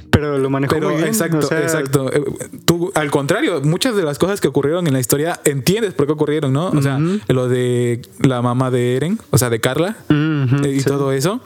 Pero 0.09 0.38
lo 0.38 0.49
manejó 0.49 0.73
Pero 0.75 0.89
muy 0.89 0.97
bien. 0.97 1.07
exacto, 1.07 1.39
o 1.39 1.41
sea, 1.41 1.61
exacto. 1.61 2.11
Eh, 2.11 2.23
Tú, 2.65 2.91
al 2.95 3.11
contrario, 3.11 3.61
muchas 3.61 3.95
de 3.95 4.03
las 4.03 4.17
cosas 4.17 4.39
que 4.39 4.47
ocurrieron 4.47 4.88
en 4.88 4.93
la 4.93 4.99
historia 4.99 5.39
entiendes 5.45 5.93
por 5.93 6.05
qué 6.05 6.13
ocurrieron, 6.13 6.53
¿no? 6.53 6.69
O 6.69 6.81
sea, 6.81 6.99
lo 7.27 7.47
de 7.49 8.01
la 8.21 8.41
mamá 8.41 8.71
de 8.71 8.95
Eren, 8.95 9.19
o 9.31 9.38
sea, 9.38 9.49
de 9.49 9.59
Carla 9.59 9.97
eh, 10.09 10.73
y 10.73 10.79
sí. 10.79 10.85
todo 10.85 11.11
eso. 11.11 11.41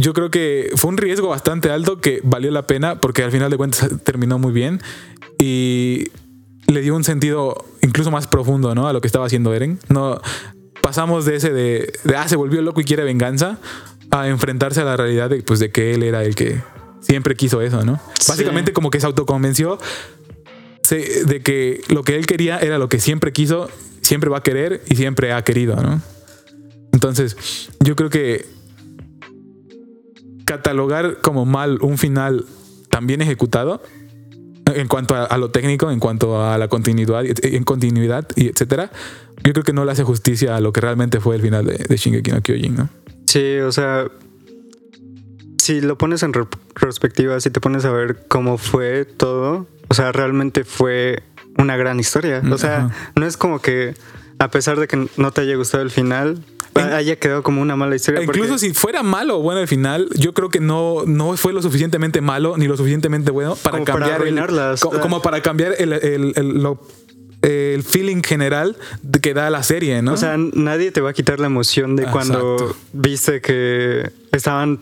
Yo 0.00 0.12
creo 0.12 0.30
que 0.30 0.70
fue 0.76 0.90
un 0.90 0.96
riesgo 0.96 1.28
bastante 1.28 1.70
alto 1.70 2.00
que 2.00 2.20
valió 2.22 2.50
la 2.50 2.66
pena 2.66 3.00
porque 3.00 3.22
al 3.22 3.30
final 3.30 3.50
de 3.50 3.56
cuentas 3.56 3.88
terminó 4.04 4.38
muy 4.38 4.52
bien 4.52 4.80
y 5.38 6.08
le 6.66 6.80
dio 6.82 6.94
un 6.94 7.04
sentido 7.04 7.64
incluso 7.82 8.10
más 8.10 8.26
profundo, 8.26 8.74
¿no? 8.74 8.88
A 8.88 8.92
lo 8.92 9.00
que 9.00 9.06
estaba 9.06 9.26
haciendo 9.26 9.54
Eren. 9.54 9.78
No 9.88 10.20
pasamos 10.82 11.24
de 11.24 11.36
ese 11.36 11.52
de, 11.52 11.92
de, 12.04 12.16
ah, 12.16 12.28
se 12.28 12.36
volvió 12.36 12.62
loco 12.62 12.80
y 12.80 12.84
quiere 12.84 13.04
venganza 13.04 13.58
a 14.10 14.28
enfrentarse 14.28 14.80
a 14.80 14.84
la 14.84 14.96
realidad 14.96 15.30
de, 15.30 15.42
pues, 15.42 15.60
de 15.60 15.70
que 15.70 15.94
él 15.94 16.02
era 16.02 16.24
el 16.24 16.34
que 16.34 16.60
siempre 17.00 17.34
quiso 17.36 17.60
eso, 17.62 17.84
¿no? 17.84 18.00
Sí. 18.18 18.26
Básicamente 18.28 18.72
como 18.72 18.90
que 18.90 19.00
se 19.00 19.06
autoconvenció 19.06 19.78
de 20.94 21.42
que 21.42 21.80
lo 21.88 22.04
que 22.04 22.16
él 22.16 22.26
quería 22.26 22.58
era 22.58 22.78
lo 22.78 22.88
que 22.88 23.00
siempre 23.00 23.32
quiso, 23.32 23.68
siempre 24.02 24.30
va 24.30 24.38
a 24.38 24.42
querer 24.42 24.82
y 24.88 24.96
siempre 24.96 25.32
ha 25.32 25.42
querido, 25.42 25.76
¿no? 25.76 26.00
Entonces, 26.92 27.68
yo 27.80 27.96
creo 27.96 28.08
que 28.08 28.46
catalogar 30.44 31.20
como 31.20 31.44
mal 31.44 31.78
un 31.82 31.98
final 31.98 32.44
tan 32.88 33.06
bien 33.06 33.20
ejecutado 33.20 33.82
en 34.66 34.88
cuanto 34.88 35.14
a, 35.14 35.24
a 35.24 35.38
lo 35.38 35.50
técnico, 35.50 35.90
en 35.90 36.00
cuanto 36.00 36.42
a 36.42 36.56
la 36.56 36.68
continuidad, 36.68 37.24
en 37.26 37.64
continuidad 37.64 38.26
y 38.36 38.48
etcétera, 38.48 38.90
yo 39.44 39.52
creo 39.52 39.64
que 39.64 39.72
no 39.72 39.84
le 39.84 39.92
hace 39.92 40.04
justicia 40.04 40.56
a 40.56 40.60
lo 40.60 40.72
que 40.72 40.80
realmente 40.80 41.20
fue 41.20 41.36
el 41.36 41.42
final 41.42 41.66
de, 41.66 41.76
de 41.76 41.96
Shingeki 41.96 42.30
no 42.30 42.42
Kyojin, 42.42 42.74
¿no? 42.76 42.88
Sí, 43.26 43.58
o 43.58 43.72
sea, 43.72 44.08
si 45.58 45.80
lo 45.80 45.98
pones 45.98 46.22
en 46.22 46.32
perspectiva, 46.78 47.40
si 47.40 47.50
te 47.50 47.60
pones 47.60 47.84
a 47.84 47.90
ver 47.90 48.24
cómo 48.28 48.58
fue 48.58 49.04
todo, 49.04 49.66
o 49.88 49.94
sea, 49.94 50.12
realmente 50.12 50.64
fue 50.64 51.22
una 51.58 51.76
gran 51.76 51.98
historia. 51.98 52.42
O 52.50 52.58
sea, 52.58 52.86
Ajá. 52.86 53.10
no 53.16 53.26
es 53.26 53.36
como 53.36 53.60
que 53.60 53.94
a 54.38 54.50
pesar 54.50 54.78
de 54.78 54.86
que 54.86 55.08
no 55.16 55.30
te 55.32 55.40
haya 55.40 55.56
gustado 55.56 55.82
el 55.82 55.90
final, 55.90 56.38
haya 56.74 57.16
quedado 57.16 57.42
como 57.42 57.62
una 57.62 57.74
mala 57.74 57.96
historia. 57.96 58.22
Incluso 58.22 58.50
porque 58.50 58.58
si 58.58 58.74
fuera 58.74 59.02
malo 59.02 59.38
o 59.38 59.42
bueno 59.42 59.60
el 59.60 59.66
final, 59.68 60.08
yo 60.14 60.34
creo 60.34 60.50
que 60.50 60.60
no, 60.60 61.04
no 61.06 61.34
fue 61.38 61.54
lo 61.54 61.62
suficientemente 61.62 62.20
malo 62.20 62.56
ni 62.58 62.66
lo 62.66 62.76
suficientemente 62.76 63.30
bueno 63.30 63.56
para 63.56 63.78
Como 63.78 63.84
para 63.86 63.98
cambiar 64.18 64.28
el- 64.28 64.78
como, 65.00 65.22
para 65.22 65.40
cambiar 65.40 65.74
el, 65.78 65.92
el- 65.94 66.32
el- 66.36 66.62
lo- 66.62 66.78
el 67.46 67.82
feeling 67.84 68.22
general 68.22 68.76
que 69.22 69.32
da 69.32 69.50
la 69.50 69.62
serie, 69.62 70.02
¿no? 70.02 70.14
O 70.14 70.16
sea, 70.16 70.36
nadie 70.36 70.90
te 70.90 71.00
va 71.00 71.10
a 71.10 71.12
quitar 71.12 71.38
la 71.38 71.46
emoción 71.46 71.94
de 71.94 72.06
cuando 72.06 72.74
viste 72.92 73.40
que 73.40 74.10
estaban 74.32 74.80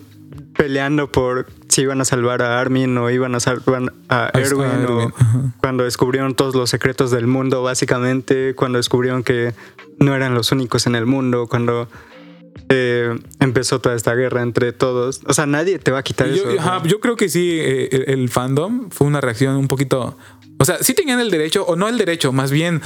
peleando 0.57 1.13
por 1.13 1.47
si 1.69 1.83
iban 1.83 2.01
a 2.01 2.05
salvar 2.05 2.41
a 2.43 2.61
Armin 2.61 2.97
o 2.97 3.11
iban 3.11 3.35
a 3.35 3.41
salvar 3.41 3.93
a 4.09 4.31
A 4.33 4.41
Erwin, 4.41 4.87
o 4.89 5.13
cuando 5.61 5.85
descubrieron 5.85 6.35
todos 6.35 6.55
los 6.55 6.71
secretos 6.71 7.11
del 7.11 7.27
mundo, 7.27 7.63
básicamente, 7.63 8.55
cuando 8.55 8.79
descubrieron 8.79 9.23
que 9.23 9.53
no 9.99 10.15
eran 10.15 10.35
los 10.35 10.51
únicos 10.51 10.87
en 10.87 10.95
el 10.95 11.07
mundo, 11.07 11.47
cuando 11.49 11.89
eh, 12.71 13.19
empezó 13.41 13.81
toda 13.81 13.95
esta 13.95 14.15
guerra 14.15 14.43
entre 14.43 14.73
todos. 14.73 15.21
O 15.27 15.35
sea, 15.35 15.45
nadie 15.47 15.79
te 15.79 15.91
va 15.91 15.99
a 15.99 16.03
quitar 16.03 16.29
yo, 16.29 16.51
eso. 16.51 16.61
ajá, 16.61 16.83
yo 16.85 16.99
creo 17.01 17.17
que 17.17 17.29
sí, 17.29 17.59
eh, 17.61 17.89
el, 17.93 18.21
el 18.21 18.29
fandom 18.31 18.89
fue 18.91 19.07
una 19.07 19.21
reacción 19.21 19.57
un 19.57 19.69
poquito. 19.69 20.17
O 20.65 20.67
sea, 20.67 20.79
sí 20.81 20.95
tenían 20.95 21.21
el 21.21 21.31
derecho, 21.31 21.63
o 21.67 21.77
no 21.77 21.91
el 21.91 21.99
derecho, 21.99 22.33
más 22.33 22.51
bien 22.51 22.81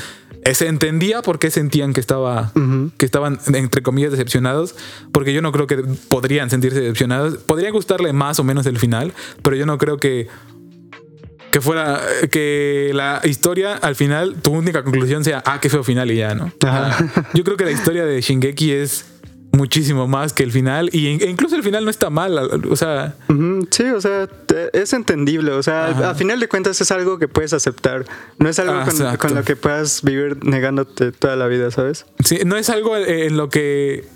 eh, 0.45 0.53
se 0.53 0.67
entendía 0.67 1.23
por 1.23 1.39
qué 1.39 1.49
sentían 1.49 1.93
que 1.93 2.01
estaba. 2.01 2.51
Que 2.97 3.07
estaban 3.07 3.39
entre 3.55 3.83
comillas 3.83 4.11
decepcionados, 4.11 4.75
porque 5.13 5.33
yo 5.33 5.43
no 5.43 5.53
creo 5.53 5.69
que 5.69 5.77
podrían 6.09 6.51
sentirse 6.51 6.81
decepcionados. 6.81 7.37
Podría 7.37 7.71
gustarle 7.71 8.13
más 8.13 8.41
o 8.41 8.43
menos 8.43 8.67
el 8.67 8.81
final, 8.81 9.13
pero 9.43 9.55
yo 9.55 9.65
no 9.65 9.79
creo 9.79 9.99
que 9.99 10.27
que 11.53 11.61
fuera 11.61 12.01
que 12.33 12.91
la 12.95 13.21
historia 13.23 13.75
al 13.75 13.95
final 13.95 14.43
tu 14.43 14.51
única 14.51 14.83
conclusión 14.83 15.23
sea 15.23 15.41
ah 15.47 15.61
qué 15.61 15.71
feo 15.71 15.85
final 15.85 16.11
y 16.11 16.17
ya 16.17 16.35
no. 16.35 16.53
Ajá. 16.67 17.29
Yo 17.33 17.45
creo 17.45 17.57
que 17.57 17.65
la 17.65 17.71
historia 17.71 18.05
de 18.05 18.21
Shingeki 18.21 18.73
es 18.73 19.05
muchísimo 19.53 20.07
más 20.07 20.33
que 20.33 20.43
el 20.43 20.53
final 20.53 20.91
y 20.93 21.07
e 21.07 21.31
incluso 21.31 21.57
el 21.57 21.63
final 21.63 21.85
no 21.85 21.91
está 21.91 22.11
mal, 22.11 22.39
o 22.71 22.77
sea, 22.77 23.17
Sí, 23.71 23.85
o 23.85 24.01
sea, 24.01 24.29
es 24.73 24.93
entendible. 24.93 25.53
O 25.53 25.63
sea, 25.63 25.89
Ajá. 25.89 26.11
a 26.11 26.15
final 26.15 26.41
de 26.41 26.49
cuentas 26.49 26.81
es 26.81 26.91
algo 26.91 27.19
que 27.19 27.29
puedes 27.29 27.53
aceptar. 27.53 28.05
No 28.39 28.49
es 28.49 28.59
algo 28.59 28.75
con, 29.19 29.35
lo 29.35 29.45
que 29.45 29.57
puedas 29.57 30.03
vivir 30.03 30.45
negándote 30.45 31.13
toda 31.13 31.37
la 31.37 31.47
vida, 31.47 31.71
¿sabes? 31.71 32.07
Sí, 32.25 32.41
no 32.45 32.57
es 32.57 32.71
algo 32.71 32.97
en 32.97 33.37
lo 33.37 33.49
que. 33.49 34.07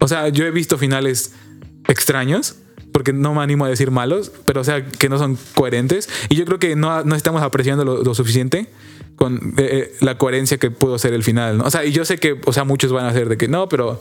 O 0.00 0.08
sea, 0.08 0.28
yo 0.28 0.44
he 0.44 0.50
visto 0.50 0.78
finales 0.78 1.32
extraños, 1.88 2.56
porque 2.92 3.12
no 3.12 3.34
me 3.34 3.42
animo 3.42 3.64
a 3.64 3.68
decir 3.68 3.90
malos, 3.90 4.30
pero 4.44 4.60
o 4.60 4.64
sea, 4.64 4.84
que 4.84 5.08
no 5.08 5.18
son 5.18 5.38
coherentes. 5.54 6.08
Y 6.28 6.36
yo 6.36 6.44
creo 6.44 6.58
que 6.58 6.76
no, 6.76 7.02
no 7.04 7.14
estamos 7.14 7.42
apreciando 7.42 7.84
lo, 7.84 8.02
lo 8.02 8.14
suficiente 8.14 8.68
con 9.16 9.54
eh, 9.56 9.90
eh, 9.90 9.96
la 10.00 10.18
coherencia 10.18 10.58
que 10.58 10.70
pudo 10.70 10.98
ser 10.98 11.14
el 11.14 11.24
final. 11.24 11.58
¿no? 11.58 11.64
O 11.64 11.70
sea, 11.70 11.84
y 11.84 11.92
yo 11.92 12.04
sé 12.04 12.18
que, 12.18 12.38
o 12.44 12.52
sea, 12.52 12.64
muchos 12.64 12.92
van 12.92 13.06
a 13.06 13.08
hacer 13.08 13.28
de 13.28 13.36
que 13.36 13.48
no, 13.48 13.68
pero. 13.68 14.00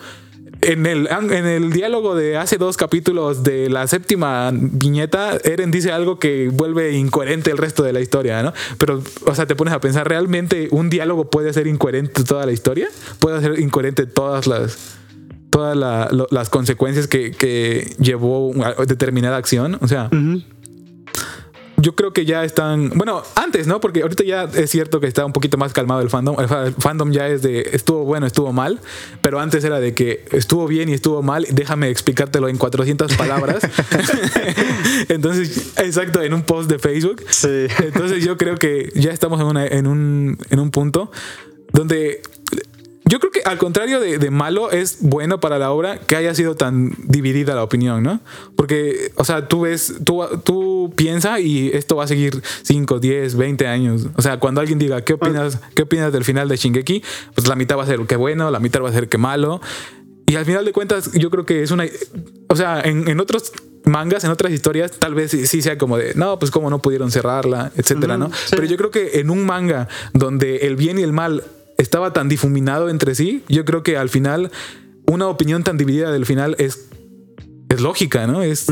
En 0.71 0.86
el, 0.86 1.08
en 1.10 1.45
el 1.45 1.71
diálogo 1.71 2.15
de 2.15 2.38
hace 2.38 2.58
dos 2.58 2.78
capítulos 2.78 3.43
de 3.43 3.69
la 3.69 3.88
séptima 3.88 4.51
viñeta, 4.54 5.38
Eren 5.43 5.71
dice 5.71 5.91
algo 5.91 6.17
que 6.19 6.49
vuelve 6.51 6.93
incoherente 6.97 7.51
el 7.51 7.58
resto 7.58 7.84
de 7.84 7.93
la 7.93 8.01
historia, 8.01 8.41
¿no? 8.43 8.54
Pero, 8.78 9.01
o 9.25 9.36
sea, 9.36 9.45
te 9.45 9.56
pones 9.56 9.73
a 9.73 9.80
pensar, 9.80 10.08
¿realmente 10.08 10.67
un 10.71 10.89
diálogo 10.89 11.30
puede 11.30 11.54
ser 11.54 11.67
incoherente 11.67 12.23
toda 12.23 12.45
la 12.45 12.51
historia? 12.51 12.88
¿Puede 13.19 13.41
ser 13.41 13.60
incoherente 13.60 14.06
todas 14.06 14.47
las, 14.47 14.95
todas 15.49 15.78
la- 15.78 16.10
las 16.32 16.49
consecuencias 16.49 17.08
que, 17.08 17.32
que 17.32 17.93
llevó 17.99 18.47
una 18.47 18.73
determinada 18.73 19.38
acción? 19.38 19.78
O 19.82 19.88
sea. 19.88 20.10
Yo 21.77 21.93
creo 21.95 22.13
que 22.13 22.25
ya 22.25 22.43
están. 22.45 22.89
Bueno, 22.95 23.23
antes, 23.35 23.67
¿no? 23.67 23.79
Porque 23.81 24.01
ahorita 24.01 24.23
ya 24.23 24.43
es 24.43 24.69
cierto 24.71 24.99
que 24.99 25.07
está 25.07 25.25
un 25.25 25.33
poquito 25.33 25.57
más 25.57 25.73
calmado 25.73 26.01
el 26.01 26.09
fandom. 26.09 26.39
El 26.39 26.47
fa- 26.47 26.67
el 26.67 26.73
fandom 26.73 27.11
ya 27.11 27.27
es 27.27 27.41
de 27.41 27.69
estuvo 27.73 28.03
bueno, 28.05 28.25
estuvo 28.25 28.53
mal. 28.53 28.79
Pero 29.21 29.39
antes 29.39 29.63
era 29.63 29.79
de 29.79 29.93
que 29.93 30.25
estuvo 30.31 30.67
bien 30.67 30.89
y 30.89 30.93
estuvo 30.93 31.21
mal. 31.21 31.45
Déjame 31.51 31.89
explicártelo 31.89 32.47
en 32.47 32.57
400 32.57 33.13
palabras. 33.15 33.57
Entonces, 35.09 35.73
exacto, 35.77 36.21
en 36.21 36.33
un 36.33 36.43
post 36.43 36.69
de 36.69 36.79
Facebook. 36.79 37.23
Sí. 37.29 37.67
Entonces, 37.83 38.23
yo 38.23 38.38
creo 38.38 38.55
que 38.57 38.91
ya 38.95 39.11
estamos 39.11 39.39
en, 39.41 39.47
una- 39.47 39.67
en, 39.67 39.88
un, 39.88 40.38
en 40.49 40.59
un 40.59 40.71
punto 40.71 41.11
donde. 41.71 42.21
Yo 43.07 43.19
creo 43.19 43.31
que 43.31 43.41
al 43.45 43.59
contrario 43.59 43.99
de, 43.99 44.17
de 44.17 44.31
malo, 44.31 44.71
es 44.71 44.97
bueno 44.99 45.39
para 45.39 45.59
la 45.59 45.71
obra 45.71 45.99
que 45.99 46.15
haya 46.15 46.33
sido 46.33 46.55
tan 46.55 46.93
dividida 47.03 47.53
la 47.53 47.63
opinión, 47.63 48.01
¿no? 48.01 48.19
Porque, 48.55 49.11
o 49.15 49.23
sea, 49.23 49.47
tú 49.47 49.61
ves, 49.61 49.95
tú, 50.03 50.23
tú 50.43 50.91
piensas 50.95 51.39
y 51.39 51.69
esto 51.71 51.95
va 51.95 52.05
a 52.05 52.07
seguir 52.07 52.41
5, 52.63 52.99
10, 52.99 53.35
20 53.35 53.67
años. 53.67 54.07
O 54.15 54.21
sea, 54.23 54.39
cuando 54.39 54.59
alguien 54.59 54.79
diga, 54.79 55.01
¿qué 55.01 55.13
opinas, 55.13 55.59
¿qué 55.75 55.83
opinas 55.83 56.11
del 56.11 56.23
final 56.23 56.49
de 56.49 56.57
Shingeki? 56.57 57.03
Pues 57.35 57.47
la 57.47 57.55
mitad 57.55 57.77
va 57.77 57.83
a 57.83 57.87
ser 57.87 57.99
que 58.01 58.15
bueno, 58.15 58.49
la 58.49 58.59
mitad 58.59 58.81
va 58.81 58.89
a 58.89 58.93
ser 58.93 59.07
que 59.07 59.19
malo. 59.19 59.61
Y 60.25 60.35
al 60.35 60.45
final 60.45 60.65
de 60.65 60.71
cuentas, 60.71 61.11
yo 61.13 61.29
creo 61.29 61.45
que 61.45 61.61
es 61.61 61.69
una. 61.69 61.85
O 62.49 62.55
sea, 62.55 62.81
en, 62.81 63.07
en 63.07 63.19
otros 63.19 63.51
mangas, 63.85 64.23
en 64.23 64.31
otras 64.31 64.51
historias, 64.51 64.91
tal 64.93 65.13
vez 65.13 65.31
sí, 65.31 65.47
sí 65.47 65.61
sea 65.61 65.77
como 65.77 65.97
de, 65.97 66.13
no, 66.15 66.39
pues 66.39 66.51
cómo 66.51 66.69
no 66.69 66.79
pudieron 66.81 67.11
cerrarla, 67.11 67.71
etcétera, 67.75 68.17
¿no? 68.17 68.29
sí. 68.29 68.55
Pero 68.55 68.65
yo 68.65 68.77
creo 68.77 68.91
que 68.91 69.19
en 69.19 69.29
un 69.29 69.45
manga 69.45 69.87
donde 70.13 70.57
el 70.57 70.75
bien 70.75 70.99
y 70.99 71.03
el 71.03 71.13
mal 71.13 71.43
estaba 71.77 72.13
tan 72.13 72.29
difuminado 72.29 72.89
entre 72.89 73.15
sí, 73.15 73.43
yo 73.47 73.65
creo 73.65 73.83
que 73.83 73.97
al 73.97 74.09
final 74.09 74.51
una 75.07 75.27
opinión 75.27 75.63
tan 75.63 75.77
dividida 75.77 76.11
del 76.11 76.25
final 76.25 76.55
es, 76.57 76.88
es 77.69 77.81
lógica, 77.81 78.27
¿no? 78.27 78.41
Es. 78.41 78.67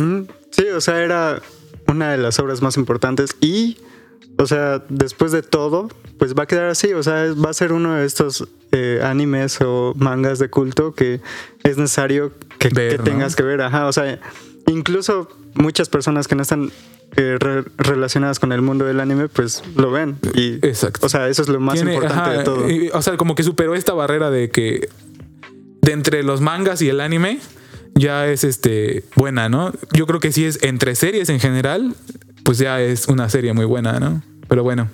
Sí, 0.51 0.65
o 0.75 0.81
sea, 0.81 1.03
era 1.03 1.41
una 1.87 2.11
de 2.11 2.17
las 2.17 2.39
obras 2.39 2.61
más 2.61 2.77
importantes 2.77 3.35
y, 3.41 3.77
o 4.37 4.47
sea, 4.47 4.83
después 4.89 5.31
de 5.31 5.41
todo, 5.41 5.89
pues 6.17 6.33
va 6.35 6.43
a 6.43 6.45
quedar 6.47 6.69
así, 6.69 6.93
o 6.93 7.03
sea, 7.03 7.33
va 7.33 7.49
a 7.49 7.53
ser 7.53 7.73
uno 7.73 7.95
de 7.95 8.05
estos 8.05 8.47
eh, 8.71 9.01
animes 9.03 9.59
o 9.61 9.93
mangas 9.95 10.39
de 10.39 10.49
culto 10.49 10.93
que 10.93 11.21
es 11.63 11.77
necesario 11.77 12.31
que, 12.59 12.69
Ver, 12.69 12.91
que 12.91 12.97
¿no? 12.99 13.03
tengas 13.03 13.35
que 13.35 13.43
ver, 13.43 13.61
ajá, 13.61 13.87
o 13.87 13.93
sea, 13.93 14.19
incluso 14.67 15.29
muchas 15.55 15.89
personas 15.89 16.27
que 16.27 16.35
no 16.35 16.41
están 16.41 16.71
eh, 17.15 17.37
re- 17.39 17.63
relacionadas 17.77 18.39
con 18.39 18.51
el 18.51 18.61
mundo 18.61 18.85
del 18.85 18.99
anime, 18.99 19.27
pues 19.29 19.63
lo 19.75 19.91
ven 19.91 20.17
y, 20.33 20.55
Exacto. 20.65 21.05
o 21.05 21.09
sea, 21.09 21.27
eso 21.29 21.41
es 21.43 21.47
lo 21.49 21.59
más 21.59 21.75
tiene- 21.75 21.93
importante 21.93 22.29
ajá, 22.29 22.37
de 22.39 22.43
todo. 22.43 22.69
y- 22.69 22.89
o 22.93 23.01
sea, 23.01 23.17
como 23.17 23.35
que 23.35 23.43
superó 23.43 23.75
esta 23.75 23.93
barrera 23.93 24.29
de 24.31 24.49
que 24.49 24.89
de 25.81 25.91
entre 25.91 26.23
los 26.23 26.41
mangas 26.41 26.81
y 26.81 26.89
el 26.89 27.01
anime 27.01 27.39
ya 27.95 28.27
es 28.27 28.43
este 28.43 29.03
buena, 29.15 29.49
¿no? 29.49 29.71
Yo 29.91 30.07
creo 30.07 30.19
que 30.19 30.31
sí 30.31 30.45
es 30.45 30.59
entre 30.63 30.95
series 30.95 31.29
en 31.29 31.39
general, 31.39 31.95
pues 32.43 32.57
ya 32.57 32.81
es 32.81 33.07
una 33.07 33.29
serie 33.29 33.53
muy 33.53 33.65
buena, 33.65 33.99
¿no? 33.99 34.23
Pero 34.47 34.63
bueno. 34.63 34.89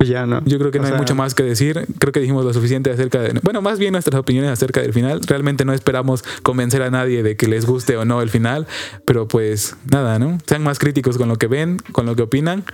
Pues 0.00 0.08
ya 0.08 0.24
no. 0.24 0.42
Yo 0.46 0.58
creo 0.58 0.70
que 0.70 0.78
O 0.78 0.80
no 0.80 0.86
hay 0.86 0.92
sea, 0.92 0.98
mucho 0.98 1.14
más 1.14 1.34
que 1.34 1.42
decir. 1.42 1.86
Creo 1.98 2.10
que 2.10 2.20
dijimos 2.20 2.42
lo 2.42 2.54
suficiente 2.54 2.90
acerca 2.90 3.20
de. 3.20 3.38
Bueno, 3.42 3.60
más 3.60 3.78
bien 3.78 3.92
nuestras 3.92 4.18
opiniones 4.18 4.50
acerca 4.50 4.80
del 4.80 4.94
final. 4.94 5.20
Realmente 5.26 5.66
no 5.66 5.74
esperamos 5.74 6.24
convencer 6.42 6.80
a 6.80 6.90
nadie 6.90 7.22
de 7.22 7.36
que 7.36 7.46
les 7.48 7.66
guste 7.66 7.98
o 7.98 8.06
no 8.06 8.22
el 8.22 8.30
final. 8.30 8.66
Pero 9.04 9.28
pues 9.28 9.76
nada, 9.92 10.18
¿no? 10.18 10.38
Sean 10.46 10.62
más 10.62 10.78
críticos 10.78 11.18
con 11.18 11.28
lo 11.28 11.36
que 11.36 11.48
ven, 11.48 11.76
con 11.92 12.06
lo 12.06 12.16
que 12.16 12.22
opinan. 12.22 12.64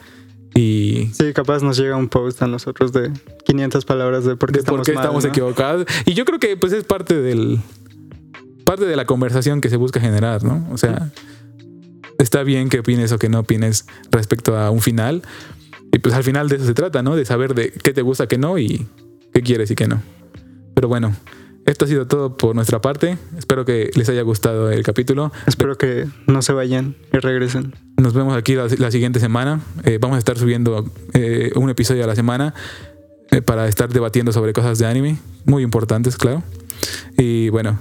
Y 0.54 1.10
Sí, 1.14 1.32
capaz 1.32 1.64
nos 1.64 1.76
llega 1.76 1.96
un 1.96 2.08
post 2.08 2.42
a 2.42 2.46
nosotros 2.46 2.92
de 2.92 3.10
500 3.44 3.84
palabras 3.84 4.24
de 4.24 4.36
por 4.36 4.52
qué 4.52 4.60
de 4.60 4.64
por 4.64 4.82
estamos, 4.82 4.86
qué 4.86 4.92
mal, 4.92 5.02
estamos 5.02 5.24
¿no? 5.24 5.30
equivocados. 5.30 5.86
Y 6.04 6.14
yo 6.14 6.24
creo 6.26 6.38
que 6.38 6.56
pues 6.56 6.72
es 6.72 6.84
parte 6.84 7.20
del. 7.20 7.58
Parte 8.64 8.84
de 8.84 8.94
la 8.94 9.04
conversación 9.04 9.60
que 9.60 9.68
se 9.68 9.76
busca 9.76 9.98
generar, 9.98 10.44
¿no? 10.44 10.64
O 10.70 10.78
sea, 10.78 11.10
está 12.18 12.44
bien 12.44 12.68
que 12.68 12.78
opines 12.78 13.10
o 13.10 13.18
que 13.18 13.28
no 13.28 13.40
opines 13.40 13.84
respecto 14.12 14.56
a 14.56 14.70
un 14.70 14.80
final. 14.80 15.22
Y 15.96 15.98
pues 15.98 16.14
al 16.14 16.24
final 16.24 16.50
de 16.50 16.56
eso 16.56 16.66
se 16.66 16.74
trata, 16.74 17.02
¿no? 17.02 17.16
De 17.16 17.24
saber 17.24 17.54
de 17.54 17.70
qué 17.70 17.94
te 17.94 18.02
gusta, 18.02 18.26
qué 18.26 18.36
no 18.36 18.58
y 18.58 18.86
qué 19.32 19.40
quieres 19.40 19.70
y 19.70 19.74
qué 19.74 19.88
no. 19.88 20.02
Pero 20.74 20.88
bueno, 20.88 21.16
esto 21.64 21.86
ha 21.86 21.88
sido 21.88 22.06
todo 22.06 22.36
por 22.36 22.54
nuestra 22.54 22.82
parte. 22.82 23.16
Espero 23.38 23.64
que 23.64 23.90
les 23.94 24.06
haya 24.10 24.20
gustado 24.20 24.70
el 24.70 24.82
capítulo. 24.82 25.32
Espero 25.46 25.78
que 25.78 26.06
no 26.26 26.42
se 26.42 26.52
vayan 26.52 26.96
y 27.14 27.16
regresen. 27.16 27.74
Nos 27.96 28.12
vemos 28.12 28.36
aquí 28.36 28.54
la, 28.54 28.66
la 28.76 28.90
siguiente 28.90 29.20
semana. 29.20 29.62
Eh, 29.84 29.96
vamos 29.98 30.16
a 30.16 30.18
estar 30.18 30.36
subiendo 30.36 30.84
eh, 31.14 31.52
un 31.54 31.70
episodio 31.70 32.04
a 32.04 32.06
la 32.06 32.14
semana 32.14 32.52
eh, 33.30 33.40
para 33.40 33.66
estar 33.66 33.88
debatiendo 33.88 34.32
sobre 34.32 34.52
cosas 34.52 34.78
de 34.78 34.84
anime, 34.84 35.16
muy 35.46 35.62
importantes, 35.62 36.18
claro. 36.18 36.42
Y 37.16 37.48
bueno, 37.48 37.78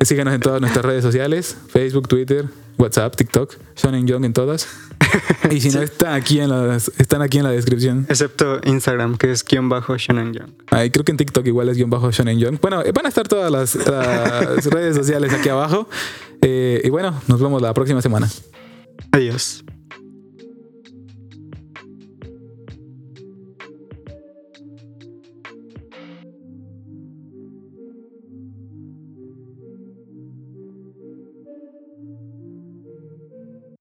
síganos 0.00 0.32
en 0.32 0.40
todas 0.40 0.62
nuestras 0.62 0.86
redes 0.86 1.04
sociales: 1.04 1.54
Facebook, 1.68 2.08
Twitter, 2.08 2.46
WhatsApp, 2.78 3.14
TikTok, 3.14 3.56
Shonen 3.76 4.06
Young 4.06 4.24
en 4.24 4.32
todas. 4.32 4.66
Y 5.50 5.60
si 5.60 5.70
no, 5.70 5.82
está 5.82 6.14
aquí 6.14 6.40
en 6.40 6.50
las, 6.50 6.90
están 6.98 7.22
aquí 7.22 7.38
en 7.38 7.44
la 7.44 7.50
descripción. 7.50 8.06
Excepto 8.08 8.60
Instagram, 8.64 9.16
que 9.16 9.30
es 9.30 9.44
guion 9.44 9.68
bajo 9.68 9.96
Shonen 9.96 10.32
Young. 10.32 10.50
Ahí 10.70 10.90
creo 10.90 11.04
que 11.04 11.12
en 11.12 11.16
TikTok 11.16 11.46
igual 11.46 11.68
es 11.68 11.76
guion 11.76 11.90
bajo 11.90 12.10
Shonen 12.10 12.38
Young. 12.38 12.58
Bueno, 12.60 12.82
eh, 12.82 12.92
van 12.92 13.06
a 13.06 13.08
estar 13.08 13.26
todas 13.26 13.50
las, 13.50 13.74
las 13.74 14.66
redes 14.72 14.96
sociales 14.96 15.32
aquí 15.32 15.48
abajo. 15.48 15.88
Eh, 16.42 16.82
y 16.84 16.90
bueno, 16.90 17.20
nos 17.26 17.40
vemos 17.40 17.62
la 17.62 17.72
próxima 17.74 18.02
semana. 18.02 18.28
Adiós. 19.12 19.64